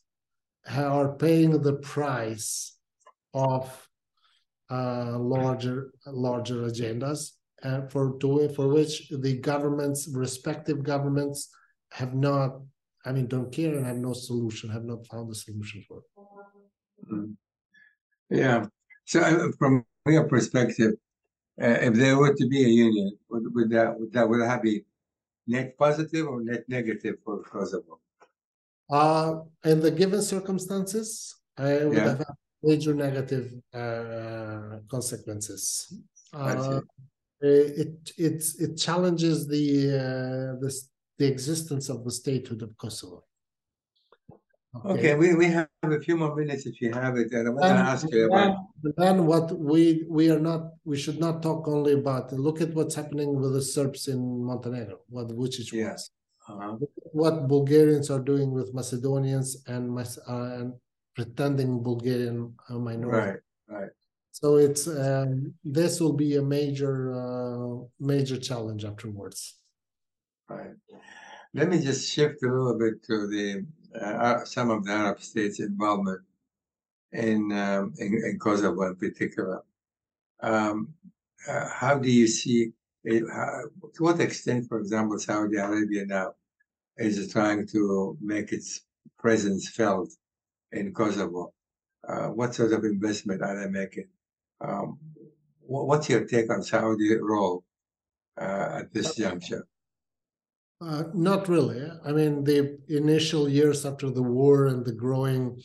are 0.70 1.16
paying 1.16 1.62
the 1.62 1.74
price 1.74 2.78
of 3.34 3.88
uh, 4.70 5.18
larger 5.18 5.92
larger 6.06 6.62
agendas, 6.64 7.32
and 7.64 7.92
for 7.92 8.20
for 8.56 8.68
which 8.68 9.10
the 9.10 9.38
governments, 9.40 10.08
respective 10.12 10.84
governments, 10.84 11.50
have 11.92 12.14
not, 12.14 12.60
I 13.06 13.14
mean, 13.14 13.28
don't 13.28 13.52
care 13.52 13.76
and 13.76 13.86
have 13.86 13.98
no 13.98 14.14
solution, 14.14 14.70
have 14.70 14.84
not 14.84 15.08
found 15.08 15.32
a 15.32 15.36
solution 15.36 15.84
for. 15.88 16.02
Mm. 17.12 17.36
Yeah. 18.30 18.66
So, 19.06 19.22
uh, 19.22 19.52
from 19.58 19.86
your 20.06 20.26
perspective, 20.26 20.94
uh, 21.62 21.78
if 21.82 21.94
there 21.94 22.18
were 22.18 22.36
to 22.36 22.48
be 22.48 22.64
a 22.64 22.68
union, 22.68 23.18
would, 23.30 23.44
would 23.56 23.70
that 23.72 23.98
would 23.98 24.12
that 24.14 24.28
would 24.28 24.42
that 24.42 24.62
be 24.62 24.84
net 25.48 25.78
positive 25.78 26.28
or 26.28 26.42
net 26.42 26.64
negative 26.68 27.16
for 27.24 27.42
Kosovo? 27.44 28.00
Uh, 28.90 29.42
in 29.66 29.80
the 29.80 29.92
given 29.92 30.22
circumstances, 30.22 31.36
I 31.58 31.86
would 31.86 31.98
yeah. 31.98 32.10
have 32.10 32.26
major 32.64 32.94
negative 32.94 33.54
uh, 33.74 34.80
consequences. 34.90 35.94
Uh, 36.34 36.82
it 37.40 38.12
it 38.18 38.44
it 38.60 38.78
challenges 38.78 39.48
the 39.48 39.66
uh, 39.90 40.60
the 40.60 40.74
the 41.18 41.28
existence 41.28 41.90
of 41.90 42.04
the 42.04 42.12
statehood 42.12 42.62
of 42.62 42.78
Kosovo. 42.78 43.24
Okay. 44.86 45.16
we, 45.16 45.34
we 45.34 45.46
have 45.46 45.70
a 45.84 46.00
few 46.00 46.18
more 46.18 46.36
minutes 46.36 46.66
if 46.66 46.82
you 46.82 46.92
have 46.92 47.18
it, 47.18 47.32
and 47.32 47.48
I 47.48 47.52
want 47.52 47.64
to 47.64 47.70
ask 47.70 48.12
you 48.12 48.26
about. 48.26 48.58
Then 48.98 49.26
what 49.26 49.58
we 49.58 50.06
we 50.10 50.30
are 50.30 50.40
not 50.40 50.72
we 50.84 50.98
should 50.98 51.20
not 51.20 51.42
talk 51.42 51.68
only 51.68 51.94
about. 51.94 52.32
Look 52.34 52.62
at 52.62 52.74
what's 52.74 52.96
happening 52.96 53.40
with 53.40 53.54
the 53.54 53.62
Serbs 53.62 54.08
in 54.08 54.44
Montenegro. 54.44 55.00
What 55.10 55.30
Vucic 55.30 55.72
yes. 55.72 56.10
Uh-huh. 56.50 56.78
What 57.12 57.48
Bulgarians 57.48 58.10
are 58.10 58.20
doing 58.20 58.52
with 58.52 58.74
Macedonians 58.74 59.64
and 59.68 59.98
uh, 59.98 60.60
and 60.60 60.74
pretending 61.16 61.84
Bulgarian 61.84 62.54
uh, 62.70 62.78
minority. 62.78 63.40
Right, 63.68 63.80
right. 63.80 63.90
So 64.32 64.58
it's 64.58 64.88
um, 64.88 65.54
this 65.64 66.00
will 66.00 66.14
be 66.14 66.36
a 66.36 66.42
major 66.42 66.96
uh, 67.16 67.84
major 68.00 68.38
challenge 68.38 68.86
afterwards. 68.86 69.56
Right. 70.48 70.76
Let 71.54 71.70
me 71.70 71.82
just 71.82 72.12
shift 72.14 72.44
a 72.44 72.48
little 72.48 72.78
bit 72.78 73.04
to 73.08 73.28
the 73.28 73.66
uh, 74.02 74.46
some 74.46 74.70
of 74.70 74.86
the 74.86 74.92
Arab 74.92 75.22
states' 75.22 75.60
involvement 75.60 76.22
in, 77.12 77.52
um, 77.52 77.94
in, 77.98 78.14
in 78.14 78.40
Kosovo 78.40 78.84
in 78.84 78.96
particular. 78.96 79.62
Um, 80.42 80.94
uh, 81.48 81.70
how 81.70 81.98
do 81.98 82.12
you 82.12 82.28
see 82.28 82.72
it? 83.04 83.24
How, 83.32 83.64
to 83.96 84.04
what 84.04 84.20
extent, 84.20 84.68
for 84.68 84.80
example, 84.80 85.18
Saudi 85.20 85.58
Arabia 85.58 86.06
now 86.06 86.34
is 86.98 87.32
trying 87.32 87.68
to 87.68 88.18
make 88.22 88.52
its 88.52 88.82
presence 89.18 89.70
felt 89.70 90.10
in 90.72 90.94
Kosovo? 90.94 91.54
Uh, 92.08 92.28
what 92.28 92.56
sort 92.56 92.74
of 92.74 92.84
investment 92.84 93.42
are 93.42 93.60
they 93.60 93.70
making? 93.70 94.08
Um, 94.62 94.98
what's 95.62 96.10
your 96.10 96.26
take 96.26 96.52
on 96.52 96.64
Saudi 96.64 97.16
role 97.18 97.64
uh, 98.40 98.80
at 98.80 98.94
this 98.94 99.16
juncture? 99.16 99.68
Uh, 100.80 101.06
not 101.14 101.48
really. 101.50 101.90
I 102.06 102.12
mean, 102.12 102.44
the 102.44 102.78
initial 102.88 103.50
years 103.50 103.86
after 103.86 104.12
the 104.12 104.22
war 104.22 104.68
and 104.68 104.86
the 104.86 104.94
growing 104.94 105.60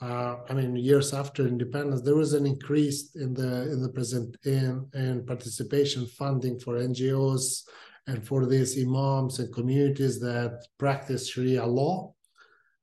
uh, 0.00 0.36
I 0.50 0.52
mean, 0.52 0.76
years 0.76 1.14
after 1.14 1.46
independence, 1.46 2.02
there 2.02 2.16
was 2.16 2.34
an 2.34 2.46
increase 2.46 3.14
in 3.14 3.32
the 3.32 3.72
in 3.72 3.80
the 3.80 3.88
present 3.88 4.36
in 4.44 4.86
in 4.92 5.24
participation 5.24 6.06
funding 6.06 6.58
for 6.58 6.74
NGOs 6.74 7.62
and 8.06 8.26
for 8.26 8.44
these 8.44 8.76
imams 8.76 9.38
and 9.38 9.54
communities 9.54 10.20
that 10.20 10.66
practice 10.78 11.30
Sharia 11.30 11.64
law. 11.64 12.12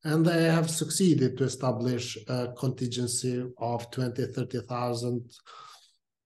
And 0.04 0.26
they 0.26 0.46
have 0.46 0.70
succeeded 0.70 1.38
to 1.38 1.44
establish 1.44 2.18
a 2.28 2.54
contingency 2.58 3.46
of 3.60 3.92
20, 3.92 4.26
30,000 4.34 5.32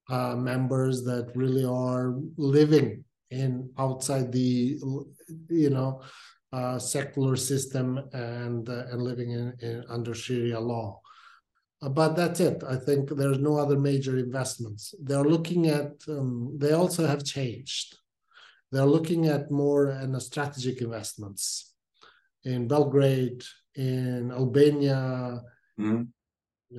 uh, 0.09 0.35
members 0.35 1.03
that 1.03 1.29
really 1.35 1.65
are 1.65 2.15
living 2.37 3.03
in 3.31 3.69
outside 3.77 4.31
the, 4.31 4.79
you 5.49 5.69
know, 5.69 6.01
uh, 6.53 6.79
secular 6.79 7.35
system 7.35 7.99
and 8.13 8.69
uh, 8.69 8.85
and 8.91 9.01
living 9.01 9.31
in, 9.31 9.53
in, 9.59 9.83
under 9.89 10.13
Sharia 10.13 10.59
law. 10.59 11.01
Uh, 11.81 11.89
but 11.89 12.15
that's 12.15 12.39
it. 12.39 12.63
I 12.67 12.77
think 12.77 13.09
there's 13.09 13.39
no 13.39 13.57
other 13.57 13.77
major 13.77 14.17
investments. 14.17 14.93
They're 15.01 15.23
looking 15.23 15.67
at. 15.67 15.91
Um, 16.07 16.55
they 16.57 16.71
also 16.71 17.05
have 17.07 17.23
changed. 17.23 17.97
They're 18.71 18.85
looking 18.85 19.27
at 19.27 19.51
more 19.51 19.87
and 19.87 20.21
strategic 20.21 20.81
investments 20.81 21.73
in 22.43 22.67
Belgrade, 22.67 23.43
in 23.75 24.31
Albania, 24.31 25.41
mm-hmm. 25.79 26.03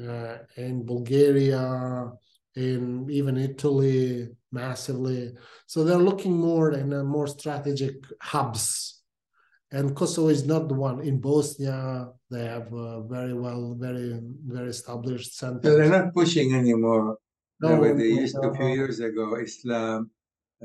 uh, 0.09 0.37
in 0.57 0.85
Bulgaria, 0.85 2.11
in 2.57 3.07
even 3.11 3.37
Italy, 3.37 4.29
massively. 4.51 5.35
So 5.67 5.85
they're 5.85 5.99
looking 5.99 6.37
more 6.37 6.73
in 6.73 6.93
a 6.93 7.05
more 7.05 7.27
strategic 7.27 7.97
hubs. 8.21 9.03
And 9.73 9.95
Kosovo 9.95 10.29
is 10.29 10.47
not 10.47 10.69
the 10.69 10.75
one. 10.75 11.01
In 11.01 11.21
Bosnia, 11.21 12.09
they 12.31 12.45
have 12.47 12.69
very 13.09 13.35
well, 13.35 13.77
very, 13.79 14.21
very 14.47 14.71
established 14.71 15.37
centers. 15.37 15.65
So 15.65 15.77
they're 15.77 15.91
not 15.91 16.15
pushing 16.15 16.55
anymore. 16.55 17.19
No, 17.61 17.69
the 17.75 17.81
way 17.81 17.93
they 17.93 18.09
used 18.23 18.37
to 18.37 18.49
a 18.49 18.55
few 18.55 18.69
years 18.69 19.01
ago, 19.01 19.35
Islam, 19.37 20.11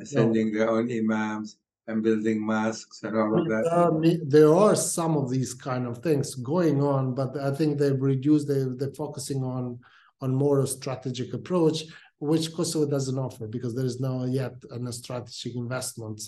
sending 0.03 0.51
no. 0.51 0.59
their 0.59 0.69
own 0.69 0.91
imams 0.91 1.57
and 1.87 2.03
building 2.03 2.45
mosques 2.45 3.03
and 3.03 3.17
all 3.17 3.39
of 3.39 3.47
that? 3.47 3.65
Uh, 3.65 3.91
there 4.27 4.53
are 4.53 4.75
some 4.75 5.17
of 5.17 5.29
these 5.29 5.53
kind 5.53 5.87
of 5.87 5.97
things 5.99 6.35
going 6.35 6.81
on, 6.81 7.15
but 7.15 7.37
I 7.37 7.51
think 7.51 7.79
they've 7.79 7.99
reduced. 7.99 8.47
They 8.47 8.65
they're 8.77 8.93
focusing 8.93 9.43
on 9.43 9.79
on 10.21 10.33
more 10.35 10.61
a 10.61 10.67
strategic 10.67 11.33
approach, 11.33 11.83
which 12.19 12.53
Kosovo 12.53 12.89
doesn't 12.89 13.17
offer 13.17 13.47
because 13.47 13.75
there 13.75 13.85
is 13.85 13.99
no 13.99 14.25
yet 14.25 14.53
a 14.71 14.93
strategic 14.93 15.55
investment 15.55 16.21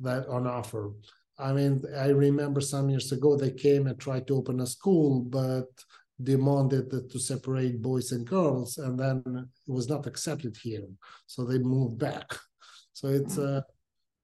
that 0.00 0.26
on 0.28 0.46
offer. 0.46 0.92
I 1.38 1.52
mean, 1.52 1.82
I 1.96 2.08
remember 2.08 2.60
some 2.60 2.90
years 2.90 3.12
ago 3.12 3.36
they 3.36 3.52
came 3.52 3.86
and 3.86 3.98
tried 3.98 4.26
to 4.26 4.36
open 4.36 4.60
a 4.60 4.66
school, 4.66 5.22
but 5.22 5.68
demanded 6.22 6.90
to 7.10 7.18
separate 7.18 7.80
boys 7.80 8.12
and 8.12 8.26
girls, 8.26 8.78
and 8.78 8.98
then 8.98 9.22
it 9.26 9.72
was 9.72 9.88
not 9.88 10.06
accepted 10.06 10.56
here, 10.60 10.86
so 11.26 11.44
they 11.44 11.58
moved 11.58 11.98
back. 11.98 12.26
So 12.92 13.08
it's 13.08 13.36
mm. 13.36 13.62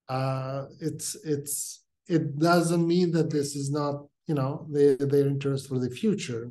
uh, 0.08 0.12
uh, 0.12 0.66
it's 0.80 1.14
it's 1.24 1.84
it 2.08 2.38
doesn't 2.38 2.86
mean 2.86 3.12
that 3.12 3.30
this 3.30 3.54
is 3.54 3.70
not 3.70 4.06
you 4.26 4.34
know 4.34 4.66
their 4.70 5.28
interest 5.28 5.68
for 5.68 5.78
the 5.78 5.90
future, 5.90 6.50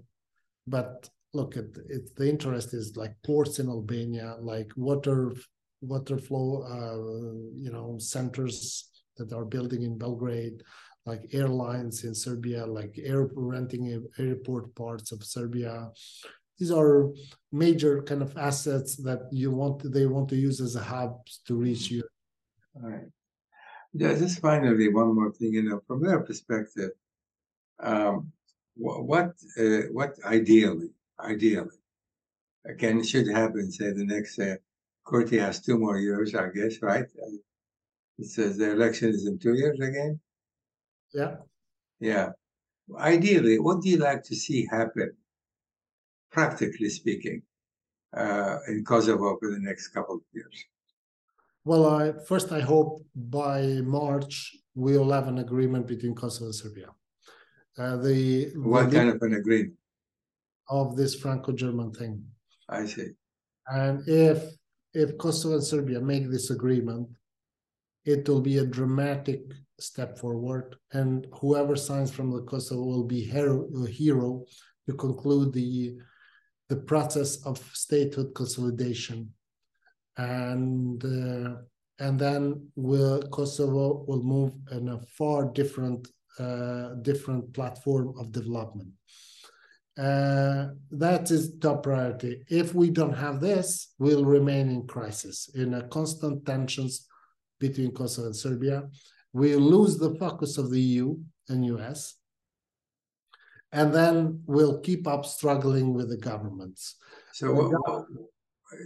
but 0.65 1.09
look 1.33 1.57
at 1.57 1.65
it. 1.89 2.15
The 2.15 2.29
interest 2.29 2.73
is 2.73 2.95
like 2.95 3.15
ports 3.25 3.59
in 3.59 3.67
Albania, 3.67 4.35
like 4.39 4.71
water 4.75 5.33
water 5.81 6.17
flow, 6.17 6.63
uh, 6.63 7.59
you 7.59 7.71
know, 7.71 7.97
centers 7.99 8.89
that 9.17 9.33
are 9.33 9.43
building 9.43 9.83
in 9.83 9.97
Belgrade, 9.97 10.63
like 11.05 11.23
airlines 11.33 12.05
in 12.05 12.15
Serbia, 12.15 12.65
like 12.65 12.97
air 13.03 13.29
renting 13.35 14.07
airport 14.17 14.73
parts 14.75 15.11
of 15.11 15.23
Serbia. 15.23 15.89
These 16.57 16.71
are 16.71 17.11
major 17.51 18.01
kind 18.03 18.21
of 18.21 18.37
assets 18.37 18.95
that 18.97 19.27
you 19.31 19.51
want 19.51 19.91
they 19.91 20.05
want 20.05 20.29
to 20.29 20.35
use 20.35 20.61
as 20.61 20.75
a 20.75 20.83
hub 20.83 21.17
to 21.47 21.55
reach 21.55 21.91
you 21.91 22.03
all 22.75 22.89
right. 22.89 23.07
Yeah, 23.93 24.15
just 24.15 24.39
finally, 24.39 24.89
one 24.89 25.13
more 25.13 25.31
thing. 25.31 25.53
You 25.53 25.63
know, 25.63 25.81
from 25.87 26.01
their 26.01 26.19
perspective, 26.21 26.91
um, 27.79 28.31
what 28.75 29.33
uh, 29.59 29.83
what 29.91 30.15
ideally, 30.25 30.89
ideally, 31.23 31.77
again, 32.65 32.99
it 32.99 33.07
should 33.07 33.27
happen? 33.27 33.71
Say 33.71 33.91
the 33.91 34.05
next 34.05 34.39
uh, 34.39 34.55
has 35.31 35.61
two 35.61 35.77
more 35.77 35.97
years, 35.97 36.35
I 36.35 36.49
guess, 36.49 36.81
right? 36.81 37.05
It 38.17 38.25
says 38.25 38.57
the 38.57 38.71
election 38.71 39.09
is 39.09 39.25
in 39.25 39.39
two 39.39 39.55
years 39.55 39.79
again. 39.79 40.19
Yeah. 41.13 41.35
Yeah. 41.99 42.29
Ideally, 42.97 43.59
what 43.59 43.81
do 43.81 43.89
you 43.89 43.97
like 43.97 44.23
to 44.23 44.35
see 44.35 44.67
happen, 44.69 45.11
practically 46.31 46.89
speaking, 46.89 47.41
uh, 48.15 48.57
in 48.67 48.83
Kosovo 48.83 49.37
for 49.39 49.51
the 49.51 49.59
next 49.59 49.89
couple 49.89 50.15
of 50.15 50.21
years? 50.33 50.65
Well, 51.65 51.87
I, 51.87 52.11
first, 52.25 52.51
I 52.51 52.59
hope 52.59 53.05
by 53.15 53.61
March 53.83 54.55
we'll 54.75 55.11
have 55.11 55.27
an 55.27 55.37
agreement 55.39 55.87
between 55.87 56.13
Kosovo 56.13 56.45
and 56.45 56.55
Serbia. 56.55 56.89
Uh, 57.77 57.97
the 57.97 58.51
what 58.55 58.91
the 58.91 58.97
kind 58.97 59.09
of 59.09 59.21
an 59.21 59.33
agreement? 59.33 59.73
Of 60.69 60.95
this 60.95 61.15
Franco-German 61.15 61.91
thing. 61.93 62.23
I 62.69 62.85
see. 62.85 63.09
And 63.67 64.07
if 64.07 64.43
if 64.93 65.17
Kosovo 65.17 65.55
and 65.55 65.63
Serbia 65.63 65.99
make 65.99 66.29
this 66.29 66.49
agreement, 66.51 67.09
it 68.05 68.27
will 68.29 68.41
be 68.41 68.57
a 68.59 68.65
dramatic 68.65 69.41
step 69.79 70.17
forward, 70.17 70.75
and 70.91 71.27
whoever 71.33 71.75
signs 71.75 72.11
from 72.11 72.31
the 72.31 72.41
Kosovo 72.43 72.83
will 72.83 73.03
be 73.03 73.21
hero, 73.21 73.67
a 73.83 73.87
hero 73.87 74.45
to 74.87 74.93
conclude 74.95 75.53
the 75.53 75.97
the 76.69 76.77
process 76.77 77.45
of 77.45 77.57
statehood 77.73 78.33
consolidation 78.33 79.29
and 80.17 81.03
uh, 81.03 81.55
and 81.99 82.19
then 82.19 82.67
will 82.75 83.21
Kosovo 83.29 84.03
will 84.07 84.23
move 84.23 84.53
in 84.71 84.89
a 84.89 84.99
far 85.17 85.45
different 85.45 86.07
uh, 86.39 86.95
different 87.01 87.53
platform 87.53 88.13
of 88.19 88.31
development. 88.31 88.89
Uh, 89.97 90.69
that 90.89 91.29
is 91.29 91.55
top 91.59 91.83
priority. 91.83 92.43
If 92.49 92.73
we 92.73 92.89
don't 92.89 93.13
have 93.13 93.39
this, 93.39 93.93
we'll 93.99 94.25
remain 94.25 94.69
in 94.69 94.87
crisis, 94.87 95.49
in 95.53 95.75
a 95.75 95.83
constant 95.83 96.45
tensions 96.45 97.07
between 97.59 97.91
Kosovo 97.91 98.27
and 98.27 98.35
Serbia. 98.35 98.89
We'll 99.33 99.59
lose 99.59 99.97
the 99.97 100.15
focus 100.15 100.57
of 100.57 100.71
the 100.71 100.81
EU 100.81 101.17
and 101.47 101.65
US, 101.65 102.15
and 103.71 103.93
then 103.93 104.41
we'll 104.47 104.79
keep 104.79 105.07
up 105.07 105.25
struggling 105.25 105.93
with 105.93 106.09
the 106.09 106.17
governments. 106.17 106.95
So, 107.33 108.07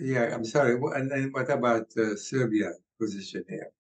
yeah, 0.01 0.33
I'm 0.33 0.45
sorry. 0.45 0.79
And 0.95 1.09
then 1.09 1.29
what 1.31 1.49
about 1.49 1.87
uh, 1.97 2.15
Serbia 2.17 2.71
position 2.99 3.43
here? 3.47 3.71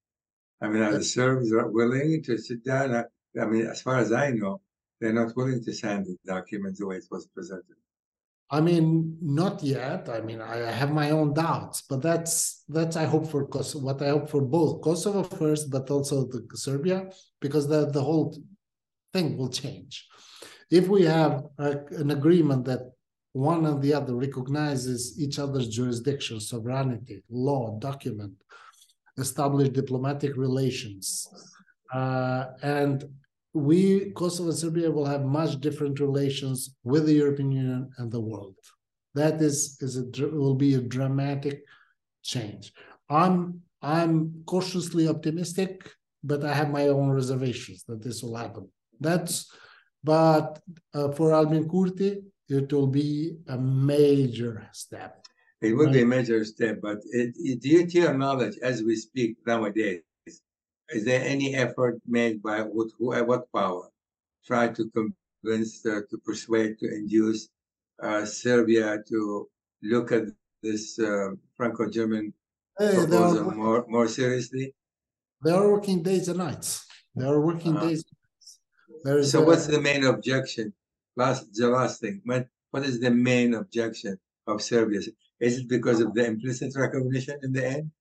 I 0.61 0.69
mean, 0.69 0.81
are 0.81 0.91
the 0.91 1.03
Serbs 1.03 1.49
willing 1.51 2.23
to 2.23 2.37
sit 2.37 2.63
down? 2.63 2.95
I, 2.95 3.03
I 3.39 3.45
mean, 3.45 3.67
as 3.67 3.81
far 3.81 3.97
as 3.97 4.11
I 4.11 4.31
know, 4.31 4.61
they're 4.99 5.13
not 5.13 5.35
willing 5.35 5.63
to 5.63 5.73
sign 5.73 6.03
the 6.03 6.17
document 6.25 6.77
the 6.77 6.87
way 6.87 6.97
it 6.97 7.05
was 7.11 7.27
presented. 7.27 7.77
I 8.49 8.61
mean, 8.61 9.17
not 9.21 9.61
yet. 9.61 10.07
I 10.07 10.21
mean, 10.21 10.41
I 10.41 10.71
have 10.71 10.91
my 10.91 11.11
own 11.11 11.33
doubts, 11.33 11.81
but 11.81 12.01
that's 12.01 12.63
that's 12.69 12.95
I 12.95 13.03
hope 13.03 13.27
for 13.27 13.45
Kosovo. 13.45 13.85
What 13.85 14.01
I 14.01 14.09
hope 14.09 14.29
for 14.29 14.41
both 14.41 14.81
Kosovo 14.81 15.23
first, 15.23 15.69
but 15.69 15.89
also 15.91 16.25
the 16.25 16.47
Serbia, 16.55 17.09
because 17.41 17.67
the 17.67 17.91
the 17.91 18.01
whole 18.01 18.37
thing 19.13 19.37
will 19.37 19.49
change. 19.49 20.07
If 20.69 20.87
we 20.87 21.03
have 21.03 21.43
a, 21.57 21.79
an 21.91 22.11
agreement 22.11 22.65
that 22.65 22.91
one 23.33 23.65
and 23.65 23.81
the 23.81 23.93
other 23.93 24.15
recognizes 24.15 25.19
each 25.19 25.39
other's 25.39 25.67
jurisdiction, 25.67 26.39
sovereignty, 26.39 27.23
law, 27.29 27.77
document, 27.79 28.33
establish 29.17 29.69
diplomatic 29.69 30.35
relations. 30.37 31.27
Uh, 31.93 32.45
and 32.63 33.05
we, 33.57 34.11
Kosovo 34.11 34.49
and 34.49 34.57
Serbia, 34.57 34.91
will 34.91 35.05
have 35.05 35.25
much 35.25 35.59
different 35.59 35.99
relations 35.99 36.75
with 36.83 37.05
the 37.05 37.13
European 37.13 37.51
Union 37.51 37.89
and 37.97 38.11
the 38.11 38.19
world. 38.19 38.55
That 39.15 39.41
is, 39.41 39.77
is 39.81 39.97
a, 39.97 40.27
will 40.27 40.55
be 40.55 40.75
a 40.75 40.81
dramatic 40.81 41.63
change. 42.23 42.73
I'm 43.09 43.61
I'm 43.81 44.43
cautiously 44.45 45.07
optimistic, 45.07 45.89
but 46.23 46.43
I 46.43 46.53
have 46.53 46.71
my 46.71 46.87
own 46.87 47.09
reservations 47.11 47.83
that 47.87 48.03
this 48.03 48.23
will 48.23 48.35
happen. 48.35 48.69
That's 48.99 49.51
but 50.03 50.59
uh, 50.93 51.11
for 51.11 51.33
Albin 51.33 51.67
Kurti, 51.67 52.23
it 52.49 52.71
will 52.71 52.87
be 52.87 53.37
a 53.47 53.57
major 53.57 54.67
step. 54.71 55.25
It 55.61 55.75
would 55.75 55.91
be 55.91 56.03
a 56.03 56.05
major 56.05 56.45
step, 56.45 56.79
but 56.81 56.99
it, 57.11 57.35
it, 57.37 57.61
due 57.61 57.87
to 57.87 57.99
your 57.99 58.13
knowledge, 58.13 58.55
as 58.61 58.83
we 58.83 58.95
speak 58.95 59.37
nowadays, 59.45 60.01
is 60.89 61.05
there 61.05 61.23
any 61.23 61.55
effort 61.55 61.99
made 62.05 62.41
by 62.41 62.61
what, 62.61 62.89
who, 62.97 63.11
what 63.23 63.51
power 63.51 63.89
try 64.45 64.67
to 64.69 64.89
convince, 64.89 65.85
uh, 65.85 66.01
to 66.09 66.17
persuade, 66.25 66.79
to 66.79 66.87
induce 66.87 67.49
uh, 68.01 68.25
Serbia 68.25 69.03
to 69.09 69.47
look 69.83 70.11
at 70.11 70.23
this 70.63 70.97
uh, 70.99 71.31
Franco-German 71.55 72.33
hey, 72.77 72.93
proposal 72.95 73.51
more, 73.51 73.85
more 73.87 74.07
seriously? 74.07 74.73
They 75.43 75.51
are 75.51 75.69
working 75.69 76.01
days 76.01 76.27
and 76.29 76.39
nights. 76.39 76.85
They 77.15 77.25
are 77.25 77.39
working 77.39 77.75
uh-huh. 77.75 77.87
days. 77.87 78.03
so, 79.31 79.43
what's 79.43 79.67
the 79.67 79.81
main 79.81 80.03
objection? 80.05 80.73
last 81.17 81.53
the 81.53 81.67
last 81.67 81.99
thing. 81.99 82.21
When 82.23 82.47
what 82.71 82.83
is 82.83 82.99
the 83.01 83.11
main 83.11 83.55
objection 83.55 84.17
of 84.45 84.61
Serbia? 84.61 85.01
Is 85.39 85.57
it 85.59 85.67
because 85.67 85.99
of 85.99 86.13
the 86.13 86.25
implicit 86.25 86.73
recognition 86.75 87.39
in 87.43 87.51
the 87.51 87.65
end? 87.65 87.91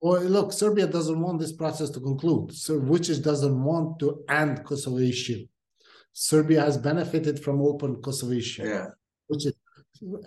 Well, 0.00 0.22
look, 0.22 0.52
Serbia 0.52 0.86
doesn't 0.86 1.20
want 1.20 1.40
this 1.40 1.52
process 1.52 1.90
to 1.90 2.00
conclude. 2.00 2.54
So 2.54 2.80
Vucic 2.80 3.22
doesn't 3.22 3.64
want 3.64 3.98
to 4.00 4.22
end 4.28 4.64
Kosovo 4.64 4.98
issue. 4.98 5.46
Serbia 6.12 6.60
has 6.60 6.78
benefited 6.78 7.42
from 7.42 7.60
open 7.60 8.00
Kosovo 8.00 8.32
issue. 8.32 8.64
Yeah. 8.64 8.86
Which 9.26 9.46
is, 9.46 9.54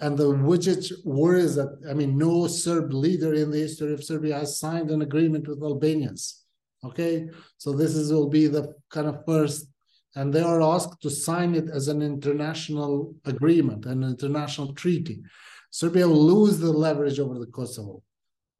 and 0.01 0.17
the 0.17 0.33
Vucic 0.33 0.91
worries 1.05 1.55
that 1.55 1.79
I 1.89 1.93
mean, 1.93 2.17
no 2.17 2.47
Serb 2.47 2.91
leader 2.93 3.33
in 3.33 3.51
the 3.51 3.59
history 3.59 3.93
of 3.93 4.03
Serbia 4.03 4.39
has 4.39 4.59
signed 4.59 4.91
an 4.91 5.01
agreement 5.01 5.47
with 5.47 5.63
Albanians. 5.63 6.43
Okay, 6.83 7.29
so 7.57 7.71
this 7.71 7.95
is 7.95 8.11
will 8.11 8.27
be 8.27 8.47
the 8.47 8.73
kind 8.89 9.07
of 9.07 9.23
first, 9.25 9.67
and 10.15 10.33
they 10.33 10.41
are 10.41 10.61
asked 10.61 10.99
to 11.03 11.11
sign 11.11 11.53
it 11.53 11.69
as 11.69 11.87
an 11.87 12.01
international 12.01 13.13
agreement, 13.25 13.85
an 13.85 14.03
international 14.03 14.73
treaty. 14.73 15.21
Serbia 15.69 16.07
will 16.07 16.25
lose 16.25 16.57
the 16.57 16.71
leverage 16.71 17.19
over 17.19 17.37
the 17.37 17.45
Kosovo 17.45 18.01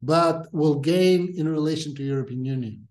but 0.02 0.52
will 0.52 0.80
gain 0.80 1.32
in 1.36 1.48
relation 1.48 1.94
to 1.94 2.02
European 2.02 2.44
Union. 2.44 2.88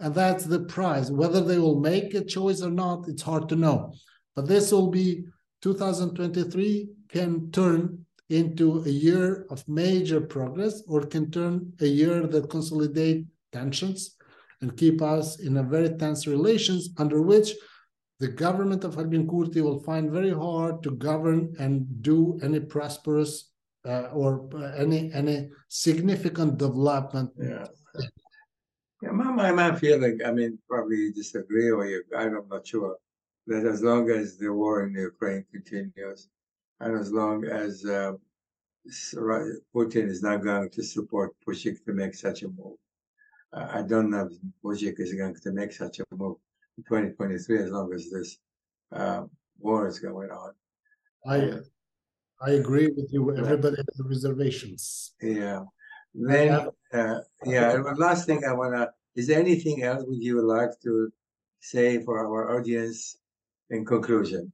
And 0.00 0.14
that's 0.14 0.44
the 0.44 0.60
prize. 0.60 1.10
Whether 1.10 1.40
they 1.40 1.58
will 1.58 1.80
make 1.80 2.14
a 2.14 2.24
choice 2.24 2.62
or 2.62 2.70
not, 2.70 3.08
it's 3.08 3.22
hard 3.22 3.48
to 3.50 3.56
know. 3.56 3.94
But 4.34 4.48
this 4.48 4.72
will 4.72 4.90
be 4.90 5.24
2023 5.62 6.88
can 7.08 7.50
turn 7.52 8.04
into 8.30 8.82
a 8.84 8.88
year 8.88 9.46
of 9.50 9.66
major 9.68 10.20
progress 10.20 10.82
or 10.88 11.02
can 11.02 11.30
turn 11.30 11.72
a 11.80 11.86
year 11.86 12.26
that 12.26 12.50
consolidate 12.50 13.26
tensions 13.52 14.16
and 14.60 14.76
keep 14.76 15.02
us 15.02 15.40
in 15.40 15.58
a 15.58 15.62
very 15.62 15.90
tense 15.90 16.26
relations 16.26 16.90
under 16.98 17.20
which 17.22 17.52
the 18.20 18.28
government 18.28 18.84
of 18.84 18.96
Albin 18.96 19.26
Kurti 19.26 19.60
will 19.60 19.82
find 19.82 20.10
very 20.10 20.30
hard 20.30 20.82
to 20.82 20.92
govern 20.92 21.54
and 21.58 22.02
do 22.02 22.38
any 22.42 22.60
prosperous 22.60 23.50
uh, 23.84 24.08
or 24.12 24.48
any 24.76 25.12
any 25.12 25.50
significant 25.68 26.58
development. 26.58 27.30
Yeah. 27.38 27.66
Yeah, 29.02 29.10
my, 29.10 29.52
my, 29.52 29.74
feeling, 29.74 30.20
I 30.24 30.30
mean, 30.30 30.58
probably 30.66 30.96
you 30.96 31.12
disagree 31.12 31.68
or 31.70 31.84
you, 31.84 32.02
I'm 32.16 32.48
not 32.48 32.66
sure, 32.66 32.96
that 33.46 33.66
as 33.66 33.82
long 33.82 34.08
as 34.08 34.38
the 34.38 34.50
war 34.50 34.86
in 34.86 34.94
Ukraine 34.94 35.44
continues, 35.52 36.28
and 36.80 36.98
as 36.98 37.12
long 37.12 37.44
as 37.44 37.84
uh, 37.84 38.12
Putin 39.74 40.08
is 40.08 40.22
not 40.22 40.42
going 40.42 40.70
to 40.70 40.82
support 40.82 41.34
Vucic 41.46 41.84
to 41.84 41.92
make 41.92 42.14
such 42.14 42.44
a 42.44 42.48
move, 42.48 42.78
uh, 43.52 43.68
I 43.70 43.82
don't 43.82 44.10
know 44.10 44.30
if 44.30 44.38
Vucic 44.64 44.98
is 44.98 45.12
going 45.12 45.34
to 45.34 45.52
make 45.52 45.72
such 45.72 46.00
a 46.00 46.04
move 46.14 46.36
in 46.78 46.84
2023 46.84 47.62
as 47.62 47.70
long 47.70 47.92
as 47.92 48.10
this 48.10 48.38
uh, 48.92 49.24
war 49.58 49.86
is 49.86 49.98
going 49.98 50.30
on. 50.30 50.52
I 51.26 51.60
I 52.40 52.50
agree 52.52 52.88
with 52.88 53.12
you. 53.12 53.36
Everybody 53.36 53.76
has 53.76 54.00
reservations. 54.04 55.12
Yeah. 55.20 55.64
Then, 56.14 56.68
uh, 56.92 57.20
yeah. 57.44 57.72
last 57.96 58.26
thing 58.26 58.44
I 58.44 58.52
wanna 58.52 58.90
is 59.14 59.28
there 59.28 59.38
anything 59.38 59.82
else 59.82 60.04
would 60.06 60.22
you 60.22 60.42
like 60.42 60.70
to 60.82 61.12
say 61.60 62.02
for 62.02 62.18
our 62.18 62.56
audience 62.58 63.16
in 63.70 63.84
conclusion? 63.84 64.52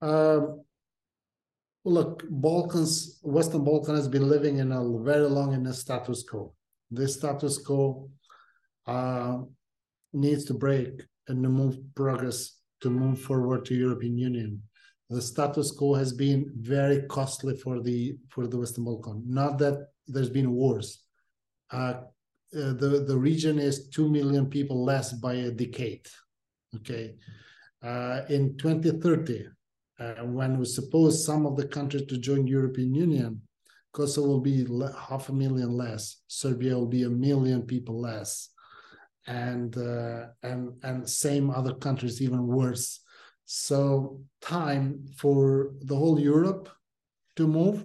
Um, 0.00 0.62
look, 1.84 2.24
Balkans, 2.28 3.20
Western 3.22 3.64
Balkan 3.64 3.96
has 3.96 4.08
been 4.08 4.28
living 4.28 4.58
in 4.58 4.72
a 4.72 4.98
very 4.98 5.28
long 5.28 5.52
in 5.52 5.66
a 5.66 5.74
status 5.74 6.22
quo. 6.22 6.54
This 6.90 7.14
status 7.14 7.58
quo 7.58 8.10
uh, 8.86 9.38
needs 10.12 10.44
to 10.46 10.54
break 10.54 11.02
and 11.28 11.42
to 11.42 11.48
move 11.48 11.78
progress 11.94 12.56
to 12.80 12.88
move 12.88 13.20
forward 13.20 13.66
to 13.66 13.74
European 13.74 14.16
Union 14.16 14.62
the 15.10 15.20
status 15.20 15.72
quo 15.72 15.94
has 15.94 16.12
been 16.12 16.52
very 16.56 17.02
costly 17.02 17.56
for 17.56 17.80
the 17.80 18.16
for 18.28 18.46
the 18.46 18.56
Western 18.56 18.84
Balkan. 18.84 19.22
Not 19.26 19.58
that 19.58 19.88
there's 20.06 20.30
been 20.30 20.52
wars. 20.52 21.02
Uh, 21.70 21.94
uh, 22.56 22.72
the 22.82 23.04
the 23.06 23.18
region 23.18 23.58
is 23.58 23.88
two 23.88 24.08
million 24.08 24.46
people 24.48 24.84
less 24.84 25.12
by 25.12 25.34
a 25.34 25.50
decade. 25.50 26.06
Okay, 26.76 27.16
uh, 27.82 28.22
in 28.28 28.56
2030, 28.56 29.46
uh, 29.98 30.12
when 30.26 30.58
we 30.58 30.64
suppose 30.64 31.24
some 31.26 31.44
of 31.44 31.56
the 31.56 31.66
countries 31.66 32.06
to 32.06 32.16
join 32.16 32.46
European 32.46 32.94
Union, 32.94 33.42
Kosovo 33.92 34.28
will 34.28 34.40
be 34.40 34.64
half 34.96 35.28
a 35.28 35.32
million 35.32 35.72
less. 35.72 36.22
Serbia 36.28 36.76
will 36.76 36.86
be 36.86 37.02
a 37.02 37.10
million 37.10 37.62
people 37.62 38.00
less, 38.00 38.50
and 39.26 39.76
uh, 39.76 40.26
and 40.44 40.72
and 40.84 41.08
same 41.10 41.50
other 41.50 41.74
countries 41.74 42.22
even 42.22 42.46
worse 42.46 43.00
so 43.52 44.20
time 44.40 45.04
for 45.16 45.72
the 45.80 45.96
whole 45.96 46.20
Europe 46.20 46.68
to 47.34 47.48
move, 47.48 47.84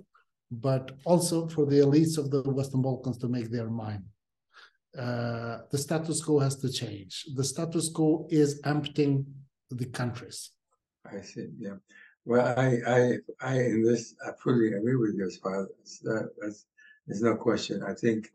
but 0.51 0.91
also 1.05 1.47
for 1.47 1.65
the 1.65 1.79
elites 1.79 2.19
of 2.19 2.29
the 2.29 2.43
Western 2.43 2.83
Balkans 2.83 3.17
to 3.17 3.27
make 3.27 3.49
their 3.49 3.71
mind. 3.71 4.03
Uh, 4.95 5.61
the 5.71 5.77
status 5.79 6.23
quo 6.23 6.37
has 6.37 6.55
to 6.57 6.71
change. 6.71 7.25
The 7.33 7.43
status 7.43 7.89
quo 7.89 8.27
is 8.29 8.61
emptying 8.63 9.25
the 9.71 9.87
countries. 9.87 10.51
I 11.03 11.21
see. 11.21 11.47
Yeah. 11.57 11.77
Well, 12.25 12.45
I, 12.45 12.69
I, 12.85 12.99
I, 13.41 13.55
in 13.61 13.83
this, 13.83 14.13
I 14.23 14.33
fully 14.43 14.71
agree 14.73 14.97
with 14.97 15.15
you 15.15 15.25
as 15.25 15.37
far 15.37 15.67
as 15.81 15.99
that, 16.03 16.29
that's, 16.39 16.67
there's 17.07 17.23
no 17.23 17.37
question. 17.37 17.81
I 17.81 17.95
think, 17.95 18.29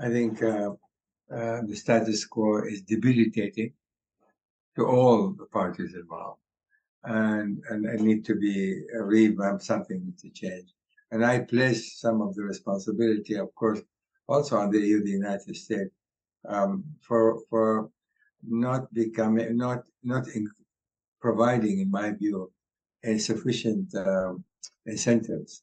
I 0.00 0.08
think 0.08 0.42
uh, 0.42 0.70
uh, 1.32 1.60
the 1.62 1.76
status 1.76 2.24
quo 2.24 2.64
is 2.64 2.82
debilitating 2.82 3.72
to 4.74 4.84
all 4.84 5.30
the 5.30 5.46
parties 5.46 5.94
involved 5.94 6.41
and, 7.04 7.62
and, 7.68 8.00
need 8.00 8.24
to 8.24 8.34
be 8.34 8.82
revamped, 8.94 9.64
something 9.64 10.04
need 10.04 10.18
to 10.18 10.30
change. 10.30 10.68
And 11.10 11.24
I 11.24 11.40
place 11.40 12.00
some 12.00 12.20
of 12.22 12.34
the 12.34 12.42
responsibility, 12.42 13.34
of 13.34 13.54
course, 13.54 13.80
also 14.28 14.56
on 14.56 14.70
the 14.70 14.78
EU, 14.78 15.02
the 15.02 15.10
United 15.10 15.56
States, 15.56 15.90
um, 16.48 16.84
for 17.00 17.40
for 17.50 17.90
not 18.42 18.92
becoming 18.94 19.56
not 19.56 19.84
not 20.02 20.28
in 20.28 20.48
providing, 21.20 21.80
in 21.80 21.90
my 21.90 22.12
view, 22.12 22.50
insufficient 23.02 23.94
um, 23.94 24.44
incentives 24.86 25.62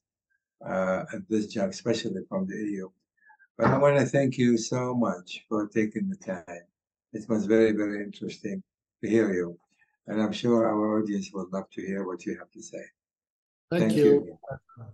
uh, 0.65 1.03
at 1.13 1.27
this 1.29 1.47
juncture, 1.47 1.69
especially 1.69 2.21
from 2.29 2.47
the 2.47 2.55
EU. 2.55 2.89
But 3.57 3.67
I 3.67 3.77
want 3.77 3.97
to 3.99 4.05
thank 4.05 4.37
you 4.37 4.57
so 4.57 4.95
much 4.95 5.43
for 5.49 5.67
taking 5.67 6.09
the 6.09 6.15
time. 6.15 6.63
It 7.11 7.27
was 7.27 7.45
very, 7.45 7.71
very 7.71 8.03
interesting 8.03 8.61
to 9.01 9.09
hear 9.09 9.33
you 9.33 9.57
and 10.09 10.21
I'm 10.21 10.33
sure 10.33 10.67
our 10.67 10.99
audience 10.99 11.29
would 11.33 11.53
love 11.53 11.69
to 11.71 11.81
hear 11.85 12.05
what 12.05 12.25
you 12.25 12.37
have 12.37 12.51
to 12.51 12.61
say. 12.61 12.83
Thank, 13.71 13.83
Thank 13.83 13.95
you. 13.95 14.03
you. 14.03 14.37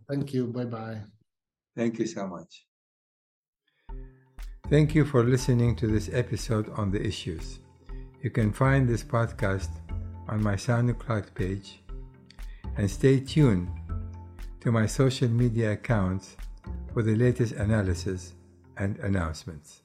Thank 0.09 0.33
you. 0.33 0.47
Bye 0.47 0.65
bye. 0.65 1.01
Thank 1.75 1.99
you 1.99 2.05
so 2.05 2.27
much. 2.27 2.67
Thank 4.69 4.93
you 4.93 5.05
for 5.05 5.23
listening 5.23 5.75
to 5.77 5.87
this 5.87 6.09
episode 6.11 6.69
on 6.75 6.91
the 6.91 7.01
issues. 7.01 7.59
You 8.21 8.29
can 8.29 8.51
find 8.51 8.89
this 8.89 9.03
podcast 9.03 9.69
on 10.27 10.43
my 10.43 10.55
SoundCloud 10.55 11.33
page 11.33 11.81
and 12.77 12.91
stay 12.91 13.19
tuned 13.19 13.69
to 14.59 14.71
my 14.71 14.85
social 14.85 15.29
media 15.29 15.73
accounts 15.73 16.35
for 16.93 17.03
the 17.03 17.15
latest 17.15 17.53
analysis 17.53 18.33
and 18.77 18.97
announcements. 18.97 19.84